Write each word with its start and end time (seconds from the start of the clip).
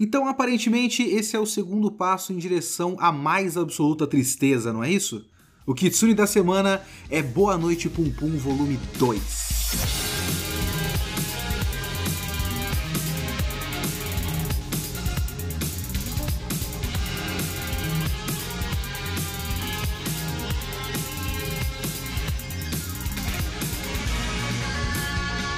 Então, 0.00 0.28
aparentemente, 0.28 1.02
esse 1.02 1.34
é 1.34 1.40
o 1.40 1.46
segundo 1.46 1.90
passo 1.90 2.32
em 2.32 2.38
direção 2.38 2.96
à 3.00 3.10
mais 3.10 3.56
absoluta 3.56 4.06
tristeza, 4.06 4.72
não 4.72 4.84
é 4.84 4.90
isso? 4.90 5.24
O 5.66 5.74
Kitsune 5.74 6.14
da 6.14 6.26
semana 6.26 6.80
é 7.10 7.22
Boa 7.22 7.58
Noite 7.58 7.88
Pum 7.88 8.10
Pum 8.10 8.36
Volume 8.38 8.78
2. 8.98 10.17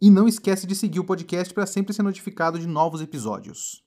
e 0.00 0.10
não 0.10 0.28
esquece 0.28 0.66
de 0.66 0.74
seguir 0.74 1.00
o 1.00 1.04
podcast 1.04 1.52
para 1.52 1.66
sempre 1.66 1.92
ser 1.92 2.02
notificado 2.02 2.58
de 2.58 2.66
novos 2.66 3.00
episódios. 3.00 3.82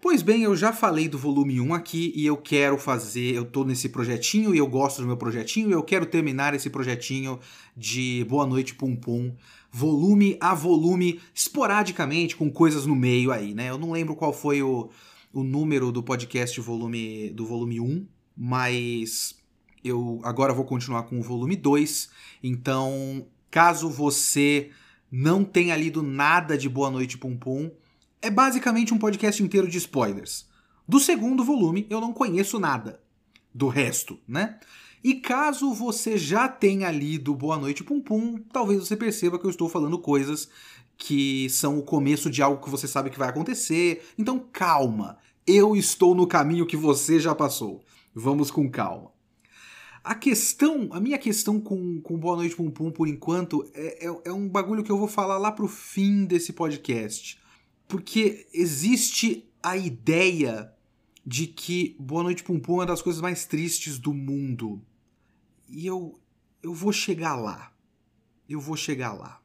Pois 0.00 0.22
bem, 0.22 0.44
eu 0.44 0.54
já 0.54 0.72
falei 0.72 1.08
do 1.08 1.18
volume 1.18 1.60
1 1.60 1.74
aqui 1.74 2.12
e 2.14 2.24
eu 2.24 2.36
quero 2.36 2.78
fazer, 2.78 3.34
eu 3.34 3.44
tô 3.44 3.64
nesse 3.64 3.88
projetinho 3.88 4.54
e 4.54 4.58
eu 4.58 4.66
gosto 4.68 5.00
do 5.00 5.08
meu 5.08 5.16
projetinho 5.16 5.70
e 5.70 5.72
eu 5.72 5.82
quero 5.82 6.06
terminar 6.06 6.54
esse 6.54 6.70
projetinho 6.70 7.40
de 7.76 8.24
Boa 8.28 8.46
Noite 8.46 8.76
Pum 8.76 8.94
Pum, 8.94 9.34
volume 9.72 10.36
a 10.40 10.54
volume, 10.54 11.20
esporadicamente, 11.34 12.36
com 12.36 12.48
coisas 12.48 12.86
no 12.86 12.94
meio 12.94 13.32
aí, 13.32 13.54
né? 13.54 13.70
Eu 13.70 13.78
não 13.78 13.90
lembro 13.90 14.14
qual 14.14 14.32
foi 14.32 14.62
o, 14.62 14.88
o 15.32 15.42
número 15.42 15.90
do 15.90 16.00
podcast 16.00 16.60
volume, 16.60 17.30
do 17.30 17.44
volume 17.44 17.80
1, 17.80 18.06
mas 18.36 19.36
eu 19.82 20.20
agora 20.22 20.54
vou 20.54 20.64
continuar 20.64 21.02
com 21.04 21.18
o 21.18 21.22
volume 21.22 21.56
2, 21.56 22.08
então 22.40 23.26
caso 23.50 23.90
você 23.90 24.70
não 25.10 25.44
tenha 25.44 25.76
lido 25.76 26.02
nada 26.02 26.56
de 26.56 26.68
Boa 26.68 26.90
Noite 26.90 27.16
Pum 27.16 27.36
Pum, 27.36 27.70
é 28.20 28.30
basicamente 28.30 28.92
um 28.92 28.98
podcast 28.98 29.42
inteiro 29.42 29.68
de 29.68 29.78
spoilers. 29.78 30.46
Do 30.86 30.98
segundo 30.98 31.44
volume, 31.44 31.86
eu 31.88 32.00
não 32.00 32.12
conheço 32.12 32.58
nada. 32.58 33.00
Do 33.54 33.68
resto, 33.68 34.18
né? 34.26 34.58
E 35.02 35.14
caso 35.14 35.72
você 35.72 36.18
já 36.18 36.48
tenha 36.48 36.90
lido 36.90 37.34
Boa 37.34 37.56
Noite 37.56 37.84
Pum 37.84 38.00
Pum, 38.00 38.38
talvez 38.52 38.80
você 38.80 38.96
perceba 38.96 39.38
que 39.38 39.46
eu 39.46 39.50
estou 39.50 39.68
falando 39.68 39.98
coisas 39.98 40.48
que 40.96 41.48
são 41.50 41.78
o 41.78 41.82
começo 41.82 42.28
de 42.28 42.42
algo 42.42 42.62
que 42.62 42.70
você 42.70 42.88
sabe 42.88 43.10
que 43.10 43.18
vai 43.18 43.28
acontecer. 43.28 44.04
Então 44.18 44.38
calma, 44.52 45.16
eu 45.46 45.76
estou 45.76 46.14
no 46.14 46.26
caminho 46.26 46.66
que 46.66 46.76
você 46.76 47.20
já 47.20 47.34
passou. 47.34 47.84
Vamos 48.14 48.50
com 48.50 48.68
calma. 48.68 49.12
A 50.02 50.14
questão, 50.14 50.88
a 50.92 51.00
minha 51.00 51.18
questão 51.18 51.60
com, 51.60 52.00
com 52.00 52.18
Boa 52.18 52.36
Noite 52.36 52.56
Pum 52.56 52.70
Pum, 52.70 52.90
por 52.90 53.08
enquanto, 53.08 53.68
é, 53.74 54.06
é, 54.06 54.20
é 54.26 54.32
um 54.32 54.48
bagulho 54.48 54.82
que 54.82 54.90
eu 54.90 54.98
vou 54.98 55.08
falar 55.08 55.38
lá 55.38 55.52
pro 55.52 55.68
fim 55.68 56.24
desse 56.24 56.52
podcast. 56.52 57.38
Porque 57.86 58.46
existe 58.52 59.48
a 59.62 59.76
ideia 59.76 60.72
de 61.26 61.46
que 61.46 61.96
Boa 61.98 62.22
Noite 62.22 62.42
Pum 62.42 62.58
Pum 62.58 62.74
é 62.74 62.76
uma 62.76 62.86
das 62.86 63.02
coisas 63.02 63.20
mais 63.20 63.44
tristes 63.44 63.98
do 63.98 64.14
mundo. 64.14 64.80
E 65.68 65.86
eu, 65.86 66.18
eu 66.62 66.72
vou 66.72 66.92
chegar 66.92 67.36
lá. 67.36 67.72
Eu 68.48 68.60
vou 68.60 68.76
chegar 68.76 69.12
lá. 69.12 69.40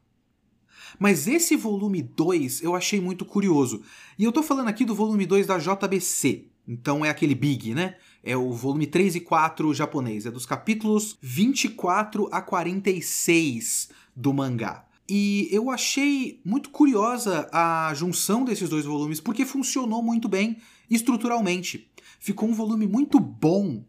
Mas 0.98 1.26
esse 1.26 1.56
volume 1.56 2.02
2 2.02 2.62
eu 2.62 2.74
achei 2.74 3.00
muito 3.00 3.24
curioso. 3.24 3.82
E 4.18 4.24
eu 4.24 4.32
tô 4.32 4.42
falando 4.42 4.68
aqui 4.68 4.84
do 4.84 4.94
volume 4.94 5.26
2 5.26 5.46
da 5.46 5.58
JBC. 5.58 6.46
Então 6.66 7.04
é 7.04 7.10
aquele 7.10 7.34
big, 7.34 7.74
né? 7.74 7.96
É 8.24 8.34
o 8.34 8.50
volume 8.52 8.86
3 8.86 9.16
e 9.16 9.20
4 9.20 9.74
japonês. 9.74 10.24
É 10.24 10.30
dos 10.30 10.46
capítulos 10.46 11.18
24 11.20 12.26
a 12.32 12.40
46 12.40 13.90
do 14.16 14.32
mangá. 14.32 14.86
E 15.06 15.46
eu 15.52 15.70
achei 15.70 16.40
muito 16.42 16.70
curiosa 16.70 17.46
a 17.52 17.92
junção 17.94 18.42
desses 18.42 18.70
dois 18.70 18.86
volumes, 18.86 19.20
porque 19.20 19.44
funcionou 19.44 20.02
muito 20.02 20.26
bem 20.26 20.56
estruturalmente. 20.90 21.90
Ficou 22.18 22.48
um 22.48 22.54
volume 22.54 22.86
muito 22.86 23.20
bom 23.20 23.84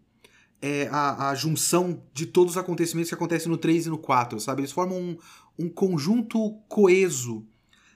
é, 0.62 0.90
a, 0.91 1.29
a, 1.29 1.35
junção 1.35 2.02
de 2.13 2.25
todos 2.25 2.53
os 2.53 2.57
acontecimentos 2.57 3.09
que 3.09 3.16
acontecem 3.16 3.50
no 3.50 3.57
3 3.57 3.85
e 3.85 3.90
no 3.90 3.97
4, 3.97 4.40
sabe? 4.41 4.62
Eles 4.62 4.72
formam 4.73 4.97
um, 4.97 5.17
um 5.57 5.69
conjunto 5.69 6.57
coeso. 6.67 7.46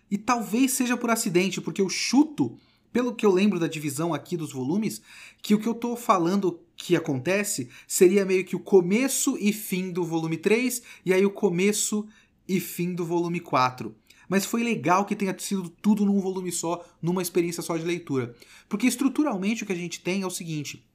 E 0.10 0.18
talvez 0.18 0.72
seja 0.72 0.96
por 0.96 1.10
acidente, 1.10 1.60
porque 1.60 1.82
eu 1.82 1.90
chuto 1.90 2.58
pelo 2.92 3.14
que 3.14 3.26
eu 3.26 3.32
lembro 3.32 3.60
da 3.60 3.68
divisão 3.68 4.14
aqui 4.14 4.36
dos 4.36 4.52
volumes, 4.52 5.02
que 5.42 5.54
o 5.54 5.60
que 5.60 5.68
eu 5.68 5.74
tô 5.74 5.96
falando 5.96 6.60
que 6.76 6.96
acontece 6.96 7.70
seria 7.88 8.26
meio 8.26 8.46
que 8.46 8.56
o 8.56 8.60
começo 8.60 9.38
e 9.40 9.52
fim 9.54 9.92
do 9.92 10.04
volume 10.04 10.38
3 10.38 10.82
e 11.06 11.14
aí 11.14 11.26
o 11.26 11.32
começo 11.32 12.08
e 12.48 12.60
fim 12.60 12.94
do 12.94 13.06
volume 13.06 13.40
4. 13.40 13.96
Mas 14.28 14.46
foi 14.46 14.64
legal 14.64 15.06
que 15.06 15.16
tenha 15.16 15.36
sido 15.38 15.70
tudo 15.70 16.06
num 16.06 16.20
volume 16.20 16.52
só, 16.52 16.86
numa 17.02 17.22
experiência 17.22 17.64
só 17.64 17.76
de 17.76 17.84
leitura. 17.84 18.36
Porque 18.68 18.86
estruturalmente 18.86 19.64
o 19.64 19.66
que 19.66 19.74
a 19.74 19.76
gente 19.76 20.02
tem 20.02 20.22
é 20.22 20.26
o 20.26 20.30
seguinte: 20.30 20.88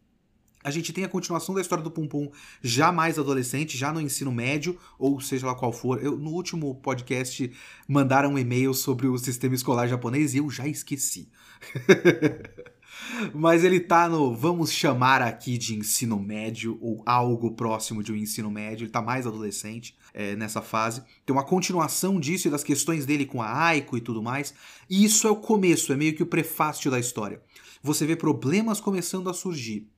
a 0.65 0.71
gente 0.71 0.95
tem 0.95 1.05
a 1.05 1.09
continuação 1.09 1.55
da 1.55 1.61
história 1.61 1.85
do 1.85 1.91
Pum 1.91 2.07
Pum 2.09 2.31
já 2.63 2.91
mais 2.91 3.19
adolescente, 3.19 3.77
já 3.77 3.93
no 3.93 4.01
ensino 4.01 4.33
médio, 4.33 4.79
ou 4.99 5.21
seja 5.21 5.47
lá 5.47 5.55
qual 5.55 5.73
for. 5.73 6.03
Eu, 6.03 6.17
no 6.17 6.31
último 6.31 6.75
podcast 6.77 7.53
mandaram 7.87 8.33
um 8.33 8.39
e-mail 8.39 8.73
sobre 8.73 9.07
o 9.07 9.19
sistema 9.19 9.55
escolar 9.55 9.87
japonês 9.89 10.33
e 10.33 10.39
eu 10.39 10.49
já 10.49 10.67
esqueci. 10.67 11.29
Mas 13.33 13.65
ele 13.65 13.81
tá 13.81 14.09
no, 14.09 14.35
vamos 14.35 14.73
chamar 14.73 15.23
aqui 15.23 15.57
de 15.59 15.77
ensino 15.77 16.19
médio, 16.19 16.79
ou 16.81 17.03
algo 17.07 17.53
próximo 17.53 18.03
de 18.03 18.13
um 18.13 18.17
ensino 18.17 18.51
médio, 18.51 18.85
ele 18.85 18.91
tá 18.91 19.03
mais 19.03 19.27
adolescente 19.27 19.97
é, 20.13 20.35
nessa 20.37 20.63
fase. 20.63 21.03
Tem 21.25 21.35
uma 21.35 21.45
continuação 21.45 22.19
disso 22.19 22.49
e 22.49 22.51
das 22.51 22.65
questões 22.65 23.07
dele 23.07 23.27
com 23.27 23.43
a 23.43 23.67
Aiko 23.67 23.97
e 23.97 24.01
tudo 24.01 24.23
mais. 24.23 24.55
E 24.89 25.05
isso 25.05 25.27
é 25.27 25.31
o 25.31 25.37
começo, 25.37 25.93
é 25.93 25.97
meio 25.97 26.15
que 26.15 26.23
o 26.23 26.27
prefácio 26.27 26.91
da 26.91 26.99
história. 26.99 27.43
Você 27.83 28.07
vê 28.07 28.17
problemas 28.17 28.81
começando 28.81 29.29
a 29.29 29.35
surgir. 29.35 29.89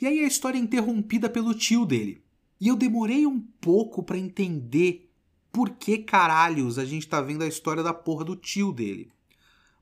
E 0.00 0.06
aí 0.06 0.20
a 0.20 0.26
história 0.26 0.58
é 0.58 0.60
interrompida 0.60 1.28
pelo 1.28 1.54
tio 1.54 1.86
dele. 1.86 2.22
E 2.60 2.68
eu 2.68 2.76
demorei 2.76 3.26
um 3.26 3.40
pouco 3.60 4.02
para 4.02 4.18
entender 4.18 5.10
por 5.52 5.70
que 5.70 5.98
caralhos 5.98 6.78
a 6.78 6.84
gente 6.84 7.08
tá 7.08 7.20
vendo 7.20 7.42
a 7.42 7.46
história 7.48 7.82
da 7.82 7.94
porra 7.94 8.24
do 8.24 8.36
tio 8.36 8.72
dele. 8.72 9.10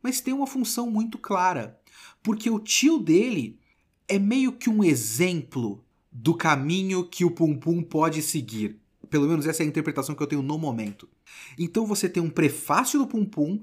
Mas 0.05 0.21
tem 0.21 0.35
uma 0.35 0.47
função 0.47 0.91
muito 0.91 1.17
clara, 1.17 1.81
porque 2.23 2.51
o 2.51 2.59
tio 2.59 2.99
dele 2.99 3.59
é 4.07 4.19
meio 4.19 4.53
que 4.53 4.69
um 4.69 4.85
exemplo 4.85 5.83
do 6.13 6.35
caminho 6.35 7.09
que 7.09 7.25
o 7.25 7.31
Pum 7.31 7.57
Pum 7.57 7.83
pode 7.83 8.21
seguir. 8.21 8.79
Pelo 9.09 9.27
menos 9.27 9.47
essa 9.47 9.63
é 9.63 9.65
a 9.65 9.67
interpretação 9.67 10.15
que 10.15 10.23
eu 10.23 10.27
tenho 10.27 10.43
no 10.43 10.59
momento. 10.59 11.09
Então 11.59 11.87
você 11.87 12.07
tem 12.07 12.23
um 12.23 12.29
prefácio 12.29 12.99
do 12.99 13.07
Pum 13.07 13.25
Pum, 13.25 13.63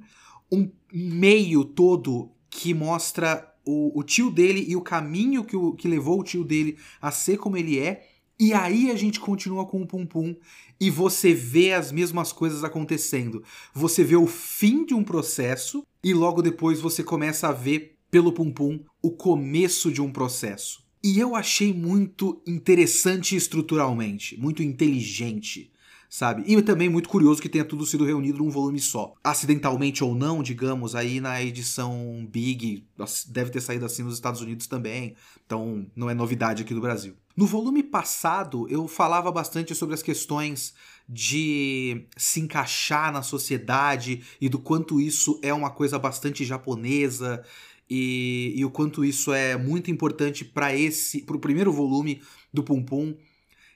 um 0.52 0.68
meio 0.92 1.64
todo 1.64 2.32
que 2.50 2.74
mostra 2.74 3.54
o, 3.64 4.00
o 4.00 4.04
tio 4.04 4.32
dele 4.32 4.66
e 4.68 4.76
o 4.76 4.82
caminho 4.82 5.44
que, 5.44 5.56
o, 5.56 5.74
que 5.74 5.88
levou 5.88 6.22
o 6.22 6.24
tio 6.24 6.44
dele 6.44 6.76
a 7.00 7.12
ser 7.12 7.38
como 7.38 7.56
ele 7.56 7.78
é. 7.78 8.10
E 8.42 8.56
aí 8.56 8.90
a 8.90 8.96
gente 8.96 9.20
continua 9.20 9.68
com 9.68 9.84
o 9.84 9.86
Pum 9.86 10.04
Pum 10.04 10.36
e 10.80 10.90
você 10.90 11.32
vê 11.32 11.74
as 11.74 11.92
mesmas 11.92 12.34
coisas 12.34 12.64
acontecendo. 12.64 13.44
Você 13.72 14.04
vê 14.04 14.16
o 14.16 14.26
fim 14.26 14.84
de 14.84 14.96
um 14.96 15.04
processo 15.04 15.86
e 16.04 16.12
logo 16.12 16.42
depois 16.42 16.80
você 16.80 17.04
começa 17.04 17.50
a 17.50 17.52
ver 17.52 18.00
pelo 18.10 18.34
Pum 18.34 18.52
Pum 18.52 18.80
o 19.00 19.12
começo 19.12 19.92
de 19.92 20.02
um 20.02 20.12
processo. 20.12 20.84
E 21.04 21.20
eu 21.20 21.36
achei 21.36 21.72
muito 21.72 22.42
interessante 22.48 23.36
estruturalmente, 23.36 24.36
muito 24.40 24.64
inteligente 24.64 25.72
sabe? 26.10 26.44
E 26.46 26.62
também 26.62 26.90
muito 26.90 27.08
curioso 27.08 27.42
que 27.42 27.48
tenha 27.48 27.64
tudo 27.64 27.86
sido 27.86 28.04
reunido 28.04 28.40
num 28.40 28.50
volume 28.50 28.82
só. 28.82 29.14
Acidentalmente 29.24 30.04
ou 30.04 30.14
não, 30.14 30.44
digamos, 30.44 30.94
aí 30.94 31.22
na 31.22 31.42
edição 31.42 32.28
Big, 32.30 32.86
deve 33.30 33.50
ter 33.50 33.62
saído 33.62 33.86
assim 33.86 34.04
nos 34.04 34.16
Estados 34.16 34.42
Unidos 34.42 34.68
também, 34.68 35.16
então 35.46 35.88
não 35.96 36.10
é 36.10 36.14
novidade 36.14 36.64
aqui 36.64 36.74
do 36.74 36.82
Brasil. 36.82 37.16
No 37.36 37.46
volume 37.46 37.82
passado, 37.82 38.68
eu 38.70 38.88
falava 38.88 39.32
bastante 39.32 39.74
sobre 39.74 39.96
as 39.96 40.04
questões 40.04 40.74
de 41.08 42.06
se 42.18 42.40
encaixar 42.40 43.12
na 43.12 43.22
sociedade 43.22 44.24
e 44.40 44.50
do 44.50 44.60
quanto 44.60 45.00
isso 45.00 45.40
é 45.42 45.54
uma 45.54 45.70
coisa 45.70 45.98
bastante 45.98 46.44
japonesa 46.46 47.44
e, 47.90 48.54
e 48.56 48.64
o 48.64 48.72
quanto 48.72 49.04
isso 49.04 49.34
é 49.34 49.58
muito 49.58 49.92
importante 49.92 50.46
para 50.46 50.76
esse, 50.76 51.22
para 51.22 51.36
o 51.36 51.40
primeiro 51.40 51.72
volume 51.72 52.22
do 52.54 52.64
Pum 52.64 52.84
Pum 52.84 53.16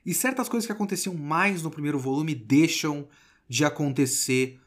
e 0.06 0.14
certas 0.14 0.48
coisas 0.48 0.66
que 0.66 0.72
aconteciam 0.72 1.16
mais 1.16 1.64
no 1.64 1.72
primeiro 1.72 1.98
volume 1.98 2.36
deixam 2.36 3.08
de 3.50 3.66
acontecer 3.66 4.60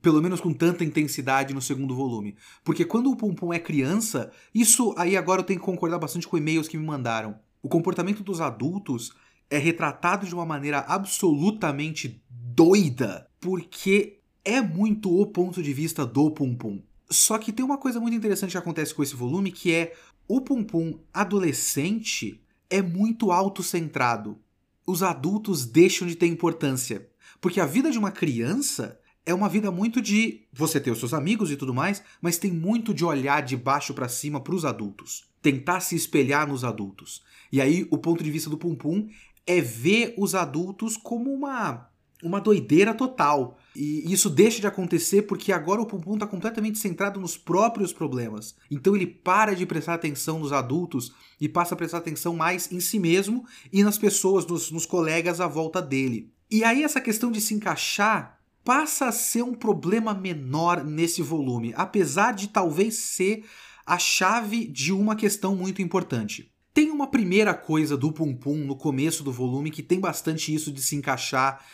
pelo 0.00 0.22
menos 0.22 0.40
com 0.40 0.52
tanta 0.52 0.82
intensidade 0.82 1.52
no 1.52 1.60
segundo 1.60 1.94
volume. 1.94 2.34
Porque 2.64 2.84
quando 2.84 3.10
o 3.10 3.16
Pum 3.16 3.34
Pum 3.34 3.52
é 3.52 3.58
criança, 3.58 4.32
isso 4.54 4.94
aí 4.96 5.16
agora 5.16 5.40
eu 5.40 5.44
tenho 5.44 5.60
que 5.60 5.66
concordar 5.66 5.98
bastante 5.98 6.26
com 6.26 6.38
e-mails 6.38 6.68
que 6.68 6.78
me 6.78 6.86
mandaram. 6.86 7.38
O 7.62 7.68
comportamento 7.68 8.22
dos 8.22 8.40
adultos 8.40 9.12
é 9.48 9.58
retratado 9.58 10.26
de 10.26 10.34
uma 10.34 10.46
maneira 10.46 10.78
absolutamente 10.80 12.22
doida, 12.30 13.28
porque 13.40 14.20
é 14.44 14.60
muito 14.60 15.14
o 15.14 15.26
ponto 15.26 15.62
de 15.62 15.72
vista 15.72 16.06
do 16.06 16.30
Pum 16.30 16.54
Pum. 16.54 16.82
Só 17.10 17.38
que 17.38 17.52
tem 17.52 17.64
uma 17.64 17.78
coisa 17.78 18.00
muito 18.00 18.16
interessante 18.16 18.52
que 18.52 18.58
acontece 18.58 18.94
com 18.94 19.02
esse 19.02 19.14
volume, 19.14 19.50
que 19.50 19.72
é 19.72 19.94
o 20.28 20.40
Pum 20.40 20.62
Pum 20.62 20.98
adolescente 21.12 22.40
é 22.70 22.80
muito 22.80 23.32
autocentrado. 23.32 24.38
Os 24.86 25.02
adultos 25.02 25.66
deixam 25.66 26.06
de 26.06 26.14
ter 26.14 26.26
importância. 26.26 27.08
Porque 27.40 27.60
a 27.60 27.66
vida 27.66 27.90
de 27.90 27.98
uma 27.98 28.12
criança 28.12 29.00
é 29.26 29.34
uma 29.34 29.48
vida 29.48 29.70
muito 29.70 30.00
de 30.00 30.46
você 30.52 30.80
ter 30.80 30.90
os 30.90 30.98
seus 30.98 31.12
amigos 31.12 31.50
e 31.50 31.56
tudo 31.56 31.74
mais, 31.74 32.02
mas 32.20 32.38
tem 32.38 32.52
muito 32.52 32.94
de 32.94 33.04
olhar 33.04 33.42
de 33.42 33.56
baixo 33.56 33.92
para 33.92 34.08
cima 34.08 34.40
para 34.40 34.54
os 34.54 34.64
adultos, 34.64 35.29
tentar 35.42 35.80
se 35.80 35.94
espelhar 35.94 36.46
nos 36.46 36.64
adultos. 36.64 37.22
E 37.52 37.60
aí 37.60 37.86
o 37.90 37.98
ponto 37.98 38.22
de 38.22 38.30
vista 38.30 38.48
do 38.48 38.58
Pum 38.58 38.74
Pum 38.74 39.08
é 39.46 39.60
ver 39.60 40.14
os 40.16 40.34
adultos 40.34 40.96
como 40.96 41.32
uma 41.32 41.90
uma 42.22 42.40
doideira 42.40 42.92
total. 42.94 43.58
E 43.74 44.12
isso 44.12 44.28
deixa 44.28 44.60
de 44.60 44.66
acontecer 44.66 45.22
porque 45.22 45.52
agora 45.52 45.80
o 45.80 45.86
Pum 45.86 46.00
Pum 46.00 46.14
está 46.14 46.26
completamente 46.26 46.78
centrado 46.78 47.20
nos 47.20 47.36
próprios 47.36 47.92
problemas. 47.92 48.54
Então 48.70 48.94
ele 48.94 49.06
para 49.06 49.54
de 49.54 49.64
prestar 49.64 49.94
atenção 49.94 50.38
nos 50.38 50.52
adultos 50.52 51.12
e 51.40 51.48
passa 51.48 51.74
a 51.74 51.76
prestar 51.76 51.98
atenção 51.98 52.36
mais 52.36 52.70
em 52.70 52.80
si 52.80 52.98
mesmo 52.98 53.46
e 53.72 53.82
nas 53.82 53.96
pessoas, 53.96 54.46
nos, 54.46 54.70
nos 54.70 54.86
colegas 54.86 55.40
à 55.40 55.46
volta 55.46 55.80
dele. 55.80 56.30
E 56.50 56.64
aí 56.64 56.82
essa 56.82 57.00
questão 57.00 57.30
de 57.30 57.40
se 57.40 57.54
encaixar 57.54 58.38
passa 58.64 59.06
a 59.06 59.12
ser 59.12 59.42
um 59.42 59.54
problema 59.54 60.12
menor 60.12 60.84
nesse 60.84 61.22
volume, 61.22 61.72
apesar 61.76 62.32
de 62.32 62.48
talvez 62.48 62.96
ser 62.96 63.44
a 63.90 63.98
chave 63.98 64.68
de 64.68 64.92
uma 64.92 65.16
questão 65.16 65.56
muito 65.56 65.82
importante. 65.82 66.48
Tem 66.72 66.92
uma 66.92 67.08
primeira 67.08 67.52
coisa 67.52 67.96
do 67.96 68.12
Pum 68.12 68.32
Pum 68.32 68.58
no 68.58 68.76
começo 68.76 69.24
do 69.24 69.32
volume 69.32 69.68
que 69.68 69.82
tem 69.82 69.98
bastante 69.98 70.54
isso 70.54 70.70
de 70.70 70.80
se 70.80 70.94
encaixar, 70.94 71.66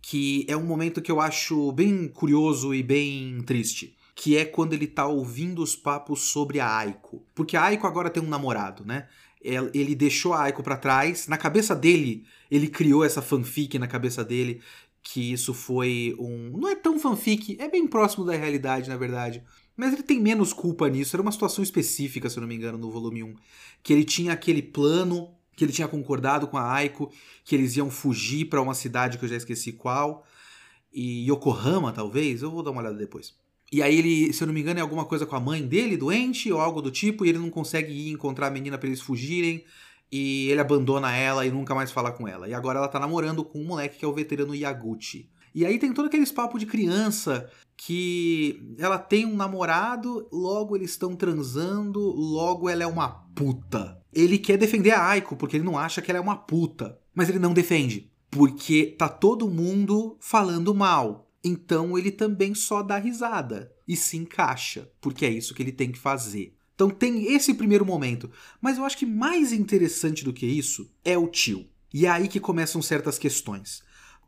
que 0.00 0.46
é 0.48 0.56
um 0.56 0.62
momento 0.62 1.02
que 1.02 1.10
eu 1.10 1.20
acho 1.20 1.72
bem 1.72 2.06
curioso 2.06 2.72
e 2.72 2.80
bem 2.80 3.42
triste. 3.44 3.96
Que 4.14 4.36
é 4.36 4.44
quando 4.44 4.72
ele 4.72 4.86
tá 4.86 5.08
ouvindo 5.08 5.60
os 5.60 5.74
papos 5.74 6.30
sobre 6.30 6.60
a 6.60 6.76
Aiko. 6.76 7.26
Porque 7.34 7.56
a 7.56 7.64
Aiko 7.64 7.88
agora 7.88 8.08
tem 8.08 8.22
um 8.22 8.28
namorado, 8.28 8.84
né? 8.84 9.08
Ele 9.42 9.96
deixou 9.96 10.32
a 10.32 10.44
Aiko 10.44 10.62
para 10.62 10.76
trás. 10.76 11.26
Na 11.26 11.36
cabeça 11.36 11.74
dele, 11.74 12.24
ele 12.48 12.68
criou 12.68 13.04
essa 13.04 13.20
fanfic 13.20 13.80
na 13.80 13.88
cabeça 13.88 14.24
dele 14.24 14.60
que 15.02 15.32
isso 15.32 15.52
foi 15.52 16.14
um. 16.20 16.56
Não 16.56 16.68
é 16.68 16.76
tão 16.76 17.00
fanfic, 17.00 17.56
é 17.60 17.68
bem 17.68 17.84
próximo 17.84 18.24
da 18.24 18.36
realidade, 18.36 18.88
na 18.88 18.96
verdade. 18.96 19.42
Mas 19.76 19.92
ele 19.92 20.02
tem 20.02 20.20
menos 20.20 20.52
culpa 20.52 20.88
nisso. 20.88 21.16
Era 21.16 21.22
uma 21.22 21.32
situação 21.32 21.62
específica, 21.62 22.30
se 22.30 22.36
eu 22.36 22.40
não 22.40 22.48
me 22.48 22.54
engano, 22.54 22.78
no 22.78 22.90
volume 22.90 23.22
1. 23.22 23.34
Que 23.82 23.92
ele 23.92 24.04
tinha 24.04 24.32
aquele 24.32 24.62
plano, 24.62 25.34
que 25.56 25.64
ele 25.64 25.72
tinha 25.72 25.88
concordado 25.88 26.46
com 26.46 26.56
a 26.56 26.72
Aiko, 26.72 27.12
que 27.44 27.54
eles 27.54 27.76
iam 27.76 27.90
fugir 27.90 28.46
para 28.46 28.62
uma 28.62 28.74
cidade 28.74 29.18
que 29.18 29.24
eu 29.24 29.28
já 29.28 29.36
esqueci 29.36 29.72
qual. 29.72 30.26
E 30.92 31.28
Yokohama, 31.30 31.92
talvez? 31.92 32.42
Eu 32.42 32.50
vou 32.50 32.62
dar 32.62 32.70
uma 32.70 32.80
olhada 32.80 32.96
depois. 32.96 33.34
E 33.72 33.82
aí 33.82 33.98
ele, 33.98 34.32
se 34.32 34.42
eu 34.42 34.46
não 34.46 34.54
me 34.54 34.60
engano, 34.60 34.78
é 34.78 34.82
alguma 34.82 35.04
coisa 35.04 35.26
com 35.26 35.34
a 35.34 35.40
mãe 35.40 35.66
dele, 35.66 35.96
doente, 35.96 36.52
ou 36.52 36.60
algo 36.60 36.80
do 36.80 36.92
tipo, 36.92 37.24
e 37.24 37.28
ele 37.28 37.38
não 37.38 37.50
consegue 37.50 37.92
ir 37.92 38.10
encontrar 38.10 38.46
a 38.46 38.50
menina 38.50 38.78
para 38.78 38.86
eles 38.86 39.00
fugirem 39.00 39.64
e 40.16 40.48
ele 40.48 40.60
abandona 40.60 41.12
ela 41.12 41.44
e 41.44 41.50
nunca 41.50 41.74
mais 41.74 41.90
fala 41.90 42.12
com 42.12 42.28
ela. 42.28 42.48
E 42.48 42.54
agora 42.54 42.78
ela 42.78 42.86
tá 42.86 43.00
namorando 43.00 43.44
com 43.44 43.60
um 43.60 43.64
moleque 43.64 43.98
que 43.98 44.04
é 44.04 44.08
o 44.08 44.12
veterano 44.12 44.54
Yaguchi. 44.54 45.28
E 45.52 45.66
aí 45.66 45.76
tem 45.76 45.92
todo 45.92 46.06
aqueles 46.06 46.30
papo 46.30 46.56
de 46.56 46.66
criança 46.66 47.50
que 47.76 48.74
ela 48.78 48.98
tem 48.98 49.26
um 49.26 49.36
namorado, 49.36 50.28
logo 50.32 50.76
eles 50.76 50.90
estão 50.90 51.14
transando, 51.14 52.00
logo 52.00 52.68
ela 52.68 52.82
é 52.82 52.86
uma 52.86 53.08
puta. 53.08 54.00
Ele 54.12 54.38
quer 54.38 54.56
defender 54.56 54.92
a 54.92 55.04
Aiko 55.08 55.36
porque 55.36 55.56
ele 55.56 55.64
não 55.64 55.78
acha 55.78 56.00
que 56.00 56.10
ela 56.10 56.18
é 56.18 56.22
uma 56.22 56.36
puta, 56.36 56.98
mas 57.14 57.28
ele 57.28 57.38
não 57.38 57.52
defende 57.52 58.12
porque 58.34 58.96
tá 58.98 59.08
todo 59.08 59.48
mundo 59.48 60.16
falando 60.18 60.74
mal. 60.74 61.30
Então 61.44 61.96
ele 61.96 62.10
também 62.10 62.52
só 62.52 62.82
dá 62.82 62.98
risada 62.98 63.72
e 63.86 63.96
se 63.96 64.16
encaixa, 64.16 64.90
porque 65.00 65.24
é 65.24 65.30
isso 65.30 65.54
que 65.54 65.62
ele 65.62 65.70
tem 65.70 65.92
que 65.92 65.98
fazer. 66.00 66.52
Então 66.74 66.90
tem 66.90 67.32
esse 67.32 67.54
primeiro 67.54 67.86
momento. 67.86 68.28
Mas 68.60 68.76
eu 68.76 68.84
acho 68.84 68.98
que 68.98 69.06
mais 69.06 69.52
interessante 69.52 70.24
do 70.24 70.32
que 70.32 70.46
isso 70.46 70.90
é 71.04 71.16
o 71.16 71.28
tio. 71.28 71.64
E 71.92 72.06
é 72.06 72.08
aí 72.10 72.26
que 72.26 72.40
começam 72.40 72.82
certas 72.82 73.20
questões. 73.20 73.84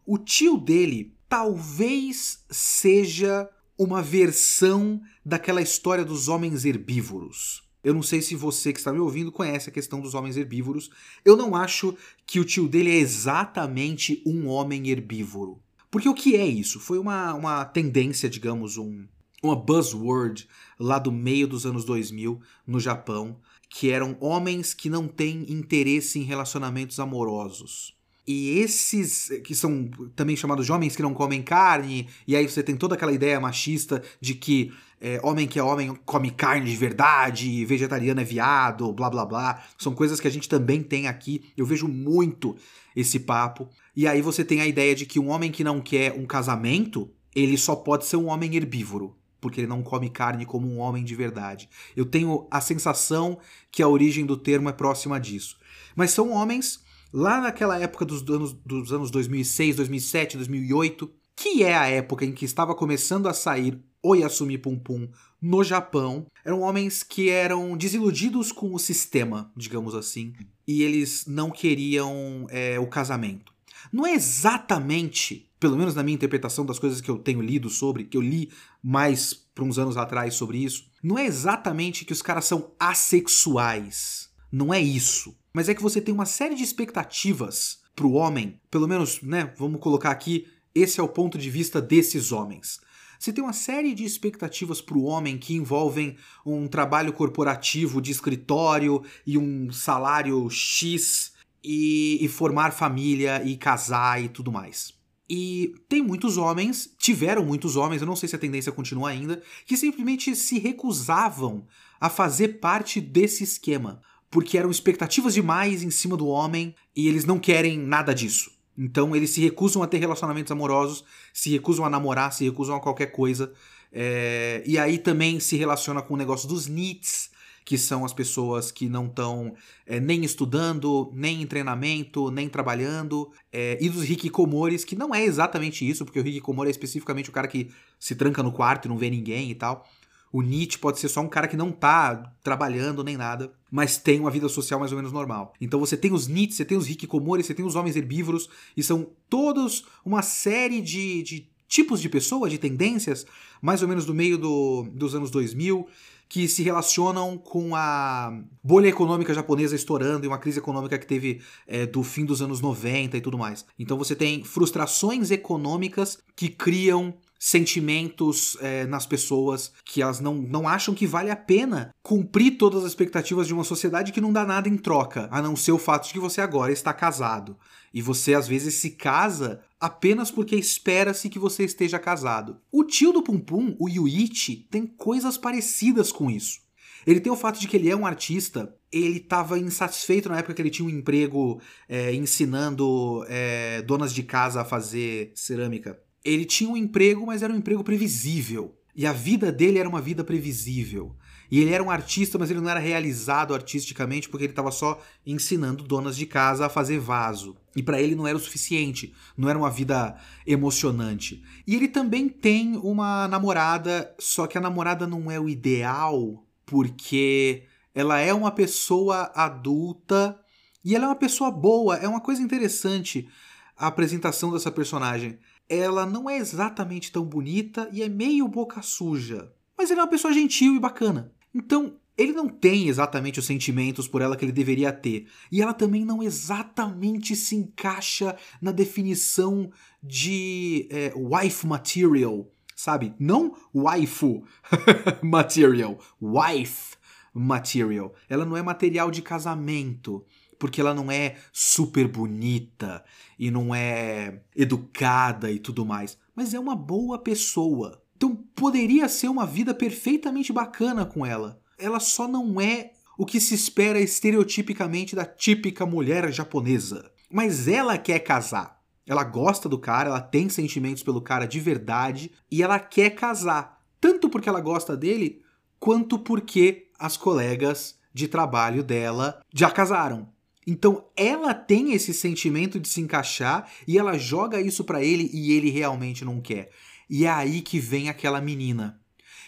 O 0.06 0.18
tio 0.18 0.56
dele 0.56 1.15
talvez 1.28 2.44
seja 2.50 3.48
uma 3.78 4.02
versão 4.02 5.00
daquela 5.24 5.60
história 5.60 6.04
dos 6.04 6.28
homens 6.28 6.64
herbívoros. 6.64 7.62
Eu 7.84 7.94
não 7.94 8.02
sei 8.02 8.20
se 8.20 8.34
você 8.34 8.72
que 8.72 8.80
está 8.80 8.92
me 8.92 8.98
ouvindo 8.98 9.30
conhece 9.30 9.68
a 9.68 9.72
questão 9.72 10.00
dos 10.00 10.14
homens 10.14 10.36
herbívoros. 10.36 10.90
Eu 11.24 11.36
não 11.36 11.54
acho 11.54 11.96
que 12.26 12.40
o 12.40 12.44
tio 12.44 12.68
dele 12.68 12.90
é 12.90 12.96
exatamente 12.96 14.22
um 14.26 14.48
homem 14.48 14.88
herbívoro. 14.88 15.60
Porque 15.90 16.08
o 16.08 16.14
que 16.14 16.34
é 16.34 16.44
isso? 16.44 16.80
Foi 16.80 16.98
uma, 16.98 17.32
uma 17.34 17.64
tendência, 17.64 18.28
digamos, 18.28 18.76
um, 18.76 19.06
uma 19.42 19.54
buzzword 19.54 20.48
lá 20.78 20.98
do 20.98 21.12
meio 21.12 21.46
dos 21.46 21.64
anos 21.64 21.84
2000 21.84 22.40
no 22.66 22.80
Japão, 22.80 23.40
que 23.68 23.90
eram 23.90 24.16
homens 24.20 24.74
que 24.74 24.90
não 24.90 25.06
têm 25.06 25.46
interesse 25.48 26.18
em 26.18 26.22
relacionamentos 26.22 26.98
amorosos. 26.98 27.95
E 28.26 28.58
esses, 28.58 29.30
que 29.44 29.54
são 29.54 29.88
também 30.16 30.34
chamados 30.34 30.66
de 30.66 30.72
homens 30.72 30.96
que 30.96 31.02
não 31.02 31.14
comem 31.14 31.42
carne, 31.42 32.08
e 32.26 32.34
aí 32.34 32.48
você 32.48 32.62
tem 32.62 32.76
toda 32.76 32.96
aquela 32.96 33.12
ideia 33.12 33.38
machista 33.38 34.02
de 34.20 34.34
que 34.34 34.72
é, 35.00 35.20
homem 35.22 35.46
que 35.46 35.58
é 35.58 35.62
homem 35.62 35.94
come 36.04 36.30
carne 36.30 36.68
de 36.68 36.76
verdade, 36.76 37.64
vegetariano 37.64 38.20
é 38.20 38.24
viado, 38.24 38.92
blá 38.92 39.08
blá 39.08 39.24
blá. 39.24 39.62
São 39.78 39.94
coisas 39.94 40.18
que 40.18 40.26
a 40.26 40.30
gente 40.30 40.48
também 40.48 40.82
tem 40.82 41.06
aqui. 41.06 41.52
Eu 41.56 41.64
vejo 41.64 41.86
muito 41.86 42.56
esse 42.96 43.20
papo. 43.20 43.68
E 43.94 44.08
aí 44.08 44.20
você 44.20 44.44
tem 44.44 44.60
a 44.60 44.66
ideia 44.66 44.94
de 44.94 45.06
que 45.06 45.20
um 45.20 45.28
homem 45.28 45.52
que 45.52 45.62
não 45.62 45.80
quer 45.80 46.12
um 46.12 46.26
casamento, 46.26 47.08
ele 47.34 47.56
só 47.56 47.76
pode 47.76 48.06
ser 48.06 48.16
um 48.16 48.28
homem 48.28 48.56
herbívoro 48.56 49.14
porque 49.38 49.60
ele 49.60 49.68
não 49.68 49.82
come 49.82 50.10
carne 50.10 50.44
como 50.44 50.66
um 50.66 50.78
homem 50.78 51.04
de 51.04 51.14
verdade. 51.14 51.68
Eu 51.94 52.04
tenho 52.04 52.48
a 52.50 52.60
sensação 52.60 53.38
que 53.70 53.80
a 53.80 53.86
origem 53.86 54.26
do 54.26 54.36
termo 54.36 54.68
é 54.68 54.72
próxima 54.72 55.20
disso. 55.20 55.56
Mas 55.94 56.10
são 56.10 56.32
homens 56.32 56.80
lá 57.12 57.40
naquela 57.40 57.78
época 57.78 58.04
dos 58.04 58.22
anos, 58.28 58.52
dos 58.52 58.92
anos 58.92 59.10
2006, 59.10 59.76
2007, 59.76 60.36
2008, 60.36 61.10
que 61.34 61.62
é 61.62 61.76
a 61.76 61.86
época 61.86 62.24
em 62.24 62.32
que 62.32 62.44
estava 62.44 62.74
começando 62.74 63.26
a 63.28 63.34
sair 63.34 63.78
o 64.02 64.14
Yasumi 64.14 64.58
Pum 64.58 64.78
Pum 64.78 65.08
no 65.40 65.62
Japão. 65.62 66.26
Eram 66.44 66.60
homens 66.60 67.02
que 67.02 67.28
eram 67.28 67.76
desiludidos 67.76 68.52
com 68.52 68.74
o 68.74 68.78
sistema, 68.78 69.50
digamos 69.56 69.94
assim, 69.94 70.32
e 70.66 70.82
eles 70.82 71.26
não 71.26 71.50
queriam 71.50 72.46
é, 72.50 72.78
o 72.78 72.86
casamento. 72.86 73.52
Não 73.92 74.06
é 74.06 74.14
exatamente 74.14 75.46
pelo 75.58 75.76
menos 75.76 75.94
na 75.94 76.02
minha 76.02 76.14
interpretação 76.14 76.64
das 76.66 76.78
coisas 76.78 77.00
que 77.00 77.10
eu 77.10 77.18
tenho 77.18 77.40
lido 77.40 77.68
sobre, 77.70 78.04
que 78.04 78.16
eu 78.16 78.20
li 78.20 78.50
mais 78.82 79.32
para 79.32 79.64
uns 79.64 79.78
anos 79.78 79.96
atrás 79.96 80.34
sobre 80.34 80.58
isso, 80.58 80.86
não 81.02 81.18
é 81.18 81.24
exatamente 81.24 82.04
que 82.04 82.12
os 82.12 82.22
caras 82.22 82.44
são 82.44 82.72
assexuais. 82.78 84.28
Não 84.52 84.72
é 84.72 84.80
isso. 84.80 85.34
Mas 85.56 85.70
é 85.70 85.74
que 85.74 85.82
você 85.82 86.02
tem 86.02 86.14
uma 86.14 86.26
série 86.26 86.54
de 86.54 86.62
expectativas 86.62 87.78
pro 87.94 88.12
homem, 88.12 88.60
pelo 88.70 88.86
menos, 88.86 89.22
né, 89.22 89.54
vamos 89.56 89.80
colocar 89.80 90.10
aqui, 90.10 90.46
esse 90.74 91.00
é 91.00 91.02
o 91.02 91.08
ponto 91.08 91.38
de 91.38 91.48
vista 91.48 91.80
desses 91.80 92.30
homens. 92.30 92.78
Você 93.18 93.32
tem 93.32 93.42
uma 93.42 93.54
série 93.54 93.94
de 93.94 94.04
expectativas 94.04 94.82
para 94.82 94.98
o 94.98 95.04
homem 95.04 95.38
que 95.38 95.54
envolvem 95.54 96.14
um 96.44 96.68
trabalho 96.68 97.10
corporativo 97.10 98.02
de 98.02 98.12
escritório 98.12 99.02
e 99.26 99.38
um 99.38 99.72
salário 99.72 100.46
X 100.50 101.32
e, 101.64 102.18
e 102.22 102.28
formar 102.28 102.72
família 102.72 103.42
e 103.42 103.56
casar 103.56 104.22
e 104.22 104.28
tudo 104.28 104.52
mais. 104.52 104.92
E 105.26 105.72
tem 105.88 106.02
muitos 106.02 106.36
homens, 106.36 106.94
tiveram 106.98 107.42
muitos 107.42 107.76
homens, 107.76 108.02
eu 108.02 108.06
não 108.06 108.14
sei 108.14 108.28
se 108.28 108.36
a 108.36 108.38
tendência 108.38 108.72
continua 108.72 109.08
ainda, 109.08 109.42
que 109.64 109.74
simplesmente 109.74 110.36
se 110.36 110.58
recusavam 110.58 111.66
a 111.98 112.10
fazer 112.10 112.60
parte 112.60 113.00
desse 113.00 113.42
esquema, 113.42 114.02
porque 114.30 114.58
eram 114.58 114.70
expectativas 114.70 115.34
demais 115.34 115.82
em 115.82 115.90
cima 115.90 116.16
do 116.16 116.26
homem 116.26 116.74
e 116.94 117.08
eles 117.08 117.24
não 117.24 117.38
querem 117.38 117.78
nada 117.78 118.14
disso. 118.14 118.50
Então 118.76 119.16
eles 119.16 119.30
se 119.30 119.40
recusam 119.40 119.82
a 119.82 119.86
ter 119.86 119.98
relacionamentos 119.98 120.52
amorosos, 120.52 121.04
se 121.32 121.50
recusam 121.50 121.84
a 121.84 121.90
namorar, 121.90 122.32
se 122.32 122.44
recusam 122.44 122.76
a 122.76 122.80
qualquer 122.80 123.06
coisa. 123.06 123.52
É... 123.92 124.62
E 124.66 124.78
aí 124.78 124.98
também 124.98 125.40
se 125.40 125.56
relaciona 125.56 126.02
com 126.02 126.14
o 126.14 126.16
negócio 126.16 126.48
dos 126.48 126.66
NEETs, 126.66 127.30
que 127.64 127.76
são 127.76 128.04
as 128.04 128.12
pessoas 128.12 128.70
que 128.70 128.88
não 128.88 129.06
estão 129.06 129.52
é, 129.84 129.98
nem 129.98 130.24
estudando, 130.24 131.10
nem 131.12 131.42
em 131.42 131.46
treinamento, 131.46 132.30
nem 132.30 132.48
trabalhando, 132.48 133.28
é, 133.52 133.76
e 133.80 133.88
dos 133.88 134.08
hikikomores, 134.08 134.84
que 134.84 134.94
não 134.94 135.12
é 135.12 135.24
exatamente 135.24 135.88
isso, 135.88 136.04
porque 136.04 136.20
o 136.20 136.26
hikikomori 136.26 136.68
é 136.68 136.70
especificamente 136.70 137.28
o 137.28 137.32
cara 137.32 137.48
que 137.48 137.68
se 137.98 138.14
tranca 138.14 138.40
no 138.40 138.52
quarto 138.52 138.84
e 138.84 138.88
não 138.88 138.96
vê 138.96 139.10
ninguém 139.10 139.50
e 139.50 139.54
tal. 139.56 139.84
O 140.32 140.42
Nietzsche 140.42 140.78
pode 140.78 140.98
ser 140.98 141.08
só 141.08 141.20
um 141.20 141.28
cara 141.28 141.48
que 141.48 141.56
não 141.56 141.70
tá 141.70 142.32
trabalhando 142.42 143.02
nem 143.02 143.16
nada, 143.16 143.52
mas 143.70 143.96
tem 143.96 144.20
uma 144.20 144.30
vida 144.30 144.48
social 144.48 144.78
mais 144.78 144.92
ou 144.92 144.96
menos 144.96 145.12
normal. 145.12 145.54
Então 145.60 145.80
você 145.80 145.96
tem 145.96 146.12
os 146.12 146.26
Nietzsche, 146.26 146.56
você 146.56 146.64
tem 146.64 146.76
os 146.76 146.88
hikikomori, 146.88 147.42
você 147.42 147.54
tem 147.54 147.64
os 147.64 147.74
homens 147.74 147.96
herbívoros, 147.96 148.48
e 148.76 148.82
são 148.82 149.06
todos 149.28 149.84
uma 150.04 150.22
série 150.22 150.80
de, 150.80 151.22
de 151.22 151.48
tipos 151.68 152.00
de 152.00 152.08
pessoa, 152.08 152.50
de 152.50 152.58
tendências, 152.58 153.26
mais 153.60 153.82
ou 153.82 153.88
menos 153.88 154.04
do 154.04 154.14
meio 154.14 154.38
do, 154.38 154.88
dos 154.92 155.14
anos 155.14 155.30
2000, 155.30 155.86
que 156.28 156.48
se 156.48 156.62
relacionam 156.62 157.38
com 157.38 157.74
a 157.74 158.36
bolha 158.62 158.88
econômica 158.88 159.32
japonesa 159.32 159.76
estourando 159.76 160.24
e 160.24 160.28
uma 160.28 160.38
crise 160.38 160.58
econômica 160.58 160.98
que 160.98 161.06
teve 161.06 161.40
é, 161.66 161.86
do 161.86 162.02
fim 162.02 162.24
dos 162.24 162.42
anos 162.42 162.60
90 162.60 163.16
e 163.16 163.20
tudo 163.20 163.38
mais. 163.38 163.64
Então 163.78 163.96
você 163.96 164.14
tem 164.14 164.42
frustrações 164.42 165.30
econômicas 165.30 166.18
que 166.34 166.48
criam 166.48 167.14
sentimentos 167.46 168.56
é, 168.60 168.84
nas 168.86 169.06
pessoas 169.06 169.72
que 169.84 170.02
elas 170.02 170.18
não, 170.18 170.34
não 170.34 170.66
acham 170.66 170.92
que 170.92 171.06
vale 171.06 171.30
a 171.30 171.36
pena 171.36 171.94
cumprir 172.02 172.58
todas 172.58 172.82
as 172.82 172.90
expectativas 172.90 173.46
de 173.46 173.54
uma 173.54 173.62
sociedade 173.62 174.10
que 174.10 174.20
não 174.20 174.32
dá 174.32 174.44
nada 174.44 174.68
em 174.68 174.76
troca, 174.76 175.28
a 175.30 175.40
não 175.40 175.54
ser 175.54 175.70
o 175.70 175.78
fato 175.78 176.08
de 176.08 176.12
que 176.12 176.18
você 176.18 176.40
agora 176.40 176.72
está 176.72 176.92
casado. 176.92 177.56
E 177.94 178.02
você 178.02 178.34
às 178.34 178.48
vezes 178.48 178.74
se 178.74 178.90
casa 178.90 179.60
apenas 179.78 180.28
porque 180.28 180.56
espera-se 180.56 181.28
que 181.28 181.38
você 181.38 181.62
esteja 181.62 182.00
casado. 182.00 182.60
O 182.72 182.82
tio 182.82 183.12
do 183.12 183.22
Pum 183.22 183.38
Pum, 183.38 183.76
o 183.78 183.88
Yuichi, 183.88 184.66
tem 184.68 184.84
coisas 184.84 185.38
parecidas 185.38 186.10
com 186.10 186.28
isso. 186.28 186.58
Ele 187.06 187.20
tem 187.20 187.32
o 187.32 187.36
fato 187.36 187.60
de 187.60 187.68
que 187.68 187.76
ele 187.76 187.88
é 187.88 187.94
um 187.94 188.04
artista, 188.04 188.74
ele 188.90 189.18
estava 189.18 189.56
insatisfeito 189.56 190.28
na 190.28 190.38
época 190.38 190.52
que 190.52 190.60
ele 190.62 190.70
tinha 190.70 190.88
um 190.88 190.90
emprego 190.90 191.60
é, 191.88 192.12
ensinando 192.12 193.24
é, 193.28 193.82
donas 193.82 194.12
de 194.12 194.24
casa 194.24 194.62
a 194.62 194.64
fazer 194.64 195.30
cerâmica. 195.36 195.96
Ele 196.26 196.44
tinha 196.44 196.68
um 196.68 196.76
emprego, 196.76 197.26
mas 197.26 197.42
era 197.42 197.52
um 197.52 197.56
emprego 197.56 197.84
previsível. 197.84 198.76
E 198.94 199.06
a 199.06 199.12
vida 199.12 199.52
dele 199.52 199.78
era 199.78 199.88
uma 199.88 200.00
vida 200.00 200.24
previsível. 200.24 201.14
E 201.50 201.60
ele 201.60 201.72
era 201.72 201.82
um 201.82 201.90
artista, 201.90 202.38
mas 202.38 202.50
ele 202.50 202.60
não 202.60 202.70
era 202.70 202.80
realizado 202.80 203.54
artisticamente 203.54 204.28
porque 204.28 204.44
ele 204.44 204.52
estava 204.52 204.70
só 204.70 205.00
ensinando 205.24 205.84
donas 205.84 206.16
de 206.16 206.26
casa 206.26 206.66
a 206.66 206.70
fazer 206.70 206.98
vaso. 206.98 207.56
E 207.76 207.82
para 207.82 208.00
ele 208.00 208.14
não 208.14 208.26
era 208.26 208.36
o 208.36 208.40
suficiente, 208.40 209.14
não 209.36 209.48
era 209.48 209.58
uma 209.58 209.70
vida 209.70 210.16
emocionante. 210.46 211.42
E 211.66 211.74
ele 211.74 211.88
também 211.88 212.28
tem 212.28 212.76
uma 212.76 213.28
namorada, 213.28 214.12
só 214.18 214.46
que 214.46 214.58
a 214.58 214.60
namorada 214.60 215.06
não 215.06 215.30
é 215.30 215.38
o 215.38 215.48
ideal 215.48 216.42
porque 216.64 217.62
ela 217.94 218.18
é 218.18 218.34
uma 218.34 218.50
pessoa 218.50 219.30
adulta 219.34 220.38
e 220.84 220.96
ela 220.96 221.04
é 221.04 221.08
uma 221.08 221.16
pessoa 221.16 221.50
boa. 221.50 221.96
É 221.96 222.08
uma 222.08 222.20
coisa 222.20 222.42
interessante 222.42 223.28
a 223.76 223.86
apresentação 223.86 224.50
dessa 224.52 224.72
personagem 224.72 225.38
ela 225.68 226.06
não 226.06 226.28
é 226.28 226.36
exatamente 226.36 227.10
tão 227.10 227.24
bonita 227.24 227.88
e 227.92 228.02
é 228.02 228.08
meio 228.08 228.48
boca 228.48 228.82
suja. 228.82 229.52
Mas 229.76 229.90
ele 229.90 230.00
é 230.00 230.02
uma 230.02 230.10
pessoa 230.10 230.32
gentil 230.32 230.74
e 230.74 230.80
bacana. 230.80 231.32
Então, 231.54 231.96
ele 232.16 232.32
não 232.32 232.48
tem 232.48 232.88
exatamente 232.88 233.38
os 233.38 233.46
sentimentos 233.46 234.08
por 234.08 234.22
ela 234.22 234.36
que 234.36 234.44
ele 234.44 234.52
deveria 234.52 234.92
ter. 234.92 235.26
E 235.52 235.60
ela 235.60 235.74
também 235.74 236.04
não 236.04 236.22
exatamente 236.22 237.36
se 237.36 237.54
encaixa 237.54 238.36
na 238.60 238.72
definição 238.72 239.70
de 240.02 240.88
é, 240.90 241.12
wife 241.14 241.66
material, 241.66 242.50
sabe? 242.74 243.14
Não 243.18 243.54
waifu 243.74 244.44
material, 245.22 245.98
wife 246.20 246.96
material. 247.34 248.14
Ela 248.28 248.46
não 248.46 248.56
é 248.56 248.62
material 248.62 249.10
de 249.10 249.20
casamento 249.20 250.24
porque 250.58 250.80
ela 250.80 250.94
não 250.94 251.10
é 251.10 251.36
super 251.52 252.08
bonita 252.08 253.04
e 253.38 253.50
não 253.50 253.74
é 253.74 254.40
educada 254.54 255.50
e 255.50 255.58
tudo 255.58 255.84
mais, 255.84 256.18
mas 256.34 256.54
é 256.54 256.60
uma 256.60 256.74
boa 256.74 257.18
pessoa. 257.18 258.02
Então 258.16 258.34
poderia 258.54 259.08
ser 259.08 259.28
uma 259.28 259.46
vida 259.46 259.74
perfeitamente 259.74 260.52
bacana 260.52 261.04
com 261.04 261.24
ela. 261.24 261.60
Ela 261.78 262.00
só 262.00 262.26
não 262.26 262.60
é 262.60 262.92
o 263.18 263.26
que 263.26 263.40
se 263.40 263.54
espera 263.54 264.00
estereotipicamente 264.00 265.14
da 265.14 265.24
típica 265.24 265.86
mulher 265.86 266.30
japonesa. 266.32 267.10
Mas 267.30 267.68
ela 267.68 267.98
quer 267.98 268.20
casar. 268.20 268.80
Ela 269.06 269.22
gosta 269.22 269.68
do 269.68 269.78
cara, 269.78 270.08
ela 270.08 270.20
tem 270.20 270.48
sentimentos 270.48 271.02
pelo 271.02 271.20
cara 271.20 271.46
de 271.46 271.60
verdade 271.60 272.32
e 272.50 272.62
ela 272.62 272.78
quer 272.78 273.10
casar. 273.10 273.80
Tanto 274.00 274.28
porque 274.28 274.48
ela 274.48 274.60
gosta 274.60 274.96
dele, 274.96 275.42
quanto 275.78 276.18
porque 276.18 276.90
as 276.98 277.16
colegas 277.16 277.98
de 278.12 278.26
trabalho 278.26 278.82
dela 278.82 279.40
já 279.54 279.70
casaram. 279.70 280.28
Então 280.66 281.08
ela 281.16 281.54
tem 281.54 281.92
esse 281.92 282.12
sentimento 282.12 282.80
de 282.80 282.88
se 282.88 283.00
encaixar 283.00 283.70
e 283.86 283.96
ela 283.96 284.18
joga 284.18 284.60
isso 284.60 284.82
para 284.82 285.02
ele 285.02 285.30
e 285.32 285.52
ele 285.52 285.70
realmente 285.70 286.24
não 286.24 286.40
quer. 286.40 286.70
E 287.08 287.24
é 287.24 287.30
aí 287.30 287.62
que 287.62 287.78
vem 287.78 288.08
aquela 288.08 288.40
menina. 288.40 289.00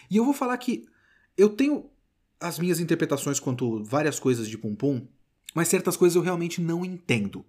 E 0.09 0.15
eu 0.15 0.23
vou 0.23 0.33
falar 0.33 0.57
que 0.57 0.85
eu 1.37 1.49
tenho 1.49 1.89
as 2.39 2.57
minhas 2.57 2.79
interpretações 2.79 3.39
quanto 3.39 3.83
várias 3.83 4.19
coisas 4.19 4.47
de 4.47 4.57
Pum 4.57 4.73
Pum, 4.73 5.05
mas 5.53 5.67
certas 5.67 5.97
coisas 5.97 6.15
eu 6.15 6.21
realmente 6.21 6.61
não 6.61 6.85
entendo. 6.85 7.45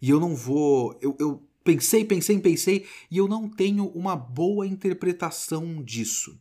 E 0.00 0.10
eu 0.10 0.20
não 0.20 0.34
vou. 0.34 0.98
Eu, 1.00 1.16
eu 1.18 1.42
pensei, 1.64 2.04
pensei, 2.04 2.38
pensei, 2.38 2.86
e 3.10 3.16
eu 3.16 3.26
não 3.26 3.48
tenho 3.48 3.86
uma 3.88 4.14
boa 4.14 4.66
interpretação 4.66 5.82
disso. 5.82 6.38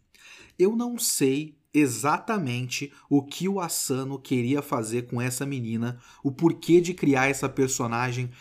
Eu 0.59 0.75
não 0.75 0.97
sei 0.97 1.57
exatamente 1.75 2.91
o 3.09 3.21
que 3.21 3.47
o 3.49 3.59
Asano 3.59 4.17
queria 4.17 4.61
fazer 4.61 5.03
com 5.03 5.21
essa 5.21 5.45
menina, 5.45 5.99
o 6.23 6.31
porquê 6.31 6.79
de 6.79 6.93
criar 6.93 7.27
essa 7.27 7.49
personagem, 7.49 8.31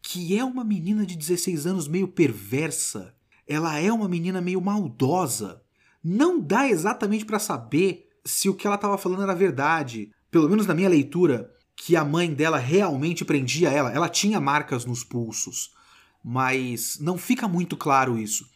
que 0.00 0.36
é 0.38 0.44
uma 0.44 0.64
menina 0.64 1.04
de 1.04 1.16
16 1.16 1.66
anos 1.66 1.86
meio 1.86 2.08
perversa. 2.08 3.14
Ela 3.46 3.78
é 3.78 3.92
uma 3.92 4.08
menina 4.08 4.40
meio 4.40 4.60
maldosa. 4.60 5.62
Não 6.02 6.40
dá 6.40 6.68
exatamente 6.68 7.24
para 7.24 7.38
saber 7.38 8.08
se 8.24 8.48
o 8.48 8.54
que 8.54 8.66
ela 8.66 8.76
estava 8.76 8.96
falando 8.96 9.22
era 9.22 9.34
verdade. 9.34 10.10
Pelo 10.30 10.48
menos 10.48 10.66
na 10.66 10.74
minha 10.74 10.88
leitura, 10.88 11.52
que 11.76 11.94
a 11.94 12.04
mãe 12.04 12.32
dela 12.32 12.58
realmente 12.58 13.24
prendia 13.24 13.70
ela. 13.70 13.92
Ela 13.92 14.08
tinha 14.08 14.40
marcas 14.40 14.84
nos 14.84 15.04
pulsos, 15.04 15.72
mas 16.24 16.98
não 17.00 17.18
fica 17.18 17.46
muito 17.46 17.76
claro 17.76 18.18
isso. 18.18 18.48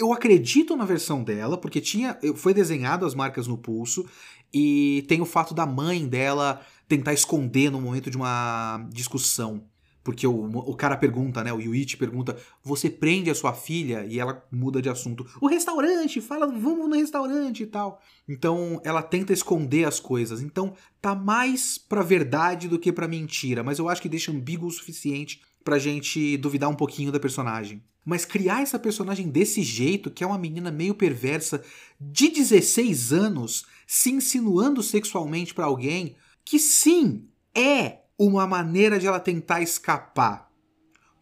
Eu 0.00 0.14
acredito 0.14 0.74
na 0.74 0.86
versão 0.86 1.22
dela, 1.22 1.58
porque 1.58 1.78
tinha. 1.78 2.18
Foi 2.34 2.54
desenhado 2.54 3.04
as 3.04 3.14
marcas 3.14 3.46
no 3.46 3.58
pulso. 3.58 4.06
E 4.52 5.04
tem 5.06 5.20
o 5.20 5.26
fato 5.26 5.52
da 5.52 5.66
mãe 5.66 6.08
dela 6.08 6.62
tentar 6.88 7.12
esconder 7.12 7.70
no 7.70 7.82
momento 7.82 8.10
de 8.10 8.16
uma 8.16 8.88
discussão. 8.90 9.62
Porque 10.02 10.26
o, 10.26 10.46
o 10.46 10.74
cara 10.74 10.96
pergunta, 10.96 11.44
né? 11.44 11.52
O 11.52 11.60
Yuichi 11.60 11.98
pergunta: 11.98 12.34
Você 12.64 12.88
prende 12.88 13.28
a 13.28 13.34
sua 13.34 13.52
filha? 13.52 14.06
E 14.06 14.18
ela 14.18 14.42
muda 14.50 14.80
de 14.80 14.88
assunto. 14.88 15.26
O 15.38 15.46
restaurante, 15.46 16.18
fala, 16.22 16.46
vamos 16.46 16.88
no 16.88 16.96
restaurante 16.96 17.62
e 17.62 17.66
tal. 17.66 18.00
Então 18.26 18.80
ela 18.82 19.02
tenta 19.02 19.34
esconder 19.34 19.84
as 19.84 20.00
coisas. 20.00 20.40
Então 20.40 20.72
tá 20.98 21.14
mais 21.14 21.76
pra 21.76 22.02
verdade 22.02 22.68
do 22.68 22.78
que 22.78 22.90
pra 22.90 23.06
mentira. 23.06 23.62
Mas 23.62 23.78
eu 23.78 23.86
acho 23.86 24.00
que 24.00 24.08
deixa 24.08 24.32
ambíguo 24.32 24.66
o 24.66 24.72
suficiente 24.72 25.42
pra 25.64 25.78
gente 25.78 26.36
duvidar 26.36 26.68
um 26.68 26.74
pouquinho 26.74 27.12
da 27.12 27.20
personagem. 27.20 27.82
Mas 28.04 28.24
criar 28.24 28.62
essa 28.62 28.78
personagem 28.78 29.28
desse 29.28 29.62
jeito, 29.62 30.10
que 30.10 30.24
é 30.24 30.26
uma 30.26 30.38
menina 30.38 30.70
meio 30.70 30.94
perversa, 30.94 31.62
de 32.00 32.28
16 32.28 33.12
anos, 33.12 33.66
se 33.86 34.10
insinuando 34.10 34.82
sexualmente 34.82 35.52
para 35.52 35.66
alguém, 35.66 36.16
que 36.44 36.58
sim, 36.58 37.28
é 37.54 38.00
uma 38.18 38.46
maneira 38.46 38.98
de 38.98 39.06
ela 39.06 39.20
tentar 39.20 39.60
escapar. 39.60 40.50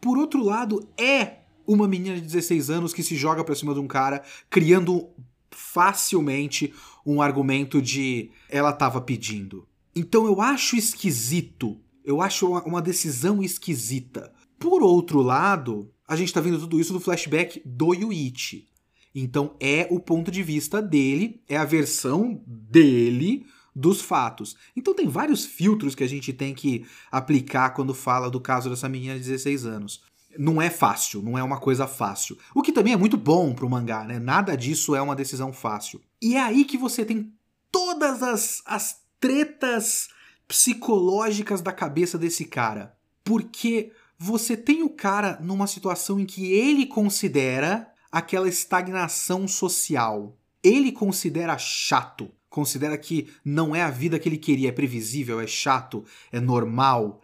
Por 0.01 0.17
outro 0.17 0.43
lado, 0.43 0.89
é 0.97 1.39
uma 1.67 1.89
menina 1.89 2.17
de 2.17 2.23
16 2.23 2.71
anos 2.71 2.95
que 2.95 3.03
se 3.03 3.17
joga 3.17 3.45
pra 3.45 3.55
cima 3.55 3.75
de 3.75 3.81
um 3.81 3.87
cara, 3.87 4.23
criando 4.49 5.11
facilmente 5.51 6.73
um 7.05 7.21
argumento 7.21 7.83
de 7.83 8.31
ela 8.49 8.73
tava 8.73 9.01
pedindo. 9.01 9.67
Então 9.95 10.27
eu 10.27 10.41
acho 10.41 10.77
esquisito. 10.77 11.79
Eu 12.09 12.23
acho 12.23 12.51
uma 12.61 12.81
decisão 12.81 13.43
esquisita. 13.43 14.33
Por 14.59 14.83
outro 14.83 15.21
lado, 15.21 15.93
a 16.09 16.17
gente 16.17 16.29
está 16.29 16.41
vendo 16.41 16.59
tudo 16.59 16.81
isso 16.81 16.95
do 16.95 17.01
flashback 17.01 17.61
do 17.67 17.93
Yuichi. 17.93 18.67
Então 19.15 19.55
é 19.61 19.87
o 19.91 20.01
ponto 20.01 20.31
de 20.31 20.43
vista 20.43 20.81
dele, 20.81 21.43
é 21.47 21.59
a 21.59 21.67
versão 21.67 22.43
dele 22.47 23.45
dos 23.77 24.01
fatos. 24.01 24.57
Então 24.75 24.95
tem 24.95 25.07
vários 25.07 25.45
filtros 25.45 25.95
que 25.95 26.03
a 26.03 26.09
gente 26.09 26.33
tem 26.33 26.55
que 26.55 26.87
aplicar 27.13 27.75
quando 27.75 27.93
fala 27.93 28.31
do 28.31 28.41
caso 28.41 28.71
dessa 28.71 28.89
menina 28.89 29.13
de 29.13 29.27
16 29.27 29.67
anos. 29.67 30.01
Não 30.39 30.63
é 30.63 30.71
fácil, 30.71 31.21
não 31.21 31.37
é 31.37 31.43
uma 31.43 31.61
coisa 31.61 31.87
fácil. 31.87 32.39
O 32.55 32.63
que 32.63 32.73
também 32.73 32.95
é 32.95 32.97
muito 32.97 33.19
bom 33.19 33.53
pro 33.53 33.69
mangá, 33.69 34.03
né? 34.05 34.19
Nada 34.19 34.57
disso 34.57 34.97
é 34.97 35.03
uma 35.03 35.15
decisão 35.15 35.53
fácil. 35.53 36.01
E 36.23 36.37
é 36.37 36.41
aí 36.41 36.65
que 36.65 36.79
você 36.79 37.05
tem 37.05 37.35
todas 37.71 38.23
as, 38.23 38.63
as 38.65 38.97
tretas 39.21 40.09
psicológicas 40.49 41.61
da 41.61 41.73
cabeça 41.73 42.19
desse 42.19 42.47
cara. 42.47 42.97
Porque 43.23 43.93
você 44.19 44.57
tem 44.57 44.83
o 44.83 44.89
cara 44.89 45.39
numa 45.41 45.67
situação 45.67 46.19
em 46.19 46.27
que 46.27 46.51
ele 46.53 46.87
considera 46.87 47.93
aquela 48.11 48.49
estagnação 48.49 49.47
social. 49.47 50.37
Ele 50.65 50.91
considera 50.91 51.57
chato, 51.59 52.31
considera 52.49 52.97
que 52.99 53.31
não 53.45 53.77
é 53.77 53.83
a 53.83 53.91
vida 53.91 54.19
que 54.19 54.29
ele 54.29 54.39
queria, 54.39 54.71
é 54.71 54.73
previsível, 54.73 55.41
é 55.41 55.47
chato, 55.47 56.05
é 56.33 56.41
normal, 56.41 57.23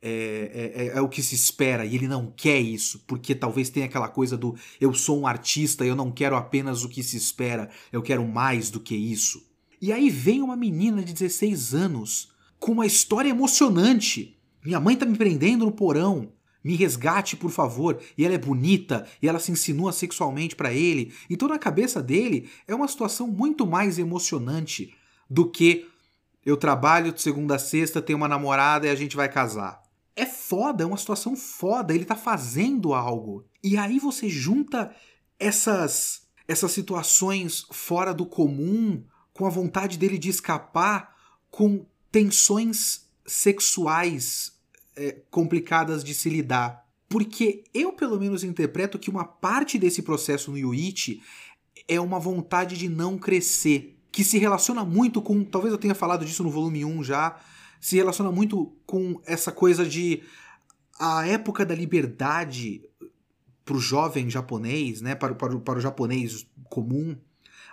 é, 0.00 0.72
é, 0.76 0.82
é, 0.84 0.86
é, 0.98 1.00
o 1.00 1.08
que 1.08 1.22
se 1.22 1.34
espera 1.34 1.84
e 1.84 1.94
ele 1.96 2.06
não 2.06 2.30
quer 2.30 2.60
isso, 2.60 3.02
porque 3.08 3.34
talvez 3.34 3.70
tenha 3.70 3.86
aquela 3.86 4.08
coisa 4.08 4.36
do 4.36 4.54
eu 4.78 4.92
sou 4.94 5.18
um 5.18 5.26
artista 5.26 5.84
eu 5.84 5.96
não 5.96 6.12
quero 6.12 6.36
apenas 6.36 6.84
o 6.84 6.88
que 6.88 7.02
se 7.02 7.16
espera, 7.16 7.70
eu 7.90 8.02
quero 8.02 8.24
mais 8.24 8.70
do 8.70 8.78
que 8.78 8.94
isso. 8.94 9.42
E 9.80 9.90
aí 9.92 10.08
vem 10.08 10.42
uma 10.42 10.54
menina 10.54 11.02
de 11.02 11.12
16 11.12 11.74
anos 11.74 12.35
com 12.58 12.72
uma 12.72 12.86
história 12.86 13.30
emocionante. 13.30 14.38
Minha 14.64 14.80
mãe 14.80 14.96
tá 14.96 15.06
me 15.06 15.16
prendendo 15.16 15.64
no 15.64 15.72
porão. 15.72 16.32
me 16.64 16.74
resgate, 16.74 17.36
por 17.36 17.50
favor. 17.50 18.00
E 18.18 18.24
ela 18.24 18.34
é 18.34 18.38
bonita, 18.38 19.06
e 19.22 19.28
ela 19.28 19.38
se 19.38 19.52
insinua 19.52 19.92
sexualmente 19.92 20.56
para 20.56 20.72
ele. 20.72 21.14
Então, 21.30 21.46
na 21.46 21.60
cabeça 21.60 22.02
dele, 22.02 22.50
é 22.66 22.74
uma 22.74 22.88
situação 22.88 23.28
muito 23.28 23.64
mais 23.64 23.98
emocionante 24.00 24.92
do 25.30 25.48
que 25.48 25.86
eu 26.44 26.56
trabalho 26.56 27.12
de 27.12 27.20
segunda 27.20 27.56
a 27.56 27.58
sexta, 27.58 28.02
tenho 28.02 28.16
uma 28.16 28.28
namorada 28.28 28.86
e 28.86 28.90
a 28.90 28.94
gente 28.94 29.16
vai 29.16 29.28
casar. 29.28 29.82
É 30.14 30.24
foda, 30.24 30.82
é 30.82 30.86
uma 30.86 30.96
situação 30.96 31.36
foda, 31.36 31.94
ele 31.94 32.04
tá 32.04 32.16
fazendo 32.16 32.94
algo. 32.94 33.44
E 33.62 33.76
aí 33.76 33.98
você 33.98 34.28
junta 34.28 34.94
essas 35.38 36.26
essas 36.48 36.70
situações 36.70 37.66
fora 37.72 38.14
do 38.14 38.24
comum, 38.24 39.02
com 39.32 39.46
a 39.46 39.50
vontade 39.50 39.98
dele 39.98 40.16
de 40.16 40.28
escapar, 40.28 41.16
com 41.50 41.84
tensões 42.16 43.02
sexuais 43.26 44.52
é, 44.96 45.18
complicadas 45.30 46.02
de 46.02 46.14
se 46.14 46.30
lidar. 46.30 46.86
Porque 47.10 47.62
eu, 47.74 47.92
pelo 47.92 48.18
menos, 48.18 48.42
interpreto 48.42 48.98
que 48.98 49.10
uma 49.10 49.26
parte 49.26 49.78
desse 49.78 50.00
processo 50.00 50.50
no 50.50 50.56
Yuichi 50.56 51.22
é 51.86 52.00
uma 52.00 52.18
vontade 52.18 52.78
de 52.78 52.88
não 52.88 53.18
crescer, 53.18 53.98
que 54.10 54.24
se 54.24 54.38
relaciona 54.38 54.82
muito 54.82 55.20
com. 55.20 55.44
Talvez 55.44 55.74
eu 55.74 55.78
tenha 55.78 55.94
falado 55.94 56.24
disso 56.24 56.42
no 56.42 56.48
volume 56.48 56.86
1 56.86 57.04
já. 57.04 57.38
Se 57.78 57.96
relaciona 57.96 58.32
muito 58.32 58.74
com 58.86 59.20
essa 59.26 59.52
coisa 59.52 59.84
de. 59.84 60.22
A 60.98 61.26
época 61.26 61.66
da 61.66 61.74
liberdade 61.74 62.82
para 63.62 63.76
o 63.76 63.78
jovem 63.78 64.30
japonês, 64.30 65.02
né, 65.02 65.14
para, 65.14 65.34
para, 65.34 65.58
para 65.58 65.78
o 65.78 65.82
japonês 65.82 66.46
comum, 66.70 67.14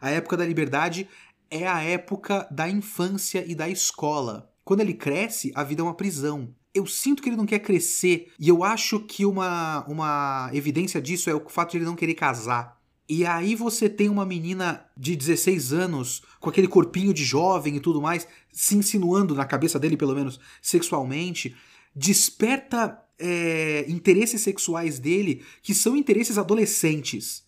a 0.01 0.09
época 0.09 0.35
da 0.35 0.45
liberdade 0.45 1.07
é 1.53 1.67
a 1.67 1.81
época 1.81 2.48
da 2.50 2.67
infância 2.67 3.45
e 3.48 3.53
da 3.53 3.69
escola. 3.69 4.51
Quando 4.65 4.79
ele 4.79 4.93
cresce, 4.93 5.51
a 5.53 5.63
vida 5.63 5.81
é 5.81 5.83
uma 5.83 5.93
prisão. 5.93 6.53
Eu 6.74 6.88
sinto 6.88 7.22
que 7.22 7.29
ele 7.29 7.36
não 7.36 7.45
quer 7.45 7.60
crescer, 7.60 8.31
e 8.39 8.50
eu 8.50 8.63
acho 8.63 9.00
que 9.01 9.25
uma, 9.25 9.86
uma 9.88 10.50
evidência 10.53 11.00
disso 11.00 11.29
é 11.29 11.36
o 11.36 11.48
fato 11.48 11.72
de 11.72 11.77
ele 11.77 11.86
não 11.86 11.95
querer 11.95 12.15
casar. 12.15 12.81
E 13.07 13.25
aí 13.25 13.53
você 13.53 13.88
tem 13.88 14.10
uma 14.10 14.25
menina 14.25 14.86
de 14.98 15.15
16 15.15 15.74
anos, 15.74 16.24
com 16.39 16.50
aquele 16.50 16.67
corpinho 16.67 17.13
de 17.13 17.24
jovem 17.24 17.75
e 17.75 17.79
tudo 17.79 18.01
mais, 18.01 18.27
se 18.51 18.75
insinuando 18.75 19.36
na 19.36 19.45
cabeça 19.45 19.77
dele, 19.77 19.98
pelo 19.98 20.15
menos 20.15 20.39
sexualmente, 20.62 21.55
desperta 21.95 23.00
é, 23.19 23.86
interesses 23.88 24.41
sexuais 24.41 24.98
dele 24.98 25.43
que 25.62 25.75
são 25.75 25.95
interesses 25.95 26.38
adolescentes. 26.38 27.43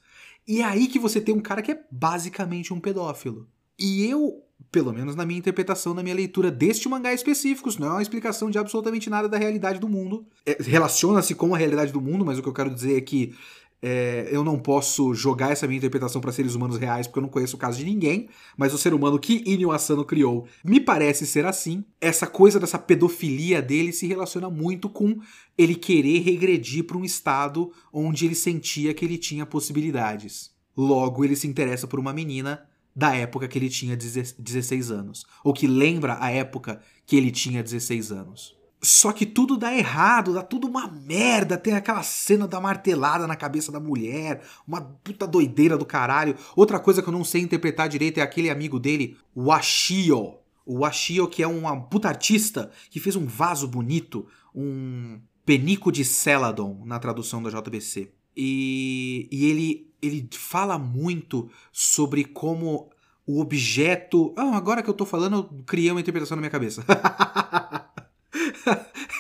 E 0.48 0.62
é 0.62 0.64
aí 0.64 0.88
que 0.88 1.00
você 1.00 1.20
tem 1.20 1.34
um 1.34 1.42
cara 1.42 1.62
que 1.62 1.72
é 1.72 1.82
basicamente 1.90 2.74
um 2.74 2.80
pedófilo. 2.80 3.50
E 3.80 4.06
eu, 4.06 4.42
pelo 4.72 4.94
menos 4.94 5.16
na 5.16 5.26
minha 5.26 5.40
interpretação, 5.40 5.94
na 5.94 6.04
minha 6.04 6.16
leitura 6.16 6.50
deste 6.50 6.88
mangá 6.88 7.14
específico, 7.14 7.70
isso 7.70 7.80
não 7.80 7.88
é 7.88 7.92
uma 7.92 8.02
explicação 8.02 8.50
de 8.50 8.58
absolutamente 8.58 9.10
nada 9.10 9.28
da 9.28 9.38
realidade 9.38 9.80
do 9.80 9.90
mundo. 9.90 10.26
É, 10.46 10.58
Relaciona-se 10.60 11.36
com 11.36 11.54
a 11.54 11.58
realidade 11.58 11.92
do 11.92 12.02
mundo, 12.02 12.26
mas 12.26 12.38
o 12.38 12.42
que 12.42 12.50
eu 12.50 12.54
quero 12.54 12.74
dizer 12.74 12.98
é 12.98 13.02
que 13.02 13.34
é, 13.82 14.30
eu 14.32 14.44
não 14.44 14.58
posso 14.58 15.14
jogar 15.14 15.52
essa 15.52 15.68
minha 15.68 15.78
interpretação 15.78 16.20
para 16.20 16.32
seres 16.32 16.56
humanos 16.56 16.78
reais, 16.78 17.06
porque 17.06 17.20
eu 17.20 17.22
não 17.22 17.30
conheço 17.30 17.56
o 17.56 17.60
caso 17.60 17.78
de 17.78 17.86
ninguém, 17.86 18.28
mas 18.58 18.74
o 18.74 18.80
ser 18.80 18.96
humano 18.96 19.20
que 19.20 19.44
Inyo 19.46 19.72
Asano 19.72 20.04
criou 20.04 20.48
me 20.64 20.80
parece 20.80 21.28
ser 21.28 21.46
assim. 21.46 21.84
Essa 22.02 22.26
coisa 22.26 22.60
dessa 22.60 22.80
pedofilia 22.80 23.62
dele 23.62 23.94
se 23.94 24.08
relaciona 24.08 24.50
muito 24.50 24.90
com 24.90 25.20
ele 25.56 25.76
querer 25.76 26.20
regredir 26.20 26.86
para 26.86 26.98
um 26.98 27.06
estado 27.06 27.72
onde 27.94 28.26
ele 28.26 28.34
sentia 28.34 28.92
que 28.92 29.06
ele 29.06 29.20
tinha 29.20 29.46
possibilidades. 29.46 30.52
Logo, 30.76 31.24
ele 31.24 31.36
se 31.36 31.48
interessa 31.48 31.88
por 31.88 32.00
uma 32.00 32.12
menina 32.12 32.66
da 32.96 33.14
época 33.14 33.48
que 33.48 33.58
ele 33.58 33.70
tinha 33.70 33.98
16 33.98 34.90
anos, 34.92 35.26
ou 35.44 35.54
que 35.54 35.68
lembra 35.68 36.18
a 36.22 36.32
época 36.32 36.80
que 37.06 37.16
ele 37.16 37.30
tinha 37.30 37.62
16 37.62 38.12
anos. 38.12 38.56
Só 38.82 39.12
que 39.12 39.26
tudo 39.26 39.58
dá 39.58 39.74
errado, 39.76 40.34
dá 40.34 40.44
tudo 40.44 40.68
uma 40.68 40.88
merda. 40.88 41.58
Tem 41.58 41.74
aquela 41.74 42.04
cena 42.04 42.48
da 42.48 42.62
martelada 42.62 43.26
na 43.26 43.36
cabeça 43.36 43.72
da 43.72 43.80
mulher, 43.80 44.44
uma 44.68 44.80
puta 44.80 45.26
doideira 45.26 45.76
do 45.76 45.86
caralho. 45.86 46.36
Outra 46.56 46.80
coisa 46.80 47.02
que 47.02 47.10
eu 47.10 47.14
não 47.14 47.24
sei 47.24 47.42
interpretar 47.42 47.90
direito 47.90 48.20
é 48.20 48.22
aquele 48.22 48.50
amigo 48.50 48.80
dele, 48.80 49.18
o 49.34 49.52
Ashio. 49.52 50.36
O 50.66 50.86
Ashio, 50.86 51.28
que 51.28 51.42
é 51.42 51.48
um 51.48 51.82
puta 51.82 52.08
artista 52.08 52.72
que 52.92 53.00
fez 53.00 53.16
um 53.16 53.26
vaso 53.26 53.68
bonito, 53.68 54.28
um 54.54 55.20
penico 55.46 55.92
de 55.92 56.06
Celadon 56.06 56.84
na 56.86 57.00
tradução 57.00 57.42
da 57.42 57.50
JBC. 57.50 58.12
E, 58.36 59.28
e 59.32 59.46
ele, 59.46 59.94
ele 60.02 60.28
fala 60.34 60.78
muito 60.78 61.50
sobre 61.72 62.26
como 62.26 62.90
o 63.26 63.40
objeto. 63.40 64.34
Ah, 64.38 64.56
agora 64.56 64.84
que 64.84 64.90
eu 64.90 64.94
tô 64.94 65.06
falando, 65.06 65.38
eu 65.38 65.64
criei 65.66 65.92
uma 65.92 66.02
interpretação 66.02 66.36
na 66.36 66.42
minha 66.42 66.52
cabeça. 66.52 66.84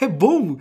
é 0.01 0.07
bom 0.07 0.57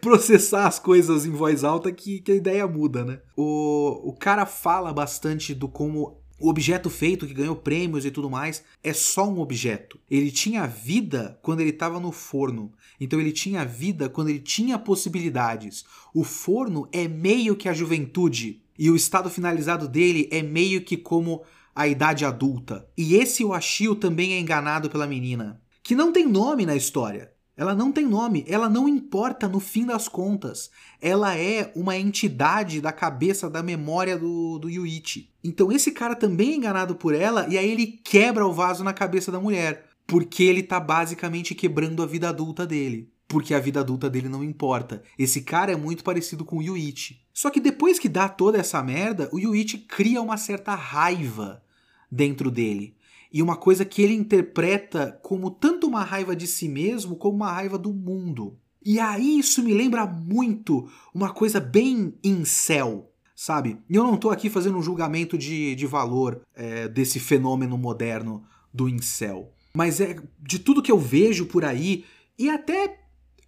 processar 0.00 0.66
as 0.66 0.78
coisas 0.78 1.26
em 1.26 1.30
voz 1.30 1.64
alta 1.64 1.92
que, 1.92 2.20
que 2.20 2.32
a 2.32 2.36
ideia 2.36 2.66
muda, 2.66 3.04
né? 3.04 3.20
O, 3.36 4.10
o 4.10 4.12
cara 4.12 4.46
fala 4.46 4.92
bastante 4.92 5.54
do 5.54 5.68
como 5.68 6.19
o 6.40 6.48
objeto 6.48 6.88
feito 6.88 7.26
que 7.26 7.34
ganhou 7.34 7.54
prêmios 7.54 8.06
e 8.06 8.10
tudo 8.10 8.30
mais 8.30 8.64
é 8.82 8.94
só 8.94 9.28
um 9.28 9.40
objeto. 9.40 10.00
Ele 10.10 10.30
tinha 10.30 10.66
vida 10.66 11.38
quando 11.42 11.60
ele 11.60 11.70
estava 11.70 12.00
no 12.00 12.10
forno. 12.10 12.72
Então 12.98 13.20
ele 13.20 13.30
tinha 13.30 13.64
vida 13.64 14.08
quando 14.08 14.30
ele 14.30 14.40
tinha 14.40 14.78
possibilidades. 14.78 15.84
O 16.14 16.24
forno 16.24 16.88
é 16.92 17.06
meio 17.06 17.54
que 17.54 17.68
a 17.68 17.74
juventude 17.74 18.62
e 18.78 18.90
o 18.90 18.96
estado 18.96 19.28
finalizado 19.28 19.86
dele 19.86 20.28
é 20.32 20.42
meio 20.42 20.82
que 20.82 20.96
como 20.96 21.42
a 21.74 21.86
idade 21.86 22.24
adulta. 22.24 22.88
E 22.96 23.16
esse 23.16 23.44
Washio 23.44 23.94
também 23.94 24.32
é 24.32 24.40
enganado 24.40 24.88
pela 24.88 25.06
menina, 25.06 25.60
que 25.82 25.94
não 25.94 26.10
tem 26.10 26.26
nome 26.26 26.64
na 26.64 26.74
história. 26.74 27.30
Ela 27.60 27.74
não 27.74 27.92
tem 27.92 28.06
nome, 28.06 28.42
ela 28.48 28.70
não 28.70 28.88
importa 28.88 29.46
no 29.46 29.60
fim 29.60 29.84
das 29.84 30.08
contas. 30.08 30.70
Ela 30.98 31.36
é 31.36 31.70
uma 31.76 31.94
entidade 31.94 32.80
da 32.80 32.90
cabeça, 32.90 33.50
da 33.50 33.62
memória 33.62 34.16
do, 34.16 34.58
do 34.58 34.70
Yuichi. 34.70 35.28
Então 35.44 35.70
esse 35.70 35.92
cara 35.92 36.16
também 36.16 36.52
é 36.52 36.56
enganado 36.56 36.94
por 36.94 37.14
ela 37.14 37.46
e 37.50 37.58
aí 37.58 37.70
ele 37.70 38.00
quebra 38.02 38.46
o 38.46 38.52
vaso 38.54 38.82
na 38.82 38.94
cabeça 38.94 39.30
da 39.30 39.38
mulher. 39.38 39.84
Porque 40.06 40.42
ele 40.42 40.62
tá 40.62 40.80
basicamente 40.80 41.54
quebrando 41.54 42.02
a 42.02 42.06
vida 42.06 42.30
adulta 42.30 42.66
dele. 42.66 43.12
Porque 43.28 43.52
a 43.52 43.60
vida 43.60 43.80
adulta 43.80 44.08
dele 44.08 44.30
não 44.30 44.42
importa. 44.42 45.02
Esse 45.18 45.42
cara 45.42 45.70
é 45.70 45.76
muito 45.76 46.02
parecido 46.02 46.46
com 46.46 46.56
o 46.56 46.62
Yuichi. 46.62 47.20
Só 47.30 47.50
que 47.50 47.60
depois 47.60 47.98
que 47.98 48.08
dá 48.08 48.26
toda 48.26 48.56
essa 48.56 48.82
merda, 48.82 49.28
o 49.34 49.38
Yuichi 49.38 49.76
cria 49.76 50.22
uma 50.22 50.38
certa 50.38 50.74
raiva 50.74 51.62
dentro 52.10 52.50
dele 52.50 52.96
e 53.32 53.42
uma 53.42 53.56
coisa 53.56 53.84
que 53.84 54.02
ele 54.02 54.14
interpreta 54.14 55.18
como 55.22 55.50
tanto 55.50 55.86
uma 55.86 56.02
raiva 56.02 56.34
de 56.34 56.46
si 56.46 56.68
mesmo 56.68 57.16
como 57.16 57.36
uma 57.36 57.52
raiva 57.52 57.78
do 57.78 57.92
mundo. 57.92 58.58
E 58.84 58.98
aí 58.98 59.38
isso 59.38 59.62
me 59.62 59.74
lembra 59.74 60.06
muito 60.06 60.88
uma 61.14 61.30
coisa 61.30 61.60
bem 61.60 62.14
incel, 62.24 63.12
sabe? 63.36 63.78
E 63.88 63.94
eu 63.94 64.02
não 64.02 64.14
estou 64.14 64.30
aqui 64.30 64.48
fazendo 64.48 64.78
um 64.78 64.82
julgamento 64.82 65.36
de, 65.36 65.74
de 65.74 65.86
valor 65.86 66.42
é, 66.54 66.88
desse 66.88 67.20
fenômeno 67.20 67.76
moderno 67.76 68.42
do 68.72 68.88
incel. 68.88 69.52
Mas 69.74 70.00
é 70.00 70.16
de 70.40 70.58
tudo 70.58 70.82
que 70.82 70.90
eu 70.90 70.98
vejo 70.98 71.46
por 71.46 71.64
aí 71.64 72.04
e 72.38 72.48
até 72.48 73.00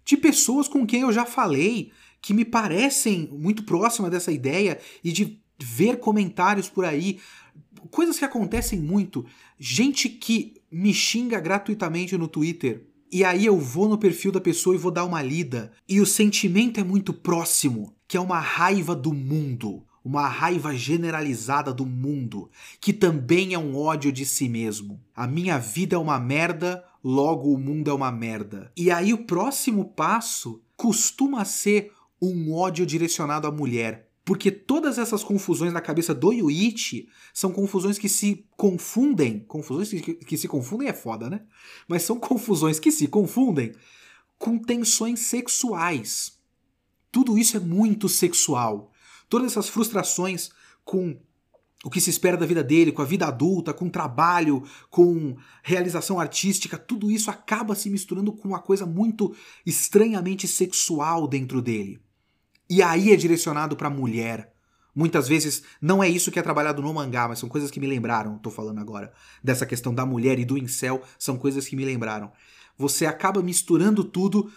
de 0.05 0.15
pessoas 0.15 0.67
com 0.67 0.85
quem 0.85 1.01
eu 1.01 1.11
já 1.11 1.25
falei 1.25 1.91
que 2.21 2.33
me 2.33 2.45
parecem 2.45 3.27
muito 3.31 3.63
próximas 3.63 4.11
dessa 4.11 4.31
ideia 4.31 4.79
e 5.03 5.11
de 5.11 5.41
ver 5.59 5.99
comentários 5.99 6.69
por 6.69 6.85
aí 6.85 7.19
coisas 7.89 8.17
que 8.17 8.25
acontecem 8.25 8.79
muito. 8.79 9.25
Gente 9.59 10.09
que 10.09 10.61
me 10.71 10.93
xinga 10.93 11.39
gratuitamente 11.39 12.17
no 12.17 12.27
Twitter. 12.27 12.87
E 13.11 13.23
aí 13.23 13.45
eu 13.45 13.59
vou 13.59 13.87
no 13.87 13.97
perfil 13.97 14.31
da 14.31 14.41
pessoa 14.41 14.75
e 14.75 14.79
vou 14.79 14.91
dar 14.91 15.05
uma 15.05 15.21
lida. 15.21 15.71
E 15.87 16.01
o 16.01 16.05
sentimento 16.05 16.79
é 16.79 16.83
muito 16.83 17.13
próximo, 17.13 17.93
que 18.07 18.17
é 18.17 18.19
uma 18.19 18.39
raiva 18.39 18.95
do 18.95 19.13
mundo. 19.13 19.83
Uma 20.03 20.27
raiva 20.27 20.75
generalizada 20.75 21.71
do 21.71 21.85
mundo, 21.85 22.49
que 22.81 22.91
também 22.91 23.53
é 23.53 23.57
um 23.57 23.77
ódio 23.77 24.11
de 24.11 24.25
si 24.25 24.49
mesmo. 24.49 24.99
A 25.15 25.25
minha 25.25 25.57
vida 25.57 25.95
é 25.95 25.99
uma 25.99 26.19
merda, 26.19 26.83
logo 27.01 27.53
o 27.53 27.57
mundo 27.57 27.89
é 27.89 27.93
uma 27.93 28.11
merda. 28.11 28.71
E 28.75 28.91
aí 28.91 29.13
o 29.13 29.19
próximo 29.19 29.85
passo 29.85 30.61
costuma 30.75 31.45
ser 31.45 31.91
um 32.21 32.53
ódio 32.53 32.85
direcionado 32.85 33.47
à 33.47 33.51
mulher. 33.51 34.09
Porque 34.25 34.49
todas 34.49 34.97
essas 34.97 35.23
confusões 35.23 35.73
na 35.73 35.81
cabeça 35.81 36.13
do 36.13 36.31
Yuichi 36.31 37.09
são 37.33 37.51
confusões 37.51 37.97
que 37.97 38.07
se 38.07 38.45
confundem. 38.55 39.39
Confusões 39.39 39.89
que, 39.89 40.13
que, 40.13 40.37
se 40.37 40.47
confundem 40.47 40.87
é 40.87 40.93
foda, 40.93 41.29
né? 41.29 41.41
Mas 41.87 42.03
são 42.03 42.17
confusões 42.17 42.79
que 42.79 42.91
se 42.91 43.07
confundem 43.07 43.73
com 44.37 44.57
tensões 44.57 45.19
sexuais. 45.19 46.39
Tudo 47.11 47.37
isso 47.37 47.57
é 47.57 47.59
muito 47.59 48.07
sexual. 48.07 48.91
Todas 49.27 49.51
essas 49.51 49.67
frustrações 49.67 50.51
com 50.85 51.19
o 51.83 51.89
que 51.89 51.99
se 51.99 52.09
espera 52.09 52.37
da 52.37 52.45
vida 52.45 52.63
dele, 52.63 52.93
com 52.93 53.01
a 53.01 53.05
vida 53.05 53.27
adulta, 53.27 53.73
com 53.73 53.89
trabalho, 53.89 54.63
com 54.89 55.35
realização 55.61 56.17
artística, 56.17 56.77
tudo 56.77 57.11
isso 57.11 57.29
acaba 57.29 57.75
se 57.75 57.89
misturando 57.89 58.31
com 58.31 58.47
uma 58.47 58.59
coisa 58.59 58.85
muito 58.85 59.35
estranhamente 59.65 60.47
sexual 60.47 61.27
dentro 61.27 61.61
dele. 61.61 61.99
E 62.73 62.81
aí 62.81 63.13
é 63.13 63.15
direcionado 63.15 63.75
para 63.75 63.87
mulher. 63.87 64.51
Muitas 64.95 65.27
vezes 65.27 65.61
não 65.79 66.01
é 66.01 66.09
isso 66.09 66.31
que 66.31 66.39
é 66.39 66.41
trabalhado 66.41 66.81
no 66.81 66.91
mangá, 66.91 67.27
mas 67.27 67.37
são 67.37 67.47
coisas 67.47 67.69
que 67.69 67.79
me 67.79 67.85
lembraram, 67.85 68.39
tô 68.39 68.49
falando 68.49 68.79
agora. 68.79 69.13
Dessa 69.43 69.63
questão 69.63 69.93
da 69.93 70.07
mulher 70.07 70.39
e 70.39 70.45
do 70.45 70.57
incel, 70.57 71.03
são 71.19 71.37
coisas 71.37 71.67
que 71.67 71.75
me 71.75 71.85
lembraram. 71.85 72.31
Você 72.75 73.05
acaba 73.05 73.43
misturando 73.43 74.03
tudo 74.03 74.51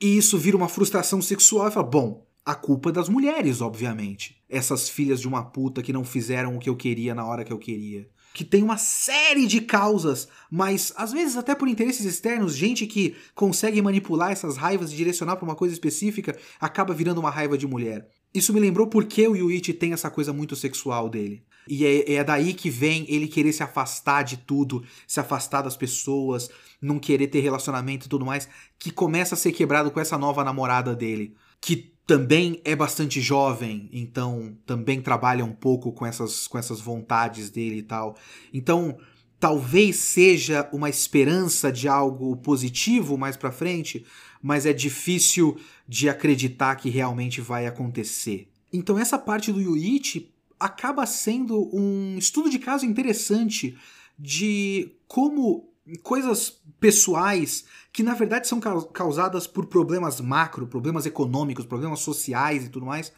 e 0.00 0.16
isso 0.16 0.38
vira 0.38 0.56
uma 0.56 0.68
frustração 0.68 1.20
sexual 1.20 1.66
e 1.66 1.72
fala: 1.72 1.88
bom, 1.88 2.24
a 2.44 2.54
culpa 2.54 2.92
das 2.92 3.08
mulheres, 3.08 3.60
obviamente. 3.60 4.40
Essas 4.48 4.88
filhas 4.88 5.20
de 5.20 5.26
uma 5.26 5.44
puta 5.44 5.82
que 5.82 5.92
não 5.92 6.04
fizeram 6.04 6.56
o 6.56 6.60
que 6.60 6.70
eu 6.70 6.76
queria 6.76 7.16
na 7.16 7.26
hora 7.26 7.44
que 7.44 7.52
eu 7.52 7.58
queria. 7.58 8.08
Que 8.36 8.44
tem 8.44 8.62
uma 8.62 8.76
série 8.76 9.46
de 9.46 9.62
causas, 9.62 10.28
mas 10.50 10.92
às 10.94 11.10
vezes 11.10 11.38
até 11.38 11.54
por 11.54 11.68
interesses 11.68 12.04
externos, 12.04 12.54
gente 12.54 12.86
que 12.86 13.16
consegue 13.34 13.80
manipular 13.80 14.30
essas 14.30 14.58
raivas 14.58 14.92
e 14.92 14.94
direcionar 14.94 15.36
para 15.36 15.46
uma 15.46 15.54
coisa 15.54 15.72
específica 15.72 16.36
acaba 16.60 16.92
virando 16.92 17.18
uma 17.18 17.30
raiva 17.30 17.56
de 17.56 17.66
mulher. 17.66 18.06
Isso 18.34 18.52
me 18.52 18.60
lembrou 18.60 18.88
porque 18.88 19.26
o 19.26 19.34
Yuichi 19.34 19.72
tem 19.72 19.94
essa 19.94 20.10
coisa 20.10 20.34
muito 20.34 20.54
sexual 20.54 21.08
dele. 21.08 21.46
E 21.66 21.86
é, 21.86 22.12
é, 22.12 22.22
daí 22.22 22.52
que 22.52 22.68
vem 22.68 23.06
ele 23.08 23.26
querer 23.26 23.54
se 23.54 23.62
afastar 23.62 24.22
de 24.22 24.36
tudo, 24.36 24.84
se 25.06 25.18
afastar 25.18 25.62
das 25.62 25.74
pessoas, 25.74 26.50
não 26.78 26.98
querer 26.98 27.28
ter 27.28 27.40
relacionamento 27.40 28.04
e 28.04 28.10
tudo 28.10 28.26
mais, 28.26 28.46
que 28.78 28.90
começa 28.90 29.34
a 29.34 29.38
ser 29.38 29.52
quebrado 29.52 29.90
com 29.90 29.98
essa 29.98 30.18
nova 30.18 30.44
namorada 30.44 30.94
dele, 30.94 31.34
que 31.58 31.95
também 32.06 32.60
é 32.64 32.76
bastante 32.76 33.20
jovem, 33.20 33.88
então 33.92 34.56
também 34.64 35.02
trabalha 35.02 35.44
um 35.44 35.52
pouco 35.52 35.92
com 35.92 36.06
essas, 36.06 36.46
com 36.46 36.56
essas 36.56 36.80
vontades 36.80 37.50
dele 37.50 37.78
e 37.78 37.82
tal. 37.82 38.16
Então, 38.54 38.96
talvez 39.40 39.96
seja 39.96 40.68
uma 40.72 40.88
esperança 40.88 41.70
de 41.72 41.88
algo 41.88 42.36
positivo 42.36 43.18
mais 43.18 43.36
para 43.36 43.50
frente, 43.50 44.06
mas 44.40 44.66
é 44.66 44.72
difícil 44.72 45.58
de 45.88 46.08
acreditar 46.08 46.76
que 46.76 46.88
realmente 46.88 47.40
vai 47.40 47.66
acontecer. 47.66 48.48
Então 48.72 48.98
essa 48.98 49.18
parte 49.18 49.52
do 49.52 49.60
Yuichi 49.60 50.32
acaba 50.58 51.06
sendo 51.06 51.68
um 51.74 52.16
estudo 52.18 52.48
de 52.48 52.58
caso 52.58 52.86
interessante 52.86 53.76
de 54.18 54.92
como 55.06 55.68
coisas 56.02 56.60
pessoais 56.80 57.64
que 57.92 58.02
na 58.02 58.14
verdade 58.14 58.48
são 58.48 58.60
causadas 58.60 59.46
por 59.46 59.66
problemas 59.66 60.20
macro, 60.20 60.66
problemas 60.66 61.06
econômicos, 61.06 61.64
problemas 61.64 62.00
sociais 62.00 62.64
e 62.64 62.68
tudo 62.68 62.86
mais. 62.86 63.12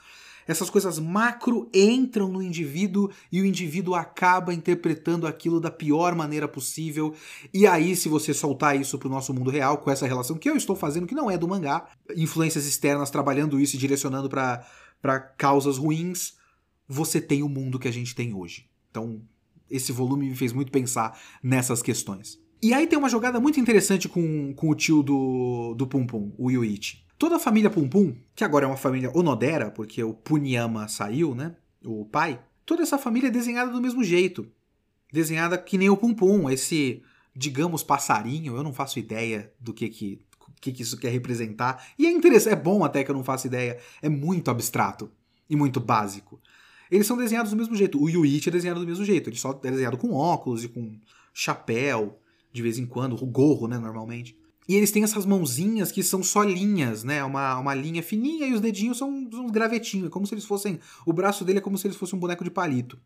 Essas 0.47 0.71
coisas 0.71 0.99
macro 0.99 1.69
entram 1.75 2.29
no 2.29 2.43
indivíduo 2.43 3.11
e 3.31 3.43
o 3.43 3.45
indivíduo 3.45 3.95
acaba 3.95 4.55
interpretando 4.55 5.27
aquilo 5.27 5.61
da 5.61 5.71
pior 5.71 6.15
maneira 6.15 6.49
possível. 6.49 7.15
E 7.53 7.67
aí, 7.67 7.95
se 7.95 8.09
você 8.09 8.33
soltar 8.33 8.81
isso 8.81 8.99
para 8.99 9.09
o 9.09 9.11
nosso 9.11 9.35
mundo 9.35 9.51
real, 9.51 9.77
com 9.77 9.91
essa 9.91 10.07
relação 10.07 10.39
que 10.39 10.49
eu 10.49 10.57
estou 10.57 10.75
fazendo, 10.75 11.07
que 11.07 11.15
não 11.15 11.31
é 11.31 11.37
do 11.37 11.47
mangá, 11.47 11.89
influências 12.17 12.65
externas 12.65 13.11
trabalhando 13.11 13.61
isso 13.61 13.77
e 13.77 13.79
direcionando 13.79 14.31
para 14.31 15.21
causas 15.37 15.77
ruins, 15.77 16.39
você 16.89 17.21
tem 17.21 17.43
o 17.43 17.49
mundo 17.49 17.79
que 17.79 17.89
a 17.89 17.93
gente 17.93 18.15
tem 18.15 18.33
hoje. 18.33 18.71
Então, 18.91 19.21
esse 19.71 19.93
volume 19.93 20.31
me 20.31 20.35
fez 20.35 20.55
muito 20.55 20.73
pensar 20.73 21.21
nessas 21.43 21.83
questões. 21.83 22.41
E 22.61 22.75
aí 22.75 22.87
tem 22.89 22.99
uma 22.99 23.09
jogada 23.09 23.39
muito 23.39 23.61
interessante 23.61 24.09
com, 24.09 24.53
com 24.55 24.69
o 24.69 24.75
tio 24.75 25.03
do, 25.03 25.75
do 25.75 25.87
Pum 25.87 26.05
Pum, 26.05 26.33
o 26.37 26.51
Yuichi. 26.51 27.05
Toda 27.17 27.37
a 27.37 27.39
família 27.39 27.71
Pum 27.71 27.89
Pum, 27.89 28.17
que 28.35 28.43
agora 28.43 28.65
é 28.65 28.69
uma 28.69 28.77
família 28.77 29.11
Onodera, 29.15 29.71
porque 29.71 30.03
o 30.03 30.13
Punyama 30.13 30.89
saiu, 30.89 31.35
né? 31.35 31.55
O 31.85 32.05
pai. 32.05 32.41
Toda 32.67 32.83
essa 32.83 32.99
família 32.99 33.29
é 33.29 33.31
desenhada 33.31 33.71
do 33.71 33.81
mesmo 33.81 34.03
jeito. 34.03 34.47
Desenhada 35.13 35.57
que 35.57 35.79
nem 35.79 35.89
o 35.89 35.97
Pum 35.97 36.13
Pum, 36.13 36.51
esse, 36.51 37.03
digamos, 37.35 37.85
passarinho. 37.85 38.57
Eu 38.57 38.63
não 38.63 38.73
faço 38.73 38.99
ideia 38.99 39.53
do 39.61 39.73
que 39.73 39.89
que, 39.89 40.21
que, 40.61 40.73
que 40.73 40.83
isso 40.83 40.99
quer 40.99 41.11
representar. 41.11 41.87
E 41.97 42.07
é 42.07 42.11
interessante, 42.11 42.53
é 42.53 42.57
bom 42.57 42.85
até 42.85 43.05
que 43.05 43.11
eu 43.11 43.15
não 43.15 43.25
faço 43.25 43.47
ideia. 43.47 43.79
É 44.03 44.09
muito 44.09 44.51
abstrato 44.51 45.11
e 45.49 45.55
muito 45.55 45.79
básico. 45.79 46.41
Eles 46.91 47.07
são 47.07 47.17
desenhados 47.17 47.53
do 47.53 47.57
mesmo 47.57 47.77
jeito. 47.77 48.03
O 48.03 48.09
Yuichi 48.09 48.49
é 48.49 48.53
desenhado 48.53 48.81
do 48.81 48.87
mesmo 48.87 49.05
jeito. 49.05 49.31
Ele 49.31 49.37
só 49.37 49.53
é 49.63 49.71
desenhado 49.71 49.97
com 49.97 50.13
óculos 50.13 50.65
e 50.65 50.69
com 50.69 50.99
chapéu 51.33 52.19
de 52.53 52.63
vez 52.63 52.79
em 52.79 52.87
quando, 52.87 53.15
o 53.23 53.27
gorro, 53.27 53.67
né, 53.69 53.79
normalmente. 53.79 54.37
E 54.69 54.75
eles 54.75 54.91
têm 54.91 55.03
essas 55.03 55.25
mãozinhas 55.25 55.91
que 55.91 56.03
são 56.03 56.23
só 56.23 56.43
linhas, 56.43 57.03
né? 57.03 57.25
Uma, 57.25 57.59
uma 57.59 57.75
linha 57.75 58.03
fininha 58.03 58.47
e 58.47 58.53
os 58.53 58.61
dedinhos 58.61 58.99
são 58.99 59.09
uns 59.11 59.51
gravetinhos, 59.51 60.11
como 60.11 60.27
se 60.27 60.35
eles 60.35 60.45
fossem. 60.45 60.79
O 61.07 61.13
braço 61.13 61.43
dele 61.43 61.59
é 61.59 61.63
como 61.63 61.79
se 61.79 61.87
eles 61.87 61.97
fossem 61.97 62.19
um 62.19 62.21
boneco 62.21 62.45
de 62.45 62.51
palito. 62.51 63.01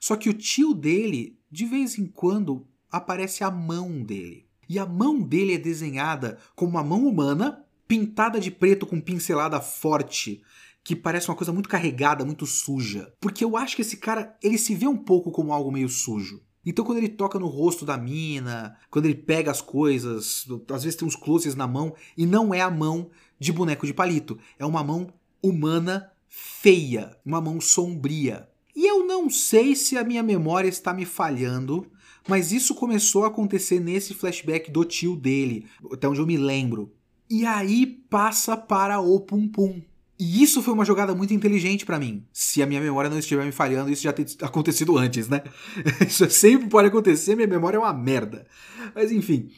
Só 0.00 0.16
que 0.16 0.28
o 0.28 0.34
tio 0.34 0.74
dele, 0.74 1.38
de 1.48 1.64
vez 1.64 1.96
em 1.96 2.06
quando, 2.06 2.66
aparece 2.90 3.44
a 3.44 3.50
mão 3.52 4.02
dele. 4.02 4.46
E 4.68 4.78
a 4.80 4.86
mão 4.86 5.20
dele 5.22 5.54
é 5.54 5.58
desenhada 5.58 6.38
como 6.56 6.72
uma 6.72 6.82
mão 6.82 7.06
humana, 7.06 7.64
pintada 7.86 8.40
de 8.40 8.50
preto 8.50 8.84
com 8.84 9.00
pincelada 9.00 9.60
forte, 9.60 10.42
que 10.82 10.96
parece 10.96 11.28
uma 11.28 11.36
coisa 11.36 11.52
muito 11.52 11.68
carregada, 11.68 12.24
muito 12.24 12.46
suja. 12.46 13.12
Porque 13.20 13.44
eu 13.44 13.56
acho 13.56 13.76
que 13.76 13.82
esse 13.82 13.96
cara, 13.96 14.36
ele 14.42 14.58
se 14.58 14.74
vê 14.74 14.88
um 14.88 14.96
pouco 14.96 15.30
como 15.30 15.52
algo 15.52 15.70
meio 15.70 15.88
sujo. 15.88 16.42
Então, 16.64 16.84
quando 16.84 16.98
ele 16.98 17.08
toca 17.08 17.38
no 17.38 17.46
rosto 17.46 17.86
da 17.86 17.96
mina, 17.96 18.76
quando 18.90 19.06
ele 19.06 19.14
pega 19.14 19.50
as 19.50 19.62
coisas, 19.62 20.46
às 20.72 20.84
vezes 20.84 20.96
tem 20.98 21.08
uns 21.08 21.16
closes 21.16 21.54
na 21.54 21.66
mão, 21.66 21.94
e 22.16 22.26
não 22.26 22.52
é 22.52 22.60
a 22.60 22.70
mão 22.70 23.10
de 23.38 23.52
boneco 23.52 23.86
de 23.86 23.94
palito, 23.94 24.38
é 24.58 24.66
uma 24.66 24.84
mão 24.84 25.12
humana 25.42 26.10
feia, 26.28 27.16
uma 27.24 27.40
mão 27.40 27.60
sombria. 27.60 28.48
E 28.76 28.86
eu 28.86 29.06
não 29.06 29.28
sei 29.28 29.74
se 29.74 29.96
a 29.96 30.04
minha 30.04 30.22
memória 30.22 30.68
está 30.68 30.92
me 30.92 31.04
falhando, 31.04 31.90
mas 32.28 32.52
isso 32.52 32.74
começou 32.74 33.24
a 33.24 33.28
acontecer 33.28 33.80
nesse 33.80 34.14
flashback 34.14 34.70
do 34.70 34.84
tio 34.84 35.16
dele, 35.16 35.66
até 35.92 36.06
onde 36.06 36.20
eu 36.20 36.26
me 36.26 36.36
lembro. 36.36 36.92
E 37.28 37.46
aí 37.46 37.86
passa 37.86 38.56
para 38.56 39.00
o 39.00 39.20
Pum 39.20 39.48
Pum. 39.48 39.80
E 40.20 40.42
isso 40.42 40.62
foi 40.62 40.74
uma 40.74 40.84
jogada 40.84 41.14
muito 41.14 41.32
inteligente 41.32 41.86
para 41.86 41.98
mim. 41.98 42.26
Se 42.30 42.62
a 42.62 42.66
minha 42.66 42.78
memória 42.78 43.08
não 43.08 43.18
estiver 43.18 43.42
me 43.42 43.52
falhando, 43.52 43.90
isso 43.90 44.02
já 44.02 44.12
tem 44.12 44.26
acontecido 44.42 44.98
antes, 44.98 45.30
né? 45.30 45.42
Isso 46.06 46.28
sempre 46.28 46.68
pode 46.68 46.88
acontecer, 46.88 47.34
minha 47.34 47.48
memória 47.48 47.78
é 47.78 47.80
uma 47.80 47.94
merda. 47.94 48.46
Mas 48.94 49.10
enfim. 49.10 49.50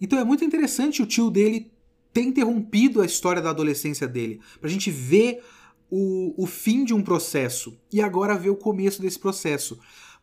Então 0.00 0.16
é 0.16 0.24
muito 0.24 0.44
interessante 0.44 1.02
o 1.02 1.06
tio 1.06 1.28
dele 1.28 1.72
ter 2.12 2.20
interrompido 2.20 3.02
a 3.02 3.04
história 3.04 3.42
da 3.42 3.50
adolescência 3.50 4.06
dele. 4.06 4.40
Pra 4.60 4.70
gente 4.70 4.92
ver 4.92 5.42
o, 5.90 6.40
o 6.40 6.46
fim 6.46 6.84
de 6.84 6.94
um 6.94 7.02
processo 7.02 7.76
e 7.92 8.00
agora 8.00 8.38
ver 8.38 8.50
o 8.50 8.56
começo 8.56 9.02
desse 9.02 9.18
processo. 9.18 9.76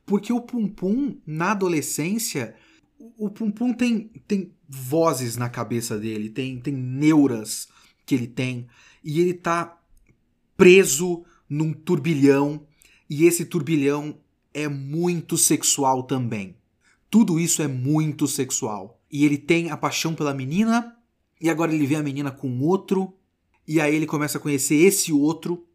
Porque 0.06 0.32
o 0.32 0.40
Pum 0.40 0.66
Pum, 0.66 1.18
na 1.28 1.52
adolescência, 1.52 2.56
o 3.18 3.30
Pum 3.30 3.52
Pum 3.52 3.74
tem, 3.74 4.10
tem 4.26 4.54
vozes 4.66 5.36
na 5.36 5.50
cabeça 5.50 6.00
dele, 6.00 6.30
tem, 6.30 6.58
tem 6.62 6.74
neuras 6.74 7.68
que 8.06 8.16
ele 8.16 8.28
tem 8.28 8.68
e 9.04 9.20
ele 9.20 9.34
tá 9.34 9.78
preso 10.56 11.24
num 11.50 11.74
turbilhão. 11.74 12.66
E 13.10 13.26
esse 13.26 13.46
turbilhão 13.46 14.18
é 14.54 14.68
muito 14.68 15.38
sexual 15.38 16.04
também. 16.04 16.56
Tudo 17.10 17.40
isso 17.40 17.62
é 17.62 17.68
muito 17.68 18.28
sexual. 18.28 19.00
E 19.12 19.26
ele 19.26 19.38
tem 19.38 19.70
a 19.70 19.78
paixão 19.78 20.16
pela 20.16 20.34
menina. 20.34 20.96
E 21.40 21.50
agora 21.50 21.74
ele 21.74 21.86
vê 21.86 21.96
a 21.96 22.04
menina 22.04 22.32
com 22.32 22.60
outro. 22.60 23.14
E 23.68 23.80
aí 23.80 23.96
ele 23.96 24.06
começa 24.06 24.38
a 24.38 24.42
conhecer 24.42 24.76
esse 24.76 25.12
outro. 25.12 25.66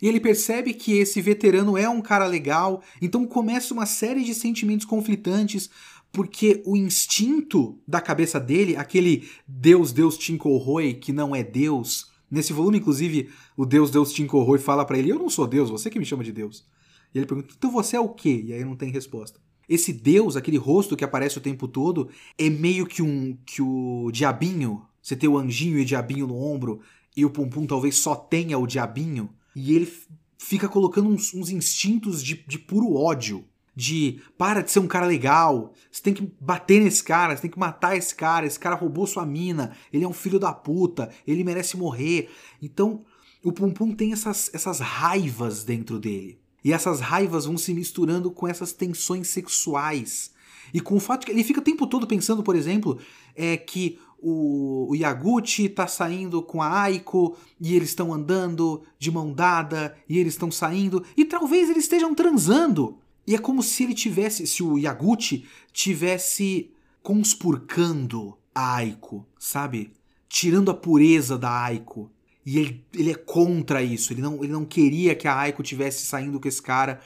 E 0.00 0.08
ele 0.08 0.20
percebe 0.20 0.74
que 0.74 0.98
esse 0.98 1.20
veterano 1.20 1.76
é 1.76 1.88
um 1.88 2.00
cara 2.00 2.26
legal, 2.26 2.82
então 3.00 3.24
começa 3.24 3.72
uma 3.72 3.86
série 3.86 4.24
de 4.24 4.34
sentimentos 4.34 4.84
conflitantes, 4.84 5.70
porque 6.10 6.60
o 6.66 6.76
instinto 6.76 7.78
da 7.86 8.00
cabeça 8.00 8.40
dele, 8.40 8.76
aquele 8.76 9.28
Deus, 9.46 9.92
Deus 9.92 10.18
Tinkoroi, 10.18 10.94
que 10.94 11.12
não 11.12 11.34
é 11.34 11.44
Deus, 11.44 12.11
Nesse 12.32 12.54
volume, 12.54 12.78
inclusive, 12.78 13.28
o 13.54 13.66
Deus 13.66 13.90
Deus 13.90 14.10
Tinkoroi 14.10 14.58
fala 14.58 14.86
para 14.86 14.96
ele: 14.96 15.10
Eu 15.10 15.18
não 15.18 15.28
sou 15.28 15.46
Deus, 15.46 15.68
você 15.68 15.90
que 15.90 15.98
me 15.98 16.06
chama 16.06 16.24
de 16.24 16.32
Deus. 16.32 16.66
E 17.14 17.18
ele 17.18 17.26
pergunta: 17.26 17.54
Então 17.54 17.70
você 17.70 17.94
é 17.94 18.00
o 18.00 18.08
quê? 18.08 18.42
E 18.46 18.54
aí 18.54 18.64
não 18.64 18.74
tem 18.74 18.90
resposta. 18.90 19.38
Esse 19.68 19.92
Deus, 19.92 20.34
aquele 20.34 20.56
rosto 20.56 20.96
que 20.96 21.04
aparece 21.04 21.36
o 21.36 21.42
tempo 21.42 21.68
todo, 21.68 22.08
é 22.38 22.48
meio 22.48 22.86
que 22.86 23.02
um 23.02 23.36
que 23.44 23.60
o 23.60 24.10
diabinho. 24.10 24.82
Você 25.02 25.14
tem 25.14 25.28
o 25.28 25.36
anjinho 25.36 25.78
e 25.78 25.82
o 25.82 25.84
diabinho 25.84 26.26
no 26.26 26.36
ombro, 26.36 26.80
e 27.14 27.22
o 27.22 27.30
Pum 27.30 27.66
talvez 27.66 27.96
só 27.96 28.14
tenha 28.14 28.56
o 28.56 28.66
diabinho. 28.66 29.28
E 29.54 29.74
ele 29.74 29.92
fica 30.38 30.70
colocando 30.70 31.10
uns, 31.10 31.34
uns 31.34 31.50
instintos 31.50 32.22
de, 32.22 32.42
de 32.46 32.58
puro 32.58 32.94
ódio 32.94 33.44
de 33.74 34.20
para 34.36 34.62
de 34.62 34.70
ser 34.70 34.80
um 34.80 34.86
cara 34.86 35.06
legal, 35.06 35.72
você 35.90 36.02
tem 36.02 36.14
que 36.14 36.30
bater 36.40 36.82
nesse 36.82 37.02
cara, 37.02 37.34
você 37.34 37.42
tem 37.42 37.50
que 37.50 37.58
matar 37.58 37.96
esse 37.96 38.14
cara, 38.14 38.46
esse 38.46 38.58
cara 38.58 38.76
roubou 38.76 39.06
sua 39.06 39.24
mina, 39.24 39.74
ele 39.92 40.04
é 40.04 40.08
um 40.08 40.12
filho 40.12 40.38
da 40.38 40.52
puta, 40.52 41.10
ele 41.26 41.44
merece 41.44 41.76
morrer. 41.76 42.30
Então, 42.60 43.04
o 43.42 43.52
Pum 43.52 43.70
Pum 43.70 43.94
tem 43.94 44.12
essas, 44.12 44.50
essas 44.54 44.78
raivas 44.78 45.64
dentro 45.64 45.98
dele. 45.98 46.38
E 46.64 46.72
essas 46.72 47.00
raivas 47.00 47.44
vão 47.44 47.58
se 47.58 47.74
misturando 47.74 48.30
com 48.30 48.46
essas 48.46 48.72
tensões 48.72 49.28
sexuais. 49.28 50.32
E 50.72 50.80
com 50.80 50.96
o 50.96 51.00
fato 51.00 51.26
que 51.26 51.32
ele 51.32 51.42
fica 51.42 51.60
o 51.60 51.64
tempo 51.64 51.86
todo 51.86 52.06
pensando, 52.06 52.42
por 52.42 52.54
exemplo, 52.54 52.98
é 53.34 53.56
que 53.56 53.98
o, 54.18 54.88
o 54.90 54.94
Yaguchi 54.94 55.68
tá 55.68 55.88
saindo 55.88 56.40
com 56.40 56.62
a 56.62 56.82
Aiko 56.82 57.36
e 57.60 57.74
eles 57.74 57.88
estão 57.88 58.14
andando 58.14 58.82
de 58.96 59.10
mão 59.10 59.32
dada 59.32 59.96
e 60.08 60.18
eles 60.18 60.34
estão 60.34 60.50
saindo 60.50 61.04
e 61.16 61.24
talvez 61.24 61.68
eles 61.68 61.84
estejam 61.84 62.14
transando. 62.14 63.01
E 63.26 63.34
é 63.34 63.38
como 63.38 63.62
se 63.62 63.84
ele 63.84 63.94
tivesse, 63.94 64.46
se 64.46 64.62
o 64.62 64.78
Yaguchi 64.78 65.46
tivesse 65.72 66.70
conspurcando 67.02 68.36
a 68.54 68.76
Aiko, 68.76 69.26
sabe? 69.38 69.92
Tirando 70.28 70.70
a 70.70 70.74
pureza 70.74 71.38
da 71.38 71.64
Aiko. 71.64 72.10
E 72.44 72.58
ele, 72.58 72.84
ele 72.92 73.10
é 73.10 73.14
contra 73.14 73.82
isso. 73.82 74.12
Ele 74.12 74.20
não, 74.20 74.42
ele 74.42 74.52
não 74.52 74.64
queria 74.64 75.14
que 75.14 75.28
a 75.28 75.36
Aiko 75.36 75.62
tivesse 75.62 76.04
saindo 76.04 76.40
com 76.40 76.48
esse 76.48 76.60
cara 76.60 77.00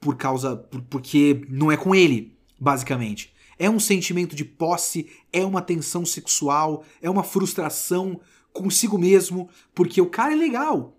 por 0.00 0.16
causa. 0.16 0.56
Por, 0.56 0.82
porque 0.82 1.44
não 1.48 1.72
é 1.72 1.76
com 1.76 1.94
ele, 1.94 2.36
basicamente. 2.60 3.32
É 3.58 3.70
um 3.70 3.80
sentimento 3.80 4.34
de 4.34 4.44
posse, 4.44 5.08
é 5.32 5.44
uma 5.44 5.62
tensão 5.62 6.04
sexual, 6.04 6.84
é 7.00 7.08
uma 7.08 7.22
frustração 7.22 8.20
consigo 8.52 8.98
mesmo, 8.98 9.48
porque 9.74 10.00
o 10.00 10.10
cara 10.10 10.32
é 10.32 10.36
legal. 10.36 10.96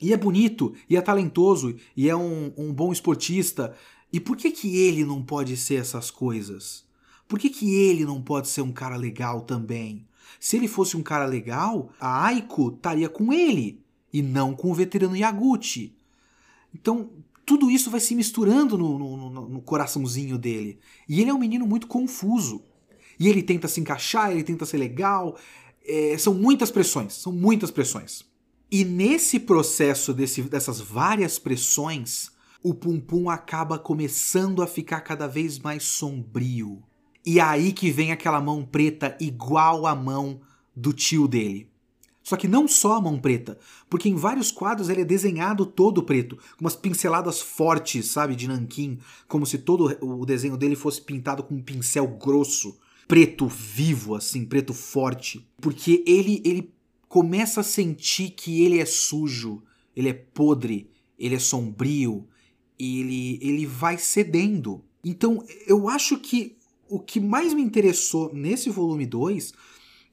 E 0.00 0.12
é 0.12 0.16
bonito, 0.16 0.74
e 0.88 0.96
é 0.96 1.00
talentoso, 1.00 1.76
e 1.96 2.08
é 2.08 2.16
um, 2.16 2.52
um 2.56 2.72
bom 2.72 2.92
esportista. 2.92 3.74
E 4.12 4.18
por 4.18 4.36
que 4.36 4.50
que 4.50 4.76
ele 4.76 5.04
não 5.04 5.22
pode 5.22 5.56
ser 5.56 5.74
essas 5.74 6.10
coisas? 6.10 6.84
Por 7.28 7.38
que 7.38 7.50
que 7.50 7.74
ele 7.74 8.04
não 8.04 8.20
pode 8.20 8.48
ser 8.48 8.62
um 8.62 8.72
cara 8.72 8.96
legal 8.96 9.42
também? 9.42 10.06
Se 10.38 10.56
ele 10.56 10.66
fosse 10.66 10.96
um 10.96 11.02
cara 11.02 11.26
legal, 11.26 11.92
a 12.00 12.24
Aiko 12.26 12.72
estaria 12.74 13.08
com 13.08 13.32
ele 13.32 13.80
e 14.12 14.22
não 14.22 14.54
com 14.54 14.70
o 14.70 14.74
veterano 14.74 15.16
Yaguchi. 15.16 15.94
Então, 16.74 17.10
tudo 17.44 17.70
isso 17.70 17.90
vai 17.90 18.00
se 18.00 18.14
misturando 18.14 18.78
no, 18.78 18.98
no, 18.98 19.48
no, 19.48 19.60
coraçãozinho 19.60 20.38
dele. 20.38 20.78
E 21.08 21.20
ele 21.20 21.30
é 21.30 21.34
um 21.34 21.38
menino 21.38 21.66
muito 21.66 21.86
confuso. 21.86 22.62
E 23.18 23.28
ele 23.28 23.42
tenta 23.42 23.68
se 23.68 23.80
encaixar, 23.80 24.30
ele 24.30 24.42
tenta 24.42 24.64
ser 24.64 24.78
legal. 24.78 25.36
É, 25.84 26.16
são 26.16 26.32
muitas 26.32 26.70
pressões, 26.70 27.12
são 27.14 27.32
muitas 27.32 27.70
pressões. 27.70 28.24
E 28.70 28.84
nesse 28.84 29.40
processo 29.40 30.14
desse, 30.14 30.42
dessas 30.42 30.80
várias 30.80 31.40
pressões, 31.40 32.30
o 32.62 32.72
Pum 32.72 33.00
Pum 33.00 33.28
acaba 33.28 33.78
começando 33.78 34.62
a 34.62 34.66
ficar 34.66 35.00
cada 35.00 35.26
vez 35.26 35.58
mais 35.58 35.82
sombrio. 35.82 36.80
E 37.26 37.40
é 37.40 37.42
aí 37.42 37.72
que 37.72 37.90
vem 37.90 38.12
aquela 38.12 38.40
mão 38.40 38.64
preta 38.64 39.16
igual 39.20 39.86
a 39.86 39.94
mão 39.94 40.40
do 40.74 40.92
tio 40.92 41.26
dele. 41.26 41.68
Só 42.22 42.36
que 42.36 42.46
não 42.46 42.68
só 42.68 42.94
a 42.94 43.00
mão 43.00 43.18
preta, 43.18 43.58
porque 43.88 44.08
em 44.08 44.14
vários 44.14 44.52
quadros 44.52 44.88
ele 44.88 45.00
é 45.00 45.04
desenhado 45.04 45.66
todo 45.66 46.02
preto, 46.02 46.36
com 46.36 46.60
umas 46.60 46.76
pinceladas 46.76 47.40
fortes, 47.40 48.06
sabe, 48.06 48.36
de 48.36 48.46
nanquim, 48.46 48.98
como 49.26 49.44
se 49.44 49.58
todo 49.58 49.98
o 50.00 50.24
desenho 50.24 50.56
dele 50.56 50.76
fosse 50.76 51.00
pintado 51.02 51.42
com 51.42 51.56
um 51.56 51.62
pincel 51.62 52.06
grosso, 52.06 52.78
preto 53.08 53.48
vivo 53.48 54.14
assim, 54.14 54.44
preto 54.44 54.72
forte, 54.72 55.44
porque 55.60 56.04
ele 56.06 56.40
ele 56.44 56.72
começa 57.10 57.62
a 57.62 57.64
sentir 57.64 58.30
que 58.30 58.62
ele 58.62 58.78
é 58.78 58.86
sujo, 58.86 59.64
ele 59.96 60.08
é 60.08 60.12
podre, 60.12 60.88
ele 61.18 61.34
é 61.34 61.40
sombrio, 61.40 62.28
ele 62.78 63.36
ele 63.42 63.66
vai 63.66 63.98
cedendo. 63.98 64.84
Então, 65.04 65.44
eu 65.66 65.88
acho 65.88 66.18
que 66.18 66.56
o 66.88 67.00
que 67.00 67.18
mais 67.18 67.52
me 67.52 67.62
interessou 67.62 68.32
nesse 68.32 68.70
volume 68.70 69.06
2 69.06 69.52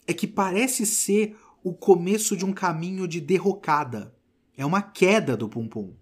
é 0.07 0.13
que 0.13 0.25
parece 0.25 0.87
ser 0.87 1.37
o 1.63 1.71
começo 1.71 2.35
de 2.35 2.43
um 2.43 2.51
caminho 2.51 3.07
de 3.07 3.21
derrocada. 3.21 4.15
É 4.57 4.65
uma 4.65 4.81
queda 4.81 5.37
do 5.37 5.47
Pum 5.47 5.67
Pum. 5.67 5.93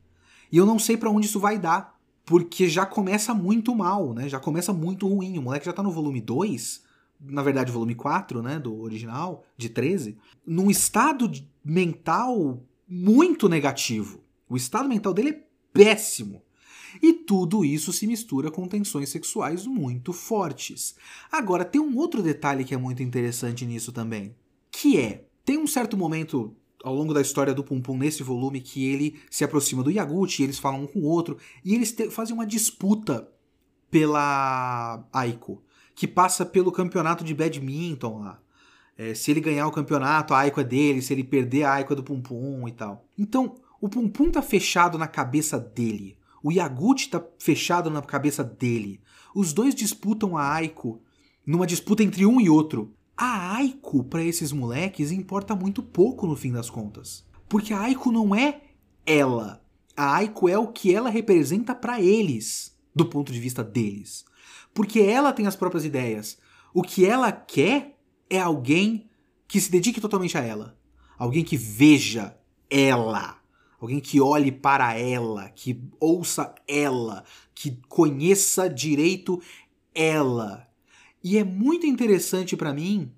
E 0.50 0.56
eu 0.56 0.66
não 0.66 0.80
sei 0.80 0.96
para 0.96 1.10
onde 1.10 1.26
isso 1.26 1.42
vai 1.42 1.60
dar, 1.60 2.00
porque 2.24 2.70
já 2.70 2.86
começa 2.86 3.34
muito 3.34 3.76
mal, 3.76 4.14
né? 4.14 4.30
Já 4.30 4.40
começa 4.40 4.72
muito 4.72 5.10
ruim. 5.10 5.38
O 5.38 5.42
moleque 5.42 5.66
já 5.66 5.74
tá 5.74 5.84
no 5.84 5.92
volume 5.92 6.22
2, 6.22 6.85
na 7.28 7.42
verdade, 7.42 7.72
volume 7.72 7.96
4, 7.96 8.42
né, 8.42 8.60
do 8.60 8.80
original, 8.82 9.44
de 9.58 9.70
13, 9.70 10.18
num 10.46 10.70
estado 10.70 11.32
mental 11.64 12.64
muito 12.88 13.50
negativo. 13.50 14.24
O 14.50 14.56
estado 14.56 14.88
mental 14.88 15.14
dele 15.14 15.30
é 15.30 15.44
péssimo. 15.74 16.42
E 17.02 17.12
tudo 17.12 17.66
isso 17.66 17.92
se 17.92 18.08
mistura 18.08 18.50
com 18.50 18.68
tensões 18.68 19.10
sexuais 19.10 19.66
muito 19.66 20.14
fortes. 20.14 20.96
Agora, 21.32 21.66
tem 21.66 21.82
um 21.82 21.98
outro 21.98 22.24
detalhe 22.24 22.64
que 22.64 22.74
é 22.74 22.78
muito 22.78 23.04
interessante 23.04 23.66
nisso 23.66 23.92
também, 23.92 24.36
que 24.72 24.98
é 24.98 25.26
tem 25.44 25.58
um 25.58 25.68
certo 25.68 25.98
momento 25.98 26.56
ao 26.84 26.94
longo 26.94 27.14
da 27.14 27.22
história 27.22 27.54
do 27.54 27.64
Pum 27.64 27.82
Pum 27.82 27.98
nesse 27.98 28.24
volume 28.24 28.62
que 28.62 28.86
ele 28.86 29.20
se 29.30 29.44
aproxima 29.44 29.84
do 29.84 29.92
Yaguchi, 29.92 30.44
eles 30.44 30.60
falam 30.60 30.84
um 30.84 30.88
com 30.88 31.00
o 31.00 31.06
outro 31.06 31.38
e 31.64 31.74
eles 31.74 31.96
fazem 32.12 32.34
uma 32.34 32.46
disputa 32.46 33.28
pela 33.90 35.04
Aiko, 35.12 35.64
que 35.96 36.08
passa 36.08 36.46
pelo 36.46 36.72
campeonato 36.72 37.24
de 37.24 37.34
badminton 37.34 38.20
lá. 38.20 38.40
É, 38.98 39.14
se 39.14 39.32
ele 39.32 39.42
ganhar 39.42 39.68
o 39.68 39.72
campeonato, 39.72 40.34
a 40.34 40.40
Aiko 40.40 40.60
é 40.60 40.64
dele, 40.64 41.02
se 41.02 41.14
ele 41.14 41.24
perder, 41.24 41.64
a 41.64 41.74
Aiko 41.74 41.94
é 41.94 41.96
do 41.96 42.04
Pum 42.04 42.22
Pum 42.22 42.68
e 42.68 42.72
tal. 42.72 43.06
Então, 43.18 43.56
o 43.82 43.90
Pum 43.90 44.08
Pum 44.08 44.30
tá 44.30 44.42
fechado 44.42 44.98
na 44.98 45.08
cabeça 45.08 45.60
dele. 45.60 46.18
O 46.44 46.52
Yaguchi 46.52 47.10
tá 47.10 47.24
fechado 47.40 47.90
na 47.90 48.02
cabeça 48.02 48.44
dele. 48.44 49.02
Os 49.34 49.52
dois 49.52 49.74
disputam 49.74 50.38
a 50.38 50.54
Aiko 50.54 51.02
numa 51.46 51.68
disputa 51.68 52.04
entre 52.04 52.26
um 52.26 52.40
e 52.40 52.50
outro. 52.50 52.94
A 53.18 53.56
Aiko, 53.56 54.04
para 54.04 54.24
esses 54.24 54.52
moleques, 54.52 55.12
importa 55.12 55.56
muito 55.56 55.82
pouco 55.82 56.28
no 56.28 56.36
fim 56.36 56.52
das 56.52 56.70
contas. 56.70 57.26
Porque 57.48 57.74
a 57.74 57.82
Aiko 57.82 58.12
não 58.12 58.36
é 58.36 58.62
ela. 59.06 59.62
A 59.96 60.16
Aiko 60.16 60.50
é 60.50 60.58
o 60.58 60.68
que 60.68 60.94
ela 60.94 61.10
representa 61.10 61.74
para 61.74 62.02
eles, 62.02 62.78
do 62.94 63.06
ponto 63.06 63.32
de 63.32 63.40
vista 63.40 63.64
deles. 63.64 64.26
Porque 64.76 65.00
ela 65.00 65.34
tem 65.34 65.48
as 65.48 65.56
próprias 65.56 65.86
ideias. 65.86 66.38
O 66.74 66.84
que 66.84 67.06
ela 67.06 67.32
quer 67.32 67.98
é 68.30 68.40
alguém 68.40 69.10
que 69.48 69.60
se 69.62 69.72
dedique 69.72 70.02
totalmente 70.02 70.38
a 70.38 70.42
ela. 70.42 70.78
Alguém 71.18 71.46
que 71.46 71.56
veja 71.56 72.38
ela. 72.70 73.40
Alguém 73.80 74.02
que 74.02 74.20
olhe 74.20 74.52
para 74.52 74.94
ela, 74.94 75.50
que 75.50 75.82
ouça 76.00 76.54
ela, 76.68 77.24
que 77.54 77.80
conheça 77.88 78.70
direito 78.70 79.42
ela. 79.94 80.68
E 81.24 81.38
é 81.38 81.44
muito 81.44 81.88
interessante 81.88 82.58
para 82.58 82.74
mim 82.74 83.12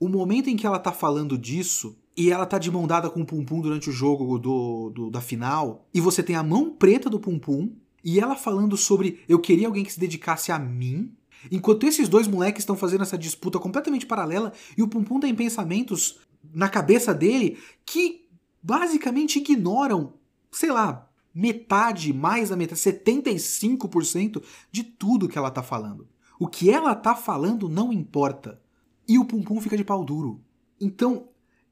o 0.00 0.08
momento 0.08 0.48
em 0.48 0.56
que 0.56 0.66
ela 0.66 0.78
tá 0.78 0.92
falando 0.92 1.36
disso 1.36 1.96
e 2.16 2.30
ela 2.30 2.46
tá 2.46 2.58
de 2.58 2.70
mão 2.70 2.86
dada 2.86 3.10
com 3.10 3.20
o 3.20 3.26
Pum 3.26 3.44
Pum 3.44 3.60
durante 3.60 3.90
o 3.90 3.92
jogo 3.92 4.38
do, 4.38 4.90
do, 4.90 5.10
da 5.10 5.20
final, 5.20 5.88
e 5.94 6.00
você 6.00 6.22
tem 6.22 6.36
a 6.36 6.42
mão 6.42 6.70
preta 6.70 7.08
do 7.08 7.18
Pum 7.18 7.38
Pum, 7.38 7.70
e 8.04 8.18
ela 8.18 8.34
falando 8.34 8.76
sobre 8.76 9.20
eu 9.28 9.38
queria 9.38 9.66
alguém 9.66 9.84
que 9.84 9.92
se 9.92 10.00
dedicasse 10.00 10.50
a 10.50 10.58
mim, 10.58 11.12
enquanto 11.50 11.86
esses 11.86 12.08
dois 12.08 12.26
moleques 12.26 12.62
estão 12.62 12.76
fazendo 12.76 13.02
essa 13.02 13.18
disputa 13.18 13.58
completamente 13.58 14.06
paralela, 14.06 14.52
e 14.76 14.82
o 14.82 14.88
Pum 14.88 15.02
Pum 15.04 15.20
tem 15.20 15.34
pensamentos 15.34 16.18
na 16.52 16.68
cabeça 16.68 17.14
dele 17.14 17.58
que 17.84 18.28
basicamente 18.62 19.38
ignoram, 19.38 20.14
sei 20.50 20.70
lá, 20.70 21.08
metade, 21.34 22.12
mais 22.12 22.50
da 22.50 22.56
metade, 22.56 22.80
75% 22.80 24.42
de 24.70 24.84
tudo 24.84 25.28
que 25.28 25.38
ela 25.38 25.50
tá 25.50 25.62
falando. 25.62 26.08
O 26.38 26.46
que 26.46 26.70
ela 26.70 26.94
tá 26.94 27.14
falando 27.14 27.68
não 27.68 27.92
importa. 27.92 28.60
E 29.08 29.18
o 29.18 29.24
Pum 29.24 29.42
Pum 29.42 29.60
fica 29.60 29.76
de 29.76 29.84
pau 29.84 30.04
duro. 30.04 30.40
Então, 30.80 31.28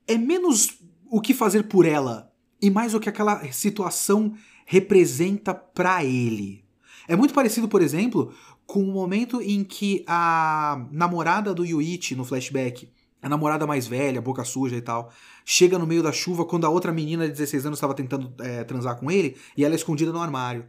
é 0.06 0.16
menos 0.16 0.78
o 1.10 1.20
que 1.20 1.34
fazer 1.34 1.64
por 1.64 1.84
ela 1.84 2.32
e 2.62 2.70
mais 2.70 2.94
o 2.94 3.00
que 3.00 3.08
aquela 3.08 3.44
situação 3.52 4.34
representa 4.70 5.52
para 5.52 6.04
ele. 6.04 6.64
É 7.08 7.16
muito 7.16 7.34
parecido, 7.34 7.66
por 7.66 7.82
exemplo, 7.82 8.32
com 8.64 8.80
o 8.84 8.92
momento 8.92 9.42
em 9.42 9.64
que 9.64 10.04
a 10.06 10.86
namorada 10.92 11.52
do 11.52 11.64
Yuichi 11.64 12.14
no 12.14 12.24
flashback, 12.24 12.88
a 13.20 13.28
namorada 13.28 13.66
mais 13.66 13.88
velha, 13.88 14.22
boca 14.22 14.44
suja 14.44 14.76
e 14.76 14.80
tal, 14.80 15.12
chega 15.44 15.76
no 15.76 15.88
meio 15.88 16.04
da 16.04 16.12
chuva 16.12 16.44
quando 16.44 16.66
a 16.66 16.68
outra 16.68 16.92
menina 16.92 17.24
de 17.24 17.32
16 17.32 17.66
anos 17.66 17.78
estava 17.78 17.94
tentando 17.94 18.32
é, 18.38 18.62
transar 18.62 18.94
com 18.96 19.10
ele 19.10 19.36
e 19.56 19.64
ela 19.64 19.74
é 19.74 19.76
escondida 19.76 20.12
no 20.12 20.20
armário. 20.20 20.64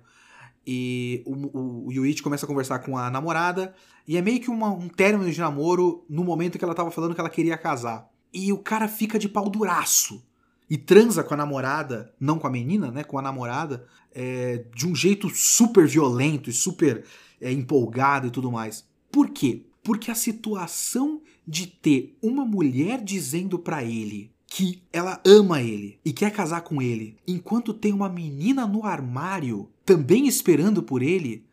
E 0.66 1.22
o, 1.24 1.60
o, 1.60 1.88
o 1.90 1.92
Yuichi 1.92 2.24
começa 2.24 2.48
a 2.48 2.50
conversar 2.50 2.80
com 2.80 2.98
a 2.98 3.08
namorada, 3.12 3.76
e 4.08 4.18
é 4.18 4.22
meio 4.22 4.40
que 4.40 4.50
uma, 4.50 4.72
um 4.72 4.90
término 4.90 5.32
de 5.32 5.40
namoro 5.40 6.04
no 6.10 6.24
momento 6.24 6.58
que 6.58 6.66
ela 6.66 6.74
tava 6.74 6.90
falando 6.90 7.14
que 7.14 7.20
ela 7.22 7.30
queria 7.30 7.56
casar. 7.56 8.10
E 8.34 8.52
o 8.52 8.58
cara 8.58 8.88
fica 8.88 9.20
de 9.20 9.30
pau 9.30 9.48
duraço. 9.48 10.24
E 10.72 10.78
transa 10.78 11.22
com 11.22 11.34
a 11.34 11.38
namorada, 11.38 12.14
não 12.18 12.40
com 12.40 12.48
a 12.48 12.50
menina, 12.50 12.90
né? 12.90 13.04
Com 13.04 13.20
a 13.20 13.22
namorada, 13.22 13.86
é, 14.16 14.64
de 14.74 14.88
um 14.88 14.96
jeito 14.96 15.30
super 15.30 15.86
violento 15.86 16.50
e 16.50 16.54
super 16.54 17.04
é, 17.42 17.52
empolgado 17.52 18.28
e 18.28 18.32
tudo 18.32 18.50
mais. 18.50 18.88
Por 19.12 19.32
quê? 19.32 19.66
Porque 19.84 20.10
a 20.10 20.16
situação 20.16 21.22
de 21.46 21.68
ter 21.68 22.18
uma 22.22 22.46
mulher 22.46 23.04
dizendo 23.04 23.60
para 23.60 23.84
ele 23.84 24.32
que 24.48 24.82
ela 24.94 25.22
ama 25.26 25.62
ele 25.62 26.00
e 26.06 26.14
quer 26.14 26.32
casar 26.32 26.62
com 26.62 26.82
ele, 26.82 27.18
enquanto 27.28 27.74
tem 27.74 27.92
uma 27.92 28.08
menina 28.08 28.66
no 28.66 28.86
armário 28.86 29.70
também 29.86 30.26
esperando 30.26 30.82
por 30.82 31.02
ele, 31.02 31.46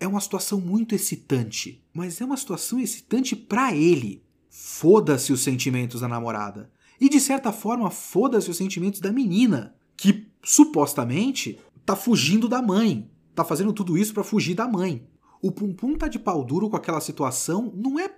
é 0.00 0.06
uma 0.08 0.20
situação 0.20 0.60
muito 0.60 0.96
excitante. 0.96 1.80
Mas 1.92 2.20
é 2.20 2.24
uma 2.24 2.36
situação 2.36 2.80
excitante 2.80 3.36
para 3.36 3.72
ele. 3.72 4.20
Foda-se 4.50 5.32
os 5.32 5.42
sentimentos 5.42 6.00
da 6.00 6.08
namorada. 6.08 6.73
E 7.00 7.08
de 7.08 7.20
certa 7.20 7.52
forma, 7.52 7.90
foda-se 7.90 8.50
os 8.50 8.56
sentimentos 8.56 9.00
da 9.00 9.12
menina, 9.12 9.74
que 9.96 10.26
supostamente 10.42 11.58
tá 11.84 11.96
fugindo 11.96 12.48
da 12.48 12.62
mãe. 12.62 13.10
Tá 13.34 13.44
fazendo 13.44 13.72
tudo 13.72 13.98
isso 13.98 14.14
para 14.14 14.22
fugir 14.22 14.54
da 14.54 14.68
mãe. 14.68 15.06
O 15.42 15.50
Pum 15.50 15.74
Pum 15.74 15.96
tá 15.96 16.08
de 16.08 16.18
pau 16.18 16.44
duro 16.44 16.70
com 16.70 16.76
aquela 16.76 17.00
situação 17.00 17.72
não 17.74 17.98
é 17.98 18.10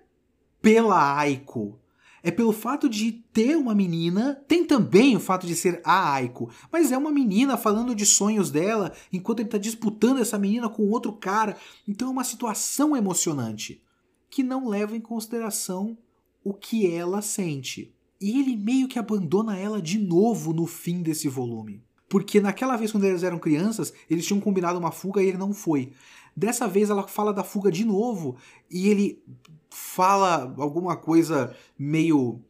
pela 0.62 1.18
Aiko, 1.18 1.78
é 2.22 2.30
pelo 2.30 2.52
fato 2.52 2.88
de 2.88 3.12
ter 3.12 3.56
uma 3.56 3.74
menina, 3.74 4.34
tem 4.48 4.64
também 4.64 5.16
o 5.16 5.20
fato 5.20 5.46
de 5.46 5.54
ser 5.54 5.80
a 5.84 6.12
Aiko, 6.14 6.50
mas 6.72 6.90
é 6.90 6.98
uma 6.98 7.10
menina 7.10 7.56
falando 7.56 7.94
de 7.94 8.04
sonhos 8.04 8.50
dela 8.50 8.92
enquanto 9.12 9.40
ele 9.40 9.48
está 9.48 9.58
disputando 9.58 10.20
essa 10.20 10.38
menina 10.38 10.68
com 10.68 10.90
outro 10.90 11.12
cara. 11.12 11.56
Então 11.86 12.08
é 12.08 12.10
uma 12.10 12.24
situação 12.24 12.96
emocionante 12.96 13.82
que 14.28 14.42
não 14.42 14.68
leva 14.68 14.96
em 14.96 15.00
consideração 15.00 15.96
o 16.44 16.52
que 16.52 16.86
ela 16.86 17.22
sente. 17.22 17.94
E 18.20 18.40
ele 18.40 18.56
meio 18.56 18.88
que 18.88 18.98
abandona 18.98 19.58
ela 19.58 19.80
de 19.80 19.98
novo 19.98 20.52
no 20.52 20.66
fim 20.66 21.02
desse 21.02 21.28
volume. 21.28 21.82
Porque 22.08 22.40
naquela 22.40 22.76
vez, 22.76 22.92
quando 22.92 23.04
eles 23.04 23.22
eram 23.22 23.38
crianças, 23.38 23.92
eles 24.08 24.26
tinham 24.26 24.40
combinado 24.40 24.78
uma 24.78 24.92
fuga 24.92 25.22
e 25.22 25.26
ele 25.26 25.38
não 25.38 25.52
foi. 25.52 25.92
Dessa 26.36 26.68
vez 26.68 26.90
ela 26.90 27.06
fala 27.06 27.32
da 27.32 27.42
fuga 27.42 27.70
de 27.70 27.84
novo 27.84 28.36
e 28.70 28.88
ele 28.88 29.22
fala 29.70 30.54
alguma 30.58 30.96
coisa 30.96 31.54
meio 31.78 32.40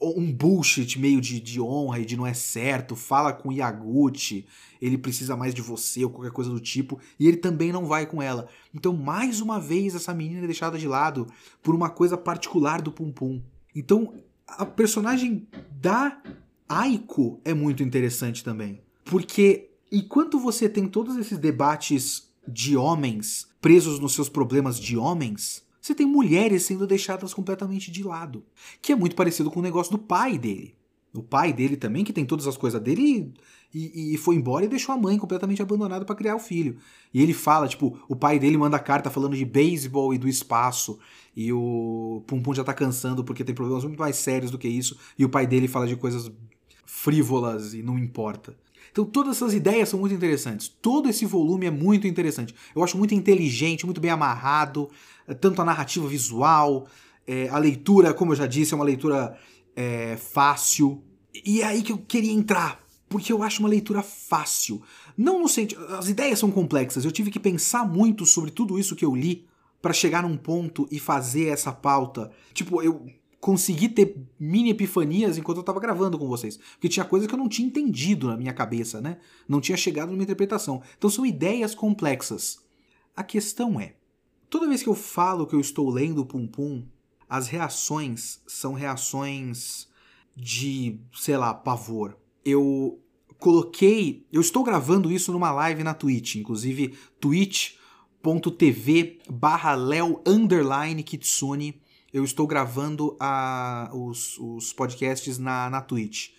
um 0.00 0.32
bullshit 0.32 0.98
meio 0.98 1.20
de, 1.20 1.40
de 1.40 1.60
honra 1.60 2.00
e 2.00 2.04
de 2.04 2.16
não 2.16 2.26
é 2.26 2.34
certo, 2.34 2.96
fala 2.96 3.32
com 3.32 3.52
Yaguchi, 3.52 4.46
ele 4.80 4.98
precisa 4.98 5.36
mais 5.36 5.54
de 5.54 5.62
você 5.62 6.04
ou 6.04 6.10
qualquer 6.10 6.32
coisa 6.32 6.50
do 6.50 6.58
tipo, 6.58 6.98
e 7.18 7.28
ele 7.28 7.36
também 7.36 7.70
não 7.70 7.86
vai 7.86 8.06
com 8.06 8.20
ela. 8.20 8.48
Então, 8.74 8.96
mais 8.96 9.40
uma 9.40 9.60
vez, 9.60 9.94
essa 9.94 10.14
menina 10.14 10.42
é 10.42 10.46
deixada 10.46 10.78
de 10.78 10.88
lado 10.88 11.26
por 11.62 11.74
uma 11.74 11.90
coisa 11.90 12.16
particular 12.16 12.80
do 12.80 12.90
Pum 12.90 13.12
Pum. 13.12 13.42
Então, 13.74 14.14
a 14.58 14.66
personagem 14.66 15.46
da 15.80 16.20
Aiko 16.68 17.40
é 17.44 17.52
muito 17.52 17.82
interessante 17.82 18.44
também. 18.44 18.80
Porque 19.04 19.70
enquanto 19.90 20.38
você 20.38 20.68
tem 20.68 20.86
todos 20.86 21.16
esses 21.16 21.38
debates 21.38 22.30
de 22.46 22.76
homens 22.76 23.48
presos 23.60 23.98
nos 23.98 24.14
seus 24.14 24.28
problemas 24.28 24.78
de 24.78 24.96
homens, 24.96 25.64
você 25.80 25.94
tem 25.94 26.06
mulheres 26.06 26.64
sendo 26.64 26.86
deixadas 26.86 27.34
completamente 27.34 27.90
de 27.90 28.02
lado. 28.02 28.44
Que 28.80 28.92
é 28.92 28.96
muito 28.96 29.16
parecido 29.16 29.50
com 29.50 29.60
o 29.60 29.62
negócio 29.62 29.92
do 29.92 29.98
pai 29.98 30.38
dele. 30.38 30.74
O 31.12 31.22
pai 31.22 31.52
dele 31.52 31.76
também, 31.76 32.04
que 32.04 32.12
tem 32.12 32.24
todas 32.24 32.46
as 32.46 32.56
coisas 32.56 32.80
dele, 32.80 33.32
e, 33.72 34.14
e 34.14 34.16
foi 34.18 34.34
embora 34.36 34.64
e 34.64 34.68
deixou 34.68 34.94
a 34.94 34.98
mãe 34.98 35.18
completamente 35.18 35.62
abandonada 35.62 36.04
para 36.04 36.14
criar 36.16 36.36
o 36.36 36.40
filho. 36.40 36.76
E 37.12 37.22
ele 37.22 37.32
fala, 37.32 37.68
tipo, 37.68 37.98
o 38.08 38.16
pai 38.16 38.38
dele 38.38 38.56
manda 38.56 38.78
carta 38.78 39.10
falando 39.10 39.36
de 39.36 39.44
beisebol 39.44 40.12
e 40.12 40.18
do 40.18 40.28
espaço. 40.28 40.98
E 41.36 41.52
o 41.52 42.22
Pum 42.26 42.42
Pum 42.42 42.52
já 42.52 42.64
tá 42.64 42.74
cansando 42.74 43.22
porque 43.22 43.44
tem 43.44 43.54
problemas 43.54 43.84
muito 43.84 43.98
mais 43.98 44.16
sérios 44.16 44.50
do 44.50 44.58
que 44.58 44.68
isso. 44.68 44.96
E 45.18 45.24
o 45.24 45.28
pai 45.28 45.46
dele 45.46 45.68
fala 45.68 45.86
de 45.86 45.96
coisas 45.96 46.30
frívolas 46.84 47.72
e 47.72 47.82
não 47.82 47.98
importa. 47.98 48.56
Então 48.90 49.04
todas 49.04 49.36
essas 49.36 49.54
ideias 49.54 49.88
são 49.88 50.00
muito 50.00 50.14
interessantes. 50.14 50.68
Todo 50.68 51.08
esse 51.08 51.24
volume 51.24 51.66
é 51.66 51.70
muito 51.70 52.06
interessante. 52.06 52.54
Eu 52.74 52.82
acho 52.82 52.98
muito 52.98 53.14
inteligente, 53.14 53.86
muito 53.86 54.00
bem 54.00 54.10
amarrado, 54.10 54.90
eh, 55.28 55.34
tanto 55.34 55.62
a 55.62 55.64
narrativa 55.64 56.08
visual, 56.08 56.88
é, 57.26 57.48
a 57.48 57.58
leitura, 57.58 58.12
como 58.12 58.32
eu 58.32 58.36
já 58.36 58.46
disse, 58.46 58.74
é 58.74 58.76
uma 58.76 58.84
leitura 58.84 59.38
é, 59.76 60.16
fácil. 60.16 61.02
E 61.44 61.62
é 61.62 61.66
aí 61.66 61.82
que 61.82 61.92
eu 61.92 61.98
queria 61.98 62.32
entrar, 62.32 62.80
porque 63.10 63.32
eu 63.32 63.42
acho 63.42 63.58
uma 63.58 63.68
leitura 63.68 64.02
fácil. 64.02 64.80
Não 65.18 65.40
no 65.40 65.48
sentido. 65.48 65.84
As 65.96 66.08
ideias 66.08 66.38
são 66.38 66.50
complexas, 66.50 67.04
eu 67.04 67.10
tive 67.10 67.30
que 67.30 67.40
pensar 67.40 67.84
muito 67.84 68.24
sobre 68.24 68.52
tudo 68.52 68.78
isso 68.78 68.94
que 68.94 69.04
eu 69.04 69.14
li 69.14 69.46
para 69.82 69.92
chegar 69.92 70.22
num 70.22 70.36
ponto 70.36 70.86
e 70.90 70.98
fazer 71.00 71.46
essa 71.46 71.72
pauta. 71.72 72.30
Tipo, 72.54 72.80
eu 72.80 73.04
consegui 73.40 73.88
ter 73.88 74.16
mini 74.38 74.70
epifanias 74.70 75.36
enquanto 75.36 75.58
eu 75.58 75.64
tava 75.64 75.80
gravando 75.80 76.16
com 76.16 76.28
vocês. 76.28 76.56
Porque 76.56 76.88
tinha 76.88 77.04
coisas 77.04 77.26
que 77.26 77.34
eu 77.34 77.38
não 77.38 77.48
tinha 77.48 77.66
entendido 77.66 78.28
na 78.28 78.36
minha 78.36 78.52
cabeça, 78.52 79.00
né? 79.00 79.16
Não 79.48 79.60
tinha 79.60 79.76
chegado 79.76 80.12
numa 80.12 80.22
interpretação. 80.22 80.80
Então 80.96 81.10
são 81.10 81.26
ideias 81.26 81.74
complexas. 81.74 82.60
A 83.16 83.24
questão 83.24 83.80
é: 83.80 83.94
toda 84.48 84.68
vez 84.68 84.84
que 84.84 84.88
eu 84.88 84.94
falo 84.94 85.48
que 85.48 85.56
eu 85.56 85.60
estou 85.60 85.90
lendo 85.90 86.24
Pum 86.24 86.46
Pum, 86.46 86.84
as 87.28 87.48
reações 87.48 88.40
são 88.46 88.72
reações 88.72 89.88
de, 90.36 91.00
sei 91.12 91.36
lá, 91.36 91.52
pavor. 91.52 92.19
Eu 92.44 93.00
coloquei. 93.38 94.26
Eu 94.32 94.40
estou 94.40 94.62
gravando 94.62 95.10
isso 95.10 95.32
numa 95.32 95.50
live 95.50 95.82
na 95.82 95.94
Twitch, 95.94 96.36
inclusive 96.36 96.94
twitch.tv 97.20 97.78
barra 99.28 99.74
Leo 99.74 100.22
Kitsune 101.04 101.80
eu 102.12 102.24
estou 102.24 102.46
gravando 102.46 103.16
a, 103.20 103.90
os, 103.94 104.36
os 104.38 104.72
podcasts 104.72 105.38
na, 105.38 105.70
na 105.70 105.80
Twitch. 105.80 106.30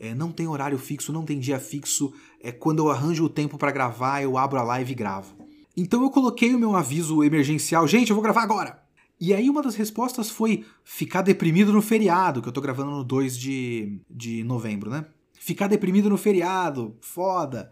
É, 0.00 0.14
não 0.14 0.32
tem 0.32 0.46
horário 0.46 0.78
fixo, 0.78 1.12
não 1.12 1.24
tem 1.24 1.38
dia 1.38 1.60
fixo. 1.60 2.12
É 2.40 2.50
quando 2.50 2.78
eu 2.78 2.90
arranjo 2.90 3.24
o 3.24 3.28
tempo 3.28 3.58
para 3.58 3.70
gravar, 3.70 4.22
eu 4.22 4.38
abro 4.38 4.58
a 4.58 4.62
live 4.62 4.92
e 4.92 4.94
gravo. 4.94 5.34
Então 5.76 6.02
eu 6.02 6.10
coloquei 6.10 6.54
o 6.54 6.58
meu 6.58 6.74
aviso 6.74 7.22
emergencial, 7.22 7.86
gente, 7.86 8.10
eu 8.10 8.16
vou 8.16 8.22
gravar 8.22 8.42
agora. 8.42 8.82
E 9.20 9.34
aí 9.34 9.50
uma 9.50 9.62
das 9.62 9.74
respostas 9.74 10.30
foi 10.30 10.64
ficar 10.84 11.22
deprimido 11.22 11.72
no 11.72 11.82
feriado, 11.82 12.40
que 12.40 12.48
eu 12.48 12.52
tô 12.52 12.60
gravando 12.60 12.92
no 12.92 13.04
2 13.04 13.36
de, 13.36 14.00
de 14.08 14.44
novembro, 14.44 14.90
né? 14.90 15.04
Ficar 15.48 15.66
deprimido 15.66 16.10
no 16.10 16.18
feriado, 16.18 16.94
foda. 17.00 17.70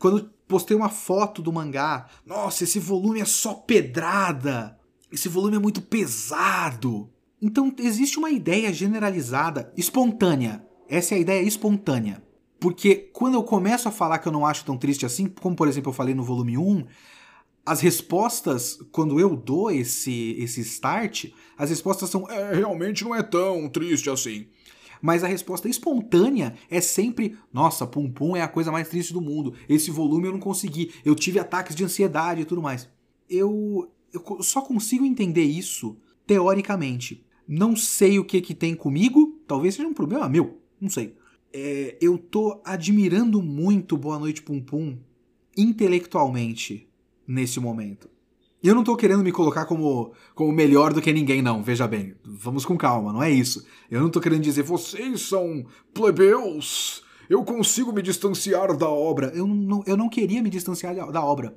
Quando 0.00 0.32
postei 0.48 0.76
uma 0.76 0.88
foto 0.88 1.40
do 1.40 1.52
mangá, 1.52 2.08
nossa, 2.26 2.64
esse 2.64 2.80
volume 2.80 3.20
é 3.20 3.24
só 3.24 3.54
pedrada. 3.54 4.76
Esse 5.12 5.28
volume 5.28 5.54
é 5.54 5.60
muito 5.60 5.80
pesado. 5.80 7.08
Então 7.40 7.72
existe 7.78 8.18
uma 8.18 8.30
ideia 8.30 8.72
generalizada, 8.72 9.72
espontânea. 9.76 10.66
Essa 10.88 11.14
é 11.14 11.18
a 11.18 11.20
ideia 11.20 11.42
espontânea. 11.46 12.20
Porque 12.58 12.96
quando 13.12 13.34
eu 13.34 13.44
começo 13.44 13.88
a 13.88 13.92
falar 13.92 14.18
que 14.18 14.26
eu 14.26 14.32
não 14.32 14.44
acho 14.44 14.64
tão 14.64 14.76
triste 14.76 15.06
assim, 15.06 15.28
como 15.28 15.54
por 15.54 15.68
exemplo 15.68 15.90
eu 15.90 15.94
falei 15.94 16.16
no 16.16 16.24
volume 16.24 16.58
1, 16.58 16.84
as 17.64 17.80
respostas, 17.80 18.76
quando 18.90 19.20
eu 19.20 19.36
dou 19.36 19.70
esse, 19.70 20.34
esse 20.36 20.62
start, 20.62 21.26
as 21.56 21.70
respostas 21.70 22.10
são: 22.10 22.28
é, 22.28 22.54
realmente 22.54 23.04
não 23.04 23.14
é 23.14 23.22
tão 23.22 23.68
triste 23.68 24.10
assim. 24.10 24.48
Mas 25.04 25.22
a 25.22 25.26
resposta 25.26 25.68
espontânea 25.68 26.54
é 26.70 26.80
sempre: 26.80 27.36
nossa, 27.52 27.86
Pum 27.86 28.10
Pum 28.10 28.34
é 28.34 28.40
a 28.40 28.48
coisa 28.48 28.72
mais 28.72 28.88
triste 28.88 29.12
do 29.12 29.20
mundo. 29.20 29.52
Esse 29.68 29.90
volume 29.90 30.28
eu 30.28 30.32
não 30.32 30.40
consegui. 30.40 30.92
Eu 31.04 31.14
tive 31.14 31.38
ataques 31.38 31.76
de 31.76 31.84
ansiedade 31.84 32.40
e 32.40 32.44
tudo 32.46 32.62
mais. 32.62 32.88
Eu, 33.28 33.92
eu 34.14 34.42
só 34.42 34.62
consigo 34.62 35.04
entender 35.04 35.44
isso 35.44 35.98
teoricamente. 36.26 37.22
Não 37.46 37.76
sei 37.76 38.18
o 38.18 38.24
que 38.24 38.40
que 38.40 38.54
tem 38.54 38.74
comigo, 38.74 39.38
talvez 39.46 39.74
seja 39.74 39.86
um 39.86 39.92
problema 39.92 40.26
meu, 40.26 40.58
não 40.80 40.88
sei. 40.88 41.14
É, 41.52 41.98
eu 42.00 42.16
tô 42.16 42.62
admirando 42.64 43.42
muito 43.42 43.98
Boa 43.98 44.18
Noite 44.18 44.40
Pum 44.40 44.58
Pum 44.58 44.96
intelectualmente 45.54 46.88
nesse 47.28 47.60
momento. 47.60 48.08
Eu 48.64 48.74
não 48.74 48.82
tô 48.82 48.96
querendo 48.96 49.22
me 49.22 49.30
colocar 49.30 49.66
como, 49.66 50.14
como 50.34 50.50
melhor 50.50 50.94
do 50.94 51.02
que 51.02 51.12
ninguém, 51.12 51.42
não, 51.42 51.62
veja 51.62 51.86
bem. 51.86 52.14
Vamos 52.24 52.64
com 52.64 52.78
calma, 52.78 53.12
não 53.12 53.22
é 53.22 53.30
isso. 53.30 53.66
Eu 53.90 54.00
não 54.00 54.08
tô 54.08 54.22
querendo 54.22 54.40
dizer, 54.40 54.62
vocês 54.62 55.20
são 55.20 55.66
plebeus, 55.92 57.04
eu 57.28 57.44
consigo 57.44 57.92
me 57.92 58.00
distanciar 58.00 58.74
da 58.74 58.88
obra. 58.88 59.30
Eu 59.34 59.46
não, 59.46 59.84
eu 59.86 59.98
não 59.98 60.08
queria 60.08 60.42
me 60.42 60.48
distanciar 60.48 60.94
da 61.12 61.22
obra. 61.22 61.54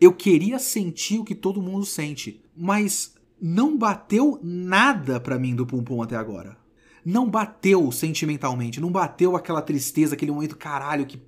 Eu 0.00 0.12
queria 0.12 0.58
sentir 0.58 1.20
o 1.20 1.24
que 1.24 1.36
todo 1.36 1.62
mundo 1.62 1.86
sente, 1.86 2.42
mas 2.56 3.14
não 3.40 3.78
bateu 3.78 4.40
nada 4.42 5.20
para 5.20 5.38
mim 5.38 5.54
do 5.54 5.64
Pum 5.64 5.84
Pum 5.84 6.02
até 6.02 6.16
agora. 6.16 6.58
Não 7.04 7.30
bateu 7.30 7.92
sentimentalmente, 7.92 8.80
não 8.80 8.90
bateu 8.90 9.36
aquela 9.36 9.62
tristeza, 9.62 10.14
aquele 10.14 10.32
momento 10.32 10.56
caralho 10.56 11.06
que 11.06 11.22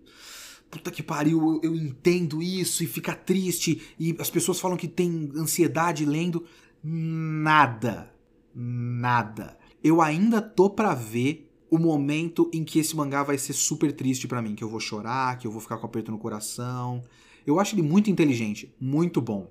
puta 0.72 0.90
que 0.90 1.02
pariu, 1.02 1.60
eu, 1.62 1.70
eu 1.70 1.76
entendo 1.76 2.42
isso 2.42 2.82
e 2.82 2.86
fica 2.86 3.14
triste 3.14 3.82
e 4.00 4.16
as 4.18 4.30
pessoas 4.30 4.58
falam 4.58 4.78
que 4.78 4.88
tem 4.88 5.30
ansiedade 5.36 6.06
lendo. 6.06 6.44
Nada. 6.82 8.10
Nada. 8.54 9.58
Eu 9.84 10.00
ainda 10.00 10.40
tô 10.40 10.70
pra 10.70 10.94
ver 10.94 11.50
o 11.70 11.78
momento 11.78 12.50
em 12.52 12.64
que 12.64 12.78
esse 12.78 12.96
mangá 12.96 13.22
vai 13.22 13.36
ser 13.36 13.52
super 13.52 13.92
triste 13.92 14.26
para 14.26 14.40
mim, 14.40 14.54
que 14.54 14.64
eu 14.64 14.68
vou 14.68 14.80
chorar, 14.80 15.38
que 15.38 15.46
eu 15.46 15.50
vou 15.50 15.60
ficar 15.60 15.76
com 15.76 15.86
aperto 15.86 16.10
no 16.10 16.18
coração, 16.18 17.02
eu 17.46 17.60
acho 17.60 17.74
ele 17.74 17.82
muito 17.82 18.10
inteligente, 18.10 18.74
muito 18.80 19.20
bom. 19.20 19.50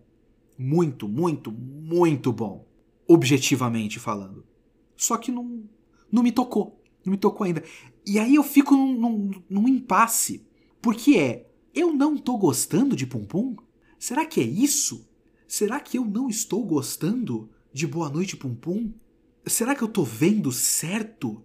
Muito, 0.58 1.08
muito, 1.08 1.52
muito 1.52 2.32
bom. 2.32 2.66
Objetivamente 3.08 4.00
falando. 4.00 4.46
Só 4.96 5.18
que 5.18 5.32
não, 5.32 5.64
não 6.12 6.24
me 6.24 6.32
tocou. 6.32 6.82
Não 7.04 7.12
me 7.12 7.18
tocou 7.18 7.46
ainda. 7.46 7.64
E 8.06 8.20
aí 8.20 8.36
eu 8.36 8.44
fico 8.44 8.76
num, 8.76 8.94
num, 9.00 9.32
num 9.50 9.68
impasse. 9.68 10.46
Porque 10.82 11.16
é, 11.16 11.48
eu 11.74 11.94
não 11.94 12.18
tô 12.18 12.38
gostando 12.38 12.96
de 12.96 13.06
Pum 13.06 13.24
Pum? 13.24 13.56
Será 14.00 14.26
que 14.26 14.42
é 14.42 14.44
isso? 14.44 15.08
Será 15.48 15.80
que 15.80 15.98
eu 15.98 16.04
não 16.04 16.28
estou 16.28 16.66
gostando 16.66 17.50
de 17.72 17.86
Boa 17.86 18.10
Noite 18.10 18.36
Pum 18.36 18.56
Pum? 18.56 18.92
Será 19.46 19.76
que 19.76 19.84
eu 19.84 19.88
tô 19.88 20.04
vendo 20.04 20.52
certo? 20.52 21.44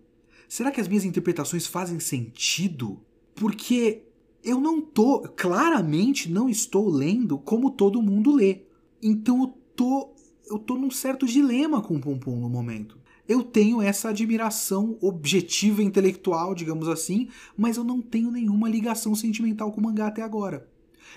Será 0.48 0.70
que 0.70 0.80
as 0.80 0.88
minhas 0.88 1.04
interpretações 1.04 1.66
fazem 1.66 2.00
sentido? 2.00 3.00
Porque 3.34 4.04
eu 4.42 4.58
não 4.60 4.80
tô, 4.80 5.20
claramente 5.36 6.30
não 6.30 6.48
estou 6.48 6.88
lendo 6.88 7.36
como 7.36 7.70
todo 7.70 8.02
mundo 8.02 8.34
lê. 8.34 8.62
Então 9.02 9.42
eu 9.42 9.48
tô, 9.74 10.14
eu 10.48 10.58
tô 10.58 10.76
num 10.76 10.90
certo 10.90 11.26
dilema 11.26 11.82
com 11.82 11.96
o 11.96 12.18
Pum 12.18 12.40
no 12.40 12.48
momento. 12.48 12.98
Eu 13.28 13.42
tenho 13.42 13.82
essa 13.82 14.10
admiração 14.10 14.96
objetiva 15.00 15.82
intelectual, 15.82 16.54
digamos 16.54 16.88
assim, 16.88 17.28
mas 17.56 17.76
eu 17.76 17.84
não 17.84 18.00
tenho 18.00 18.30
nenhuma 18.30 18.68
ligação 18.68 19.14
sentimental 19.14 19.72
com 19.72 19.80
o 19.80 19.84
mangá 19.84 20.06
até 20.06 20.22
agora. 20.22 20.68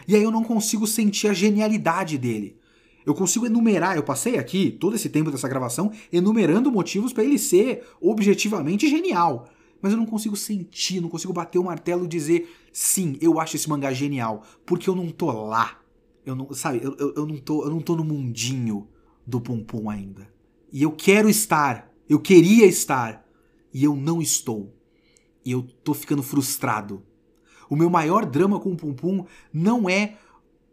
E 0.08 0.15
aí 0.15 0.24
eu 0.24 0.32
não 0.32 0.43
consigo 0.43 0.88
sentir 0.88 1.28
a 1.28 1.34
genialidade 1.34 2.17
dele. 2.17 2.58
Eu 3.06 3.13
consigo 3.13 3.45
enumerar, 3.45 3.95
eu 3.95 4.04
passei 4.04 4.38
aqui 4.38 4.71
todo 4.71 4.96
esse 4.96 5.10
tempo 5.10 5.31
dessa 5.31 5.48
gravação 5.48 5.92
enumerando 6.12 6.71
motivos 6.71 7.13
para 7.13 7.23
ele 7.23 7.40
ser 7.40 7.83
objetivamente 8.02 8.88
genial 8.90 9.50
mas 9.81 9.92
eu 9.92 9.98
não 9.98 10.06
consigo 10.06 10.36
sentir, 10.36 11.02
não 11.02 11.10
consigo 11.10 11.33
bater 11.33 11.58
o 11.58 11.63
martelo 11.63 12.06
e 12.06 12.08
dizer 12.08 12.54
sim, 12.71 13.17
eu 13.21 13.40
acho 13.40 13.56
esse 13.56 13.69
mangá 13.69 13.92
genial, 13.92 14.44
porque 14.65 14.90
eu 14.90 14.96
não 14.96 15.10
tô 15.10 15.31
lá. 15.31 15.79
Eu 16.25 16.36
não, 16.36 16.54
sabe, 16.54 16.81
eu, 16.83 16.96
eu, 16.98 17.13
eu, 17.15 17.25
não 17.25 17.38
tô, 17.38 17.63
eu 17.63 17.69
não 17.69 17.81
tô 17.81 17.96
no 17.96 18.04
mundinho 18.04 18.88
do 19.25 19.40
Pum 19.40 19.90
ainda. 19.90 20.27
E 20.71 20.83
eu 20.83 20.92
quero 20.92 21.29
estar, 21.29 21.88
eu 22.10 22.19
queria 22.19 22.65
estar, 22.65 23.25
e 23.73 23.83
eu 23.83 23.95
não 23.95 24.21
estou. 24.21 24.73
E 25.45 25.51
eu 25.51 25.62
tô 25.83 25.93
ficando 25.93 26.23
frustrado. 26.23 27.03
O 27.69 27.75
meu 27.75 27.89
maior 27.89 28.25
drama 28.25 28.60
com 28.60 28.71
o 28.71 28.75
Pum 28.75 28.93
Pum 28.93 29.25
não 29.53 29.89
é 29.89 30.15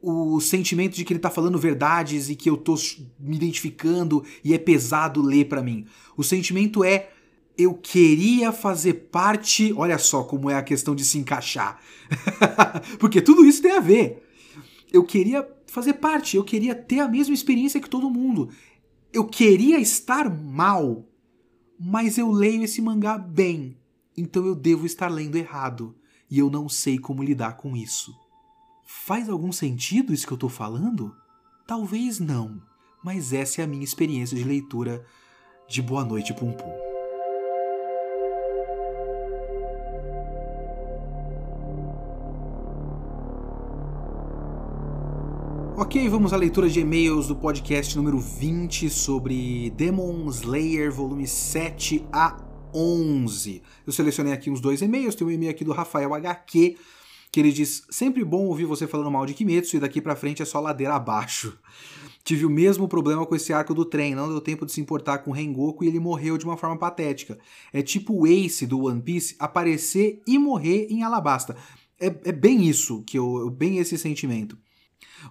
o 0.00 0.40
sentimento 0.40 0.94
de 0.96 1.04
que 1.04 1.12
ele 1.12 1.20
tá 1.20 1.30
falando 1.30 1.58
verdades 1.58 2.30
e 2.30 2.36
que 2.36 2.48
eu 2.48 2.56
tô 2.56 2.74
me 3.18 3.36
identificando 3.36 4.24
e 4.42 4.54
é 4.54 4.58
pesado 4.58 5.20
ler 5.20 5.46
para 5.46 5.62
mim. 5.62 5.86
O 6.16 6.24
sentimento 6.24 6.82
é 6.82 7.10
eu 7.58 7.74
queria 7.74 8.52
fazer 8.52 8.94
parte. 9.10 9.72
Olha 9.74 9.98
só 9.98 10.22
como 10.22 10.50
é 10.50 10.54
a 10.54 10.62
questão 10.62 10.94
de 10.94 11.04
se 11.04 11.18
encaixar. 11.18 11.80
Porque 12.98 13.20
tudo 13.20 13.44
isso 13.44 13.62
tem 13.62 13.72
a 13.72 13.80
ver. 13.80 14.22
Eu 14.92 15.04
queria 15.04 15.46
fazer 15.66 15.94
parte, 15.94 16.36
eu 16.36 16.44
queria 16.44 16.74
ter 16.74 17.00
a 17.00 17.08
mesma 17.08 17.34
experiência 17.34 17.80
que 17.80 17.90
todo 17.90 18.10
mundo. 18.10 18.50
Eu 19.12 19.24
queria 19.24 19.78
estar 19.78 20.30
mal, 20.30 21.04
mas 21.78 22.18
eu 22.18 22.30
leio 22.30 22.62
esse 22.62 22.80
mangá 22.80 23.18
bem, 23.18 23.76
então 24.16 24.44
eu 24.46 24.54
devo 24.54 24.86
estar 24.86 25.08
lendo 25.08 25.36
errado 25.36 25.94
e 26.30 26.38
eu 26.38 26.50
não 26.50 26.68
sei 26.68 26.98
como 26.98 27.22
lidar 27.22 27.56
com 27.56 27.76
isso. 27.76 28.14
Faz 28.84 29.28
algum 29.28 29.52
sentido 29.52 30.12
isso 30.12 30.26
que 30.26 30.32
eu 30.32 30.36
estou 30.36 30.50
falando? 30.50 31.14
Talvez 31.66 32.18
não, 32.18 32.62
mas 33.02 33.32
essa 33.32 33.60
é 33.60 33.64
a 33.64 33.68
minha 33.68 33.84
experiência 33.84 34.36
de 34.36 34.44
leitura 34.44 35.04
de 35.68 35.82
Boa 35.82 36.04
Noite 36.04 36.32
Pum 36.32 36.52
Pum. 36.52 36.85
Ok, 45.78 46.08
vamos 46.08 46.32
à 46.32 46.38
leitura 46.38 46.70
de 46.70 46.80
e-mails 46.80 47.28
do 47.28 47.36
podcast 47.36 47.94
número 47.98 48.18
20 48.18 48.88
sobre 48.88 49.68
Demon 49.76 50.26
Slayer, 50.30 50.90
volume 50.90 51.26
7 51.26 52.02
a 52.10 52.42
11. 52.74 53.62
Eu 53.86 53.92
selecionei 53.92 54.32
aqui 54.32 54.48
uns 54.48 54.58
dois 54.58 54.80
e-mails, 54.80 55.14
tem 55.14 55.26
um 55.26 55.30
e-mail 55.30 55.50
aqui 55.50 55.66
do 55.66 55.72
Rafael 55.72 56.14
HQ, 56.14 56.78
que 57.30 57.40
ele 57.40 57.52
diz: 57.52 57.86
Sempre 57.90 58.24
bom 58.24 58.46
ouvir 58.46 58.64
você 58.64 58.86
falando 58.86 59.10
mal 59.10 59.26
de 59.26 59.34
Kimetsu 59.34 59.76
e 59.76 59.78
daqui 59.78 60.00
pra 60.00 60.16
frente 60.16 60.40
é 60.40 60.46
só 60.46 60.60
ladeira 60.60 60.94
abaixo. 60.94 61.58
Tive 62.24 62.46
o 62.46 62.50
mesmo 62.50 62.88
problema 62.88 63.26
com 63.26 63.36
esse 63.36 63.52
arco 63.52 63.74
do 63.74 63.84
trem, 63.84 64.14
não 64.14 64.30
deu 64.30 64.40
tempo 64.40 64.64
de 64.64 64.72
se 64.72 64.80
importar 64.80 65.18
com 65.18 65.30
o 65.30 65.34
Rengoku 65.34 65.84
e 65.84 65.88
ele 65.88 66.00
morreu 66.00 66.38
de 66.38 66.46
uma 66.46 66.56
forma 66.56 66.78
patética. 66.78 67.38
É 67.70 67.82
tipo 67.82 68.14
o 68.14 68.26
Ace 68.26 68.66
do 68.66 68.86
One 68.86 69.02
Piece 69.02 69.36
aparecer 69.38 70.22
e 70.26 70.38
morrer 70.38 70.86
em 70.88 71.02
Alabasta. 71.02 71.54
É, 72.00 72.06
é 72.06 72.32
bem 72.32 72.66
isso, 72.66 73.02
que 73.06 73.18
eu, 73.18 73.50
bem 73.50 73.76
esse 73.76 73.98
sentimento. 73.98 74.56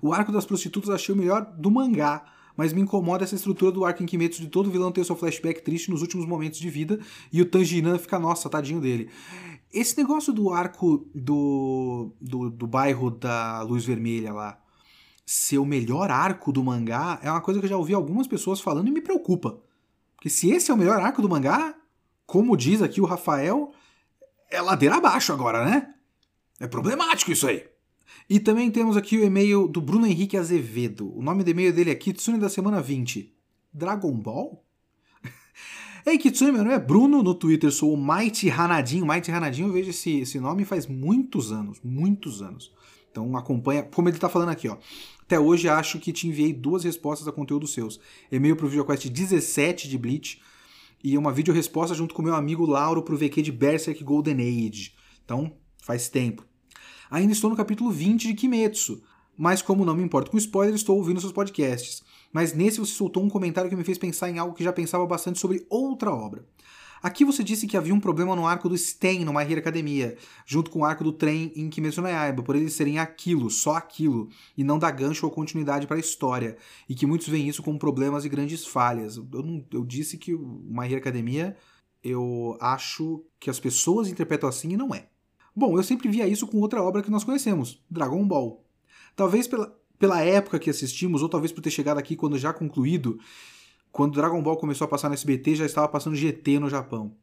O 0.01 0.13
arco 0.13 0.31
das 0.31 0.45
prostitutas 0.45 0.89
achei 0.89 1.13
o 1.13 1.17
melhor 1.17 1.45
do 1.57 1.71
mangá, 1.71 2.25
mas 2.57 2.73
me 2.73 2.81
incomoda 2.81 3.23
essa 3.23 3.35
estrutura 3.35 3.71
do 3.71 3.85
arco 3.85 4.01
em 4.01 4.05
Kimetsu 4.05 4.41
de 4.41 4.47
todo 4.47 4.71
vilão 4.71 4.91
ter 4.91 5.03
seu 5.03 5.15
flashback 5.15 5.61
triste 5.61 5.91
nos 5.91 6.01
últimos 6.01 6.25
momentos 6.25 6.59
de 6.59 6.69
vida 6.69 6.99
e 7.31 7.41
o 7.41 7.45
Tanjiran 7.45 7.97
fica, 7.97 8.17
nossa, 8.17 8.49
tadinho 8.49 8.79
dele. 8.79 9.09
Esse 9.73 9.97
negócio 9.97 10.31
do 10.31 10.51
arco 10.51 11.09
do, 11.13 12.13
do, 12.21 12.49
do 12.49 12.67
bairro 12.67 13.11
da 13.11 13.61
Luz 13.61 13.83
Vermelha 13.83 14.31
lá 14.31 14.59
ser 15.25 15.57
o 15.57 15.65
melhor 15.65 16.11
arco 16.11 16.51
do 16.51 16.63
mangá 16.63 17.19
é 17.21 17.31
uma 17.31 17.41
coisa 17.41 17.59
que 17.59 17.65
eu 17.65 17.69
já 17.69 17.77
ouvi 17.77 17.93
algumas 17.93 18.27
pessoas 18.27 18.61
falando 18.61 18.87
e 18.87 18.91
me 18.91 19.01
preocupa. 19.01 19.59
Porque 20.15 20.29
se 20.29 20.51
esse 20.51 20.69
é 20.69 20.73
o 20.73 20.77
melhor 20.77 20.99
arco 20.99 21.21
do 21.21 21.27
mangá, 21.27 21.75
como 22.25 22.55
diz 22.55 22.81
aqui 22.81 23.01
o 23.01 23.05
Rafael, 23.05 23.71
é 24.49 24.61
ladeira 24.61 24.95
abaixo 24.97 25.33
agora, 25.33 25.65
né? 25.65 25.93
É 26.59 26.67
problemático 26.67 27.31
isso 27.31 27.47
aí. 27.47 27.67
E 28.29 28.39
também 28.39 28.71
temos 28.71 28.97
aqui 28.97 29.17
o 29.17 29.23
e-mail 29.23 29.67
do 29.67 29.81
Bruno 29.81 30.05
Henrique 30.05 30.37
Azevedo. 30.37 31.15
O 31.15 31.21
nome 31.21 31.43
do 31.43 31.49
e-mail 31.49 31.73
dele 31.73 31.91
é 31.91 31.95
Kitsune 31.95 32.39
da 32.39 32.49
semana 32.49 32.81
20. 32.81 33.33
Dragon 33.73 34.11
Ball? 34.11 34.65
Ei, 36.05 36.17
Kitsune, 36.17 36.51
meu 36.51 36.63
nome 36.63 36.75
é 36.75 36.79
Bruno, 36.79 37.21
no 37.21 37.35
Twitter 37.35 37.71
sou 37.71 37.93
o 37.93 37.97
Mighty 37.97 38.49
Hanadinho. 38.49 39.05
Mighty 39.05 39.31
Hanadinho, 39.31 39.67
eu 39.67 39.73
vejo 39.73 39.89
esse, 39.89 40.19
esse 40.19 40.39
nome 40.39 40.65
faz 40.65 40.87
muitos 40.87 41.51
anos, 41.51 41.79
muitos 41.83 42.41
anos. 42.41 42.71
Então 43.11 43.35
acompanha, 43.37 43.83
como 43.83 44.09
ele 44.09 44.17
tá 44.17 44.27
falando 44.27 44.49
aqui, 44.49 44.67
ó. 44.67 44.77
Até 45.21 45.39
hoje 45.39 45.67
acho 45.67 45.99
que 45.99 46.13
te 46.13 46.27
enviei 46.27 46.53
duas 46.53 46.83
respostas 46.83 47.27
a 47.27 47.31
conteúdo 47.31 47.67
seus. 47.67 47.99
E-mail 48.31 48.55
pro 48.55 48.67
VideoQuest 48.67 49.09
17 49.09 49.89
de 49.89 49.97
Bleach 49.97 50.41
e 51.03 51.17
uma 51.17 51.31
vídeo-resposta 51.31 51.95
junto 51.95 52.13
com 52.13 52.21
meu 52.21 52.35
amigo 52.35 52.65
Lauro 52.65 53.01
pro 53.01 53.17
VQ 53.17 53.41
de 53.41 53.51
Berserk 53.51 54.03
Golden 54.03 54.37
Age. 54.41 54.93
Então, 55.23 55.55
faz 55.81 56.09
tempo. 56.09 56.45
Ainda 57.15 57.31
estou 57.31 57.49
no 57.49 57.55
capítulo 57.55 57.89
20 57.91 58.27
de 58.27 58.33
Kimetsu, 58.33 59.01
mas 59.37 59.61
como 59.61 59.85
não 59.85 59.95
me 59.95 60.03
importo 60.03 60.29
com 60.29 60.37
spoiler, 60.37 60.75
estou 60.75 60.97
ouvindo 60.97 61.21
seus 61.21 61.31
podcasts. 61.31 62.03
Mas 62.33 62.53
nesse 62.53 62.77
você 62.77 62.91
soltou 62.91 63.23
um 63.23 63.29
comentário 63.29 63.69
que 63.69 63.75
me 63.77 63.85
fez 63.85 63.97
pensar 63.97 64.29
em 64.29 64.37
algo 64.37 64.53
que 64.53 64.65
já 64.65 64.73
pensava 64.73 65.05
bastante 65.07 65.39
sobre 65.39 65.65
outra 65.69 66.11
obra. 66.11 66.45
Aqui 67.01 67.23
você 67.23 67.41
disse 67.41 67.67
que 67.67 67.77
havia 67.77 67.95
um 67.95 68.01
problema 68.01 68.35
no 68.35 68.45
arco 68.45 68.67
do 68.67 68.77
Sten 68.77 69.23
no 69.23 69.33
My 69.33 69.43
Hero 69.43 69.59
Academia, 69.59 70.17
junto 70.45 70.69
com 70.69 70.79
o 70.79 70.83
arco 70.83 71.05
do 71.05 71.13
trem 71.13 71.53
em 71.55 71.69
Kimetsu 71.69 72.01
no 72.01 72.09
Yaiba, 72.09 72.43
por 72.43 72.53
eles 72.53 72.73
serem 72.73 72.99
aquilo, 72.99 73.49
só 73.49 73.75
aquilo, 73.75 74.27
e 74.57 74.61
não 74.61 74.77
dar 74.77 74.91
gancho 74.91 75.25
ou 75.25 75.31
continuidade 75.31 75.87
para 75.87 75.95
a 75.95 76.01
história, 76.01 76.57
e 76.89 76.93
que 76.93 77.05
muitos 77.05 77.29
veem 77.29 77.47
isso 77.47 77.63
como 77.63 77.79
problemas 77.79 78.25
e 78.25 78.29
grandes 78.29 78.67
falhas. 78.67 79.15
Eu, 79.15 79.41
não, 79.41 79.65
eu 79.71 79.85
disse 79.85 80.17
que 80.17 80.33
o 80.33 80.61
My 80.67 80.85
Hero 80.87 80.97
Academia, 80.97 81.55
eu 82.03 82.57
acho 82.59 83.23
que 83.39 83.49
as 83.49 83.57
pessoas 83.57 84.09
interpretam 84.09 84.49
assim 84.49 84.73
e 84.73 84.75
não 84.75 84.93
é. 84.93 85.07
Bom, 85.55 85.77
eu 85.77 85.83
sempre 85.83 86.09
via 86.09 86.27
isso 86.27 86.45
com 86.45 86.59
outra 86.59 86.83
obra 86.83 87.01
que 87.01 87.09
nós 87.09 87.23
conhecemos, 87.23 87.81
Dragon 87.89 88.27
Ball. 88.27 88.61
Talvez 89.15 89.47
pela, 89.47 89.73
pela 89.97 90.21
época 90.21 90.59
que 90.59 90.69
assistimos, 90.69 91.21
ou 91.21 91.29
talvez 91.29 91.51
por 91.51 91.61
ter 91.61 91.71
chegado 91.71 91.97
aqui 91.97 92.15
quando 92.15 92.37
já 92.37 92.51
concluído, 92.51 93.17
quando 93.89 94.15
Dragon 94.15 94.41
Ball 94.43 94.57
começou 94.57 94.83
a 94.83 94.89
passar 94.89 95.07
no 95.07 95.13
SBT, 95.13 95.55
já 95.55 95.65
estava 95.65 95.87
passando 95.87 96.17
GT 96.17 96.59
no 96.59 96.69
Japão. 96.69 97.15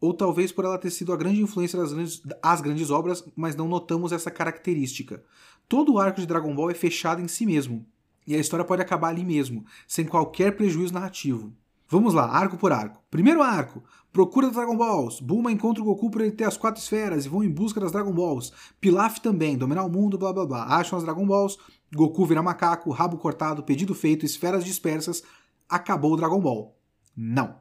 Ou 0.00 0.14
talvez 0.14 0.52
por 0.52 0.64
ela 0.64 0.78
ter 0.78 0.90
sido 0.90 1.12
a 1.12 1.16
grande 1.16 1.42
influência 1.42 1.76
das 1.76 1.92
grandes, 1.92 2.22
as 2.40 2.60
grandes 2.60 2.90
obras, 2.90 3.24
mas 3.34 3.56
não 3.56 3.66
notamos 3.66 4.12
essa 4.12 4.30
característica. 4.30 5.24
Todo 5.68 5.94
o 5.94 5.98
arco 5.98 6.20
de 6.20 6.26
Dragon 6.28 6.54
Ball 6.54 6.70
é 6.70 6.74
fechado 6.74 7.20
em 7.20 7.26
si 7.26 7.44
mesmo, 7.44 7.84
e 8.24 8.36
a 8.36 8.38
história 8.38 8.64
pode 8.64 8.82
acabar 8.82 9.08
ali 9.08 9.24
mesmo, 9.24 9.66
sem 9.88 10.06
qualquer 10.06 10.56
prejuízo 10.56 10.94
narrativo. 10.94 11.52
Vamos 11.90 12.12
lá, 12.12 12.24
arco 12.24 12.58
por 12.58 12.70
arco. 12.70 13.02
Primeiro 13.10 13.42
arco: 13.42 13.82
procura 14.12 14.50
Dragon 14.50 14.76
Balls. 14.76 15.20
Bulma 15.20 15.50
encontra 15.50 15.82
o 15.82 15.86
Goku 15.86 16.10
por 16.10 16.20
ele 16.20 16.32
ter 16.32 16.44
as 16.44 16.56
quatro 16.56 16.82
esferas 16.82 17.24
e 17.24 17.28
vão 17.28 17.42
em 17.42 17.50
busca 17.50 17.80
das 17.80 17.90
Dragon 17.90 18.12
Balls. 18.12 18.52
Pilaf 18.78 19.20
também, 19.20 19.56
dominar 19.56 19.84
o 19.84 19.88
mundo, 19.88 20.18
blá 20.18 20.30
blá 20.30 20.44
blá. 20.44 20.64
Acham 20.64 20.98
as 20.98 21.04
Dragon 21.04 21.26
Balls. 21.26 21.56
Goku 21.94 22.26
vira 22.26 22.42
macaco, 22.42 22.90
rabo 22.90 23.16
cortado, 23.16 23.62
pedido 23.62 23.94
feito, 23.94 24.26
esferas 24.26 24.64
dispersas. 24.64 25.22
Acabou 25.66 26.12
o 26.12 26.16
Dragon 26.16 26.40
Ball. 26.40 26.76
Não. 27.16 27.56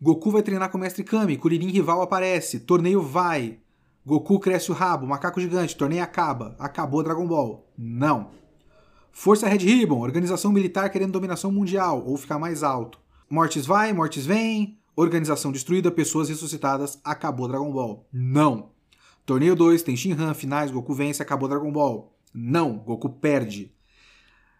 Goku 0.00 0.30
vai 0.30 0.42
treinar 0.42 0.70
com 0.70 0.78
o 0.78 0.80
Mestre 0.80 1.02
Kami, 1.02 1.36
Kuririn 1.36 1.68
rival 1.68 2.02
aparece, 2.02 2.60
torneio 2.60 3.02
vai. 3.02 3.58
Goku 4.06 4.38
cresce 4.38 4.70
o 4.70 4.74
rabo, 4.74 5.06
macaco 5.06 5.40
gigante, 5.40 5.76
torneio 5.76 6.02
acaba. 6.04 6.54
Acabou 6.58 7.02
Dragon 7.02 7.26
Ball. 7.26 7.68
Não. 7.76 8.30
Força 9.10 9.48
Red 9.48 9.58
Ribbon, 9.58 10.00
organização 10.00 10.52
militar 10.52 10.88
querendo 10.90 11.12
dominação 11.12 11.50
mundial 11.50 12.04
ou 12.06 12.16
ficar 12.16 12.38
mais 12.38 12.62
alto. 12.62 13.01
Mortes 13.32 13.64
vai, 13.64 13.94
mortes 13.94 14.26
vem, 14.26 14.78
organização 14.94 15.50
destruída, 15.50 15.90
pessoas 15.90 16.28
ressuscitadas, 16.28 17.00
acabou 17.02 17.48
Dragon 17.48 17.72
Ball. 17.72 18.06
Não. 18.12 18.72
Torneio 19.24 19.56
2, 19.56 19.82
tem 19.82 19.96
Shinhan, 19.96 20.34
finais, 20.34 20.70
Goku 20.70 20.92
vence, 20.92 21.22
acabou 21.22 21.48
Dragon 21.48 21.72
Ball. 21.72 22.14
Não, 22.34 22.76
Goku 22.76 23.08
perde. 23.08 23.74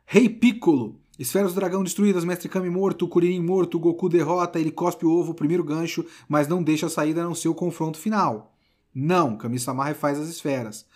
Rei 0.07 0.27
Piccolo, 0.27 0.99
esferas 1.18 1.53
do 1.53 1.61
dragão 1.61 1.85
destruídas, 1.85 2.25
Mestre 2.25 2.49
Kami 2.49 2.70
morto, 2.70 3.07
Kuririn 3.07 3.43
morto, 3.43 3.79
Goku 3.79 4.09
derrota, 4.09 4.59
ele 4.59 4.70
cospe 4.70 5.05
o 5.05 5.11
ovo, 5.11 5.35
primeiro 5.35 5.62
gancho, 5.62 6.07
mas 6.27 6.49
não 6.49 6.62
deixa 6.62 6.87
a 6.87 6.89
saída 6.89 7.20
a 7.20 7.25
não 7.25 7.35
ser 7.35 7.49
o 7.49 7.55
confronto 7.55 7.99
final. 7.99 8.57
Não, 8.95 9.37
Kami-sama 9.37 9.85
refaz 9.85 10.18
as 10.18 10.29
esferas. 10.31 10.87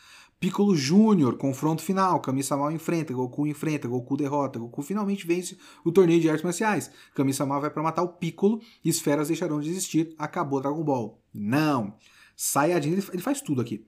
Piccolo 0.47 0.77
Júnior, 0.77 1.37
confronto 1.37 1.83
final, 1.83 2.21
Kami-sama 2.21 2.73
enfrenta, 2.73 3.13
Goku 3.13 3.49
enfrenta, 3.49 3.89
Goku 3.89 4.17
derrota, 4.17 4.61
Goku 4.61 4.81
finalmente 4.81 5.27
vence 5.27 5.59
o 5.85 5.91
torneio 5.91 6.21
de 6.21 6.31
artes 6.31 6.45
marciais. 6.45 6.89
Kami-sama 7.17 7.59
vai 7.59 7.69
para 7.69 7.83
matar 7.83 8.05
o 8.05 8.11
Piccolo 8.11 8.61
esferas 8.85 9.27
deixarão 9.27 9.59
de 9.59 9.69
existir, 9.69 10.15
acabou 10.17 10.61
Dragon 10.61 10.85
Ball. 10.85 11.21
Não. 11.35 11.95
Saiyajin, 12.37 12.93
ele 12.93 13.03
faz 13.03 13.41
tudo 13.41 13.61
aqui. 13.61 13.85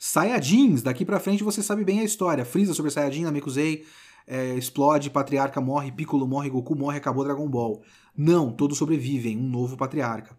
Saiyajins, 0.00 0.82
daqui 0.82 1.04
para 1.04 1.20
frente 1.20 1.44
você 1.44 1.62
sabe 1.62 1.84
bem 1.84 2.00
a 2.00 2.04
história. 2.04 2.44
Freeza 2.44 2.74
sobre 2.74 2.90
Saiyajin, 2.90 3.22
Namekusei, 3.22 3.84
é, 4.26 4.56
explode, 4.56 5.10
Patriarca 5.10 5.60
morre, 5.60 5.92
Piccolo 5.92 6.26
morre, 6.26 6.50
Goku 6.50 6.74
morre, 6.74 6.98
acabou 6.98 7.22
Dragon 7.22 7.48
Ball. 7.48 7.82
Não, 8.16 8.50
todos 8.50 8.78
sobrevivem, 8.78 9.38
um 9.38 9.48
novo 9.48 9.76
Patriarca. 9.76 10.36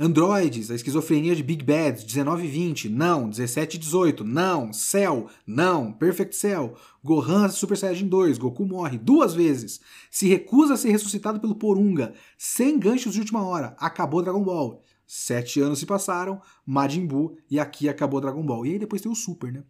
Androids, 0.00 0.70
a 0.70 0.76
esquizofrenia 0.76 1.34
de 1.34 1.42
Big 1.42 1.64
Bad, 1.64 2.04
19 2.04 2.44
e 2.44 2.48
20, 2.48 2.88
não. 2.88 3.28
17 3.28 3.76
e 3.76 3.80
18, 3.80 4.22
não. 4.22 4.72
Cell, 4.72 5.28
não. 5.44 5.90
Perfect 5.92 6.36
Cell. 6.36 6.76
Gohan 7.02 7.48
Super 7.48 7.76
Saiyajin 7.76 8.06
2, 8.06 8.38
Goku 8.38 8.64
morre 8.64 8.96
duas 8.96 9.34
vezes. 9.34 9.80
Se 10.08 10.28
recusa 10.28 10.74
a 10.74 10.76
ser 10.76 10.92
ressuscitado 10.92 11.40
pelo 11.40 11.56
Porunga, 11.56 12.14
sem 12.36 12.78
ganchos 12.78 13.14
de 13.14 13.18
última 13.18 13.44
hora. 13.44 13.74
Acabou 13.76 14.22
Dragon 14.22 14.42
Ball. 14.42 14.80
Sete 15.04 15.60
anos 15.60 15.80
se 15.80 15.86
passaram, 15.86 16.40
Majin 16.64 17.04
Buu, 17.04 17.36
e 17.50 17.58
aqui 17.58 17.88
acabou 17.88 18.20
Dragon 18.20 18.44
Ball. 18.44 18.66
E 18.66 18.72
aí 18.74 18.78
depois 18.78 19.02
tem 19.02 19.10
o 19.10 19.16
Super, 19.16 19.52
né? 19.52 19.64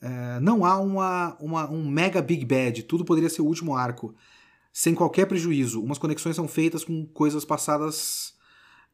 É, 0.00 0.40
não 0.40 0.64
há 0.64 0.78
uma, 0.78 1.36
uma, 1.38 1.70
um 1.70 1.88
mega 1.88 2.20
Big 2.20 2.44
Bad, 2.44 2.82
tudo 2.84 3.04
poderia 3.04 3.30
ser 3.30 3.42
o 3.42 3.46
último 3.46 3.76
arco, 3.76 4.14
sem 4.72 4.94
qualquer 4.94 5.26
prejuízo. 5.26 5.82
Umas 5.82 5.98
conexões 5.98 6.34
são 6.34 6.48
feitas 6.48 6.82
com 6.82 7.06
coisas 7.06 7.44
passadas 7.44 8.35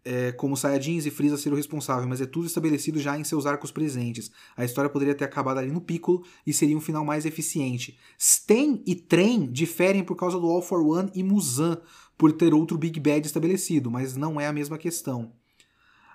é, 0.05 0.33
como 0.33 0.57
Saiyajins 0.57 1.07
e 1.07 1.11
Frieza 1.11 1.37
ser 1.37 1.53
o 1.53 1.57
responsável, 1.57 2.09
mas 2.09 2.21
é 2.21 2.27
tudo 2.27 2.47
estabelecido 2.47 2.99
já 2.99 3.19
em 3.19 3.25
seus 3.25 3.47
arcos 3.47 3.71
presentes. 3.71 4.31
A 4.57 4.65
história 4.65 4.91
poderia 4.91 5.15
ter 5.15 5.25
acabado 5.25 5.59
ali 5.59 5.71
no 5.71 5.81
Piccolo 5.81 6.25
e 6.47 6.53
seria 6.53 6.77
um 6.77 6.81
final 6.81 7.05
mais 7.05 7.25
eficiente. 7.25 7.99
Sten 8.19 8.83
e 8.87 8.95
Tren 8.95 9.51
diferem 9.51 10.03
por 10.03 10.17
causa 10.17 10.39
do 10.39 10.47
All 10.47 10.63
for 10.63 10.85
One 10.85 11.11
e 11.15 11.23
Muzan, 11.23 11.81
por 12.19 12.33
ter 12.33 12.53
outro 12.53 12.79
Big 12.79 12.99
Bad 13.01 13.27
estabelecido, 13.27 13.91
mas 13.91 14.17
não 14.17 14.41
é 14.41 14.47
a 14.47 14.53
mesma 14.53 14.79
questão. 14.79 15.33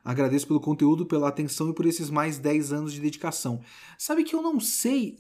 Agradeço 0.04 0.48
pelo 0.48 0.62
conteúdo, 0.62 1.06
pela 1.06 1.28
atenção 1.28 1.70
e 1.70 1.74
por 1.74 1.86
esses 1.86 2.10
mais 2.10 2.38
10 2.38 2.72
anos 2.72 2.94
de 2.94 3.02
dedicação. 3.02 3.60
Sabe 3.98 4.24
que 4.24 4.34
eu 4.34 4.42
não 4.42 4.58
sei. 4.58 5.20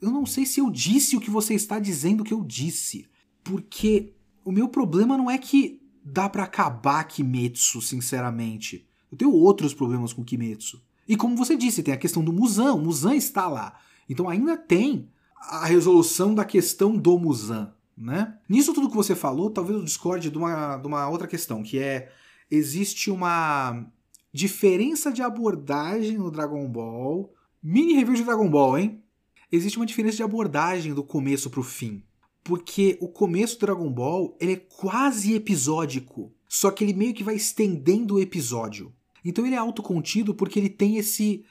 Eu 0.00 0.10
não 0.10 0.24
sei 0.24 0.46
se 0.46 0.60
eu 0.60 0.70
disse 0.70 1.14
o 1.14 1.20
que 1.20 1.28
você 1.28 1.52
está 1.52 1.78
dizendo 1.78 2.24
que 2.24 2.32
eu 2.32 2.42
disse. 2.42 3.06
Porque 3.42 4.14
o 4.42 4.50
meu 4.50 4.66
problema 4.66 5.18
não 5.18 5.30
é 5.30 5.36
que 5.36 5.83
dá 6.04 6.28
para 6.28 6.44
acabar 6.44 7.02
Kimetsu, 7.04 7.80
sinceramente. 7.80 8.86
Eu 9.10 9.16
tenho 9.16 9.32
outros 9.32 9.72
problemas 9.72 10.12
com 10.12 10.24
Kimetsu. 10.24 10.82
E 11.08 11.16
como 11.16 11.36
você 11.36 11.56
disse, 11.56 11.82
tem 11.82 11.94
a 11.94 11.98
questão 11.98 12.22
do 12.22 12.32
Musan, 12.32 12.74
o 12.74 12.80
Musan 12.80 13.14
está 13.14 13.48
lá. 13.48 13.78
Então 14.08 14.28
ainda 14.28 14.56
tem 14.56 15.08
a 15.36 15.64
resolução 15.64 16.34
da 16.34 16.44
questão 16.44 16.96
do 16.96 17.18
Musan, 17.18 17.72
né? 17.96 18.36
Nisso 18.48 18.74
tudo 18.74 18.88
que 18.88 18.96
você 18.96 19.14
falou, 19.14 19.50
talvez 19.50 19.78
eu 19.78 19.84
discorde 19.84 20.30
de 20.30 20.36
uma, 20.36 20.76
de 20.76 20.86
uma 20.86 21.08
outra 21.08 21.26
questão, 21.26 21.62
que 21.62 21.78
é 21.78 22.12
existe 22.50 23.10
uma 23.10 23.86
diferença 24.32 25.12
de 25.12 25.22
abordagem 25.22 26.18
no 26.18 26.30
Dragon 26.30 26.66
Ball. 26.68 27.32
Mini 27.62 27.94
review 27.94 28.14
de 28.14 28.24
Dragon 28.24 28.48
Ball, 28.48 28.78
hein? 28.78 29.02
Existe 29.50 29.78
uma 29.78 29.86
diferença 29.86 30.16
de 30.16 30.22
abordagem 30.22 30.92
do 30.92 31.04
começo 31.04 31.48
pro 31.48 31.62
fim 31.62 32.02
porque 32.44 32.98
o 33.00 33.08
começo 33.08 33.56
do 33.56 33.60
Dragon 33.60 33.90
Ball 33.90 34.36
ele 34.38 34.52
é 34.52 34.56
quase 34.56 35.34
episódico, 35.34 36.30
só 36.46 36.70
que 36.70 36.84
ele 36.84 36.92
meio 36.92 37.14
que 37.14 37.24
vai 37.24 37.34
estendendo 37.34 38.16
o 38.16 38.20
episódio. 38.20 38.92
Então 39.24 39.46
ele 39.46 39.54
é 39.54 39.58
autocontido 39.58 40.34
porque 40.34 40.58
ele 40.60 40.68
tem 40.68 40.98
esse 40.98 41.44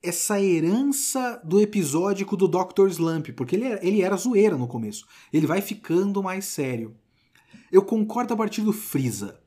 essa 0.00 0.40
herança 0.40 1.42
do 1.44 1.60
episódico 1.60 2.36
do 2.36 2.46
Dr. 2.46 2.86
Slump, 2.88 3.32
porque 3.32 3.56
ele 3.56 3.64
era, 3.64 3.84
ele 3.84 4.00
era 4.00 4.16
zoeira 4.16 4.56
no 4.56 4.68
começo. 4.68 5.04
Ele 5.32 5.44
vai 5.44 5.60
ficando 5.60 6.22
mais 6.22 6.44
sério. 6.44 6.96
Eu 7.70 7.82
concordo 7.82 8.32
a 8.32 8.36
partir 8.36 8.62
do 8.62 8.72
Freeza, 8.72 9.40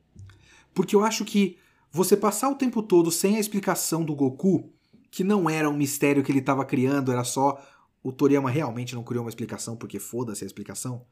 porque 0.73 0.93
eu 0.93 1.05
acho 1.05 1.23
que 1.23 1.57
você 1.89 2.17
passar 2.17 2.49
o 2.49 2.55
tempo 2.55 2.83
todo 2.83 3.09
sem 3.09 3.37
a 3.37 3.39
explicação 3.39 4.03
do 4.03 4.13
Goku, 4.13 4.69
que 5.09 5.23
não 5.23 5.49
era 5.49 5.69
um 5.69 5.75
mistério 5.75 6.21
que 6.21 6.31
ele 6.31 6.39
estava 6.39 6.65
criando, 6.65 7.13
era 7.13 7.23
só 7.23 7.57
o 8.03 8.11
Toriyama 8.11 8.49
realmente 8.49 8.95
não 8.95 9.03
criou 9.03 9.23
uma 9.23 9.29
explicação 9.29 9.75
porque 9.75 9.99
foda-se 9.99 10.43
a 10.43 10.47
explicação. 10.47 11.05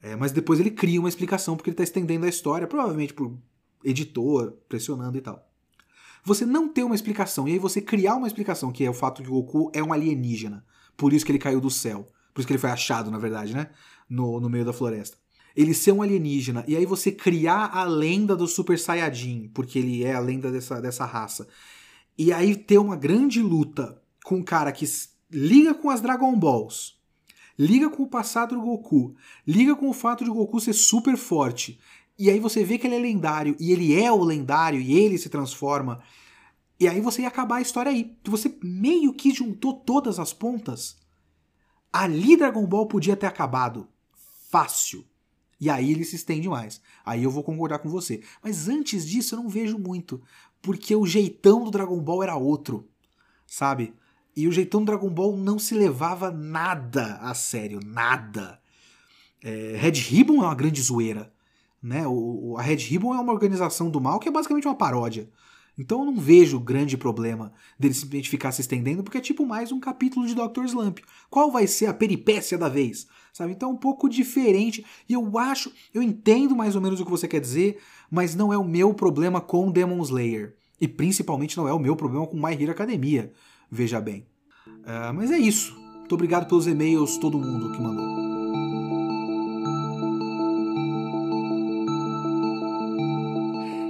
É, 0.00 0.14
mas 0.16 0.32
depois 0.32 0.60
ele 0.60 0.70
cria 0.70 1.00
uma 1.00 1.08
explicação 1.08 1.56
porque 1.56 1.70
ele 1.70 1.74
está 1.74 1.82
estendendo 1.82 2.26
a 2.26 2.28
história, 2.28 2.66
provavelmente 2.66 3.14
por 3.14 3.36
editor, 3.82 4.52
pressionando 4.68 5.16
e 5.16 5.20
tal. 5.20 5.48
Você 6.24 6.46
não 6.46 6.68
ter 6.68 6.82
uma 6.82 6.94
explicação 6.94 7.46
e 7.46 7.52
aí 7.52 7.58
você 7.58 7.80
criar 7.80 8.14
uma 8.16 8.26
explicação, 8.26 8.72
que 8.72 8.84
é 8.84 8.90
o 8.90 8.94
fato 8.94 9.22
o 9.22 9.26
Goku 9.26 9.70
é 9.74 9.82
um 9.82 9.92
alienígena, 9.92 10.64
por 10.96 11.12
isso 11.12 11.24
que 11.24 11.32
ele 11.32 11.38
caiu 11.38 11.60
do 11.60 11.70
céu, 11.70 12.06
por 12.32 12.40
isso 12.40 12.46
que 12.46 12.52
ele 12.52 12.60
foi 12.60 12.70
achado, 12.70 13.10
na 13.10 13.18
verdade, 13.18 13.54
né? 13.54 13.70
No, 14.08 14.40
no 14.40 14.48
meio 14.48 14.64
da 14.64 14.72
floresta. 14.72 15.18
Ele 15.54 15.74
ser 15.74 15.92
um 15.92 16.02
alienígena, 16.02 16.64
e 16.66 16.76
aí 16.76 16.86
você 16.86 17.12
criar 17.12 17.66
a 17.66 17.84
lenda 17.84 18.34
do 18.34 18.46
Super 18.46 18.78
Saiyajin, 18.78 19.50
porque 19.54 19.78
ele 19.78 20.02
é 20.02 20.14
a 20.14 20.20
lenda 20.20 20.50
dessa, 20.50 20.80
dessa 20.80 21.04
raça. 21.04 21.46
E 22.16 22.32
aí 22.32 22.56
ter 22.56 22.78
uma 22.78 22.96
grande 22.96 23.40
luta 23.40 24.00
com 24.24 24.36
um 24.36 24.42
cara 24.42 24.72
que 24.72 24.84
liga 25.30 25.74
com 25.74 25.90
as 25.90 26.00
Dragon 26.00 26.36
Balls, 26.38 26.94
liga 27.58 27.88
com 27.90 28.02
o 28.02 28.08
passado 28.08 28.54
do 28.54 28.62
Goku, 28.62 29.14
liga 29.46 29.74
com 29.74 29.88
o 29.88 29.94
fato 29.94 30.24
de 30.24 30.30
Goku 30.30 30.60
ser 30.60 30.72
super 30.72 31.16
forte, 31.16 31.78
e 32.18 32.30
aí 32.30 32.38
você 32.38 32.64
vê 32.64 32.78
que 32.78 32.86
ele 32.86 32.96
é 32.96 33.00
lendário, 33.00 33.56
e 33.58 33.72
ele 33.72 34.00
é 34.00 34.10
o 34.10 34.22
lendário, 34.22 34.80
e 34.80 34.98
ele 34.98 35.18
se 35.18 35.28
transforma, 35.28 36.02
e 36.78 36.88
aí 36.88 37.00
você 37.00 37.22
ia 37.22 37.28
acabar 37.28 37.56
a 37.56 37.62
história 37.62 37.90
aí. 37.90 38.16
Você 38.24 38.58
meio 38.62 39.12
que 39.14 39.32
juntou 39.32 39.74
todas 39.74 40.18
as 40.18 40.32
pontas. 40.32 40.96
Ali 41.92 42.36
Dragon 42.36 42.66
Ball 42.66 42.86
podia 42.86 43.16
ter 43.16 43.26
acabado. 43.26 43.88
Fácil. 44.50 45.04
E 45.60 45.70
aí 45.70 45.92
ele 45.92 46.04
se 46.04 46.16
estende 46.16 46.48
mais. 46.48 46.80
Aí 47.04 47.22
eu 47.22 47.30
vou 47.30 47.44
concordar 47.44 47.78
com 47.78 47.88
você. 47.88 48.22
Mas 48.42 48.68
antes 48.68 49.06
disso 49.06 49.34
eu 49.34 49.42
não 49.42 49.48
vejo 49.48 49.78
muito. 49.78 50.20
Porque 50.60 50.94
o 50.96 51.06
jeitão 51.06 51.64
do 51.64 51.70
Dragon 51.70 52.00
Ball 52.00 52.22
era 52.22 52.36
outro. 52.36 52.88
Sabe? 53.46 53.94
E 54.36 54.48
o 54.48 54.52
jeitão 54.52 54.84
Dragon 54.84 55.10
Ball 55.10 55.36
não 55.36 55.58
se 55.58 55.74
levava 55.74 56.30
nada 56.30 57.18
a 57.20 57.34
sério, 57.34 57.80
nada. 57.84 58.58
É, 59.42 59.76
Red 59.76 59.92
Ribbon 59.92 60.42
é 60.42 60.46
uma 60.46 60.54
grande 60.54 60.82
zoeira. 60.82 61.32
Né? 61.80 62.06
O, 62.06 62.56
a 62.58 62.62
Red 62.62 62.76
Ribbon 62.76 63.14
é 63.14 63.20
uma 63.20 63.32
organização 63.32 63.90
do 63.90 64.00
mal 64.00 64.18
que 64.18 64.28
é 64.28 64.32
basicamente 64.32 64.66
uma 64.66 64.74
paródia. 64.74 65.30
Então 65.78 66.00
eu 66.00 66.06
não 66.06 66.16
vejo 66.16 66.58
grande 66.58 66.96
problema 66.96 67.52
dele 67.78 67.94
simplesmente 67.94 68.30
ficar 68.30 68.52
se 68.52 68.60
estendendo, 68.60 69.02
porque 69.02 69.18
é 69.18 69.20
tipo 69.20 69.44
mais 69.44 69.70
um 69.70 69.80
capítulo 69.80 70.26
de 70.26 70.34
Dr. 70.34 70.64
Slump. 70.64 71.00
Qual 71.28 71.50
vai 71.50 71.66
ser 71.66 71.86
a 71.86 71.94
peripécia 71.94 72.56
da 72.56 72.68
vez? 72.68 73.06
Sabe? 73.32 73.52
Então 73.52 73.70
é 73.70 73.72
um 73.72 73.76
pouco 73.76 74.08
diferente. 74.08 74.84
E 75.08 75.12
eu 75.12 75.36
acho, 75.38 75.72
eu 75.92 76.02
entendo 76.02 76.56
mais 76.56 76.74
ou 76.74 76.80
menos 76.80 77.00
o 77.00 77.04
que 77.04 77.10
você 77.10 77.26
quer 77.26 77.40
dizer, 77.40 77.78
mas 78.10 78.34
não 78.34 78.52
é 78.52 78.58
o 78.58 78.64
meu 78.64 78.94
problema 78.94 79.40
com 79.40 79.70
Demon 79.70 80.00
Slayer. 80.00 80.56
E 80.80 80.88
principalmente 80.88 81.56
não 81.56 81.68
é 81.68 81.72
o 81.72 81.78
meu 81.78 81.96
problema 81.96 82.26
com 82.26 82.36
My 82.36 82.52
Hero 82.52 82.72
Academia 82.72 83.32
veja 83.74 84.00
bem. 84.00 84.24
Uh, 84.66 85.12
mas 85.14 85.30
é 85.30 85.38
isso. 85.38 85.74
Muito 85.98 86.14
obrigado 86.14 86.46
pelos 86.46 86.66
e-mails, 86.66 87.18
todo 87.18 87.38
mundo 87.38 87.72
que 87.72 87.82
mandou. 87.82 88.24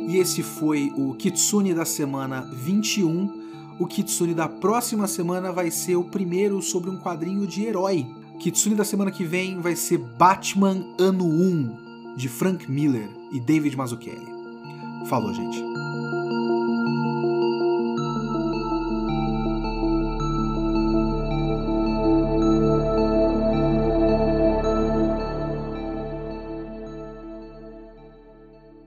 E 0.09 0.17
esse 0.17 0.43
foi 0.43 0.93
o 0.97 1.15
Kitsune 1.15 1.75
da 1.75 1.85
semana 1.85 2.41
21. 2.41 3.45
O 3.79 3.87
Kitsune 3.87 4.33
da 4.33 4.49
próxima 4.49 5.07
semana 5.07 5.53
vai 5.53 5.71
ser 5.71 5.97
o 5.97 6.05
primeiro 6.05 6.63
sobre 6.63 6.89
um 6.89 6.97
quadrinho 6.97 7.47
de 7.47 7.65
herói. 7.65 8.07
Kitsune 8.39 8.77
da 8.77 8.85
semana 8.85 9.11
que 9.11 9.25
vem 9.25 9.61
vai 9.61 9.77
ser 9.77 9.99
Batman 9.99 10.95
Ano 10.99 11.25
1, 11.25 12.17
de 12.17 12.29
Frank 12.29 12.71
Miller 12.71 13.09
e 13.33 13.41
David 13.41 13.77
Mazzucchelli. 13.77 14.33
Falou, 15.09 15.35
gente. 15.35 15.74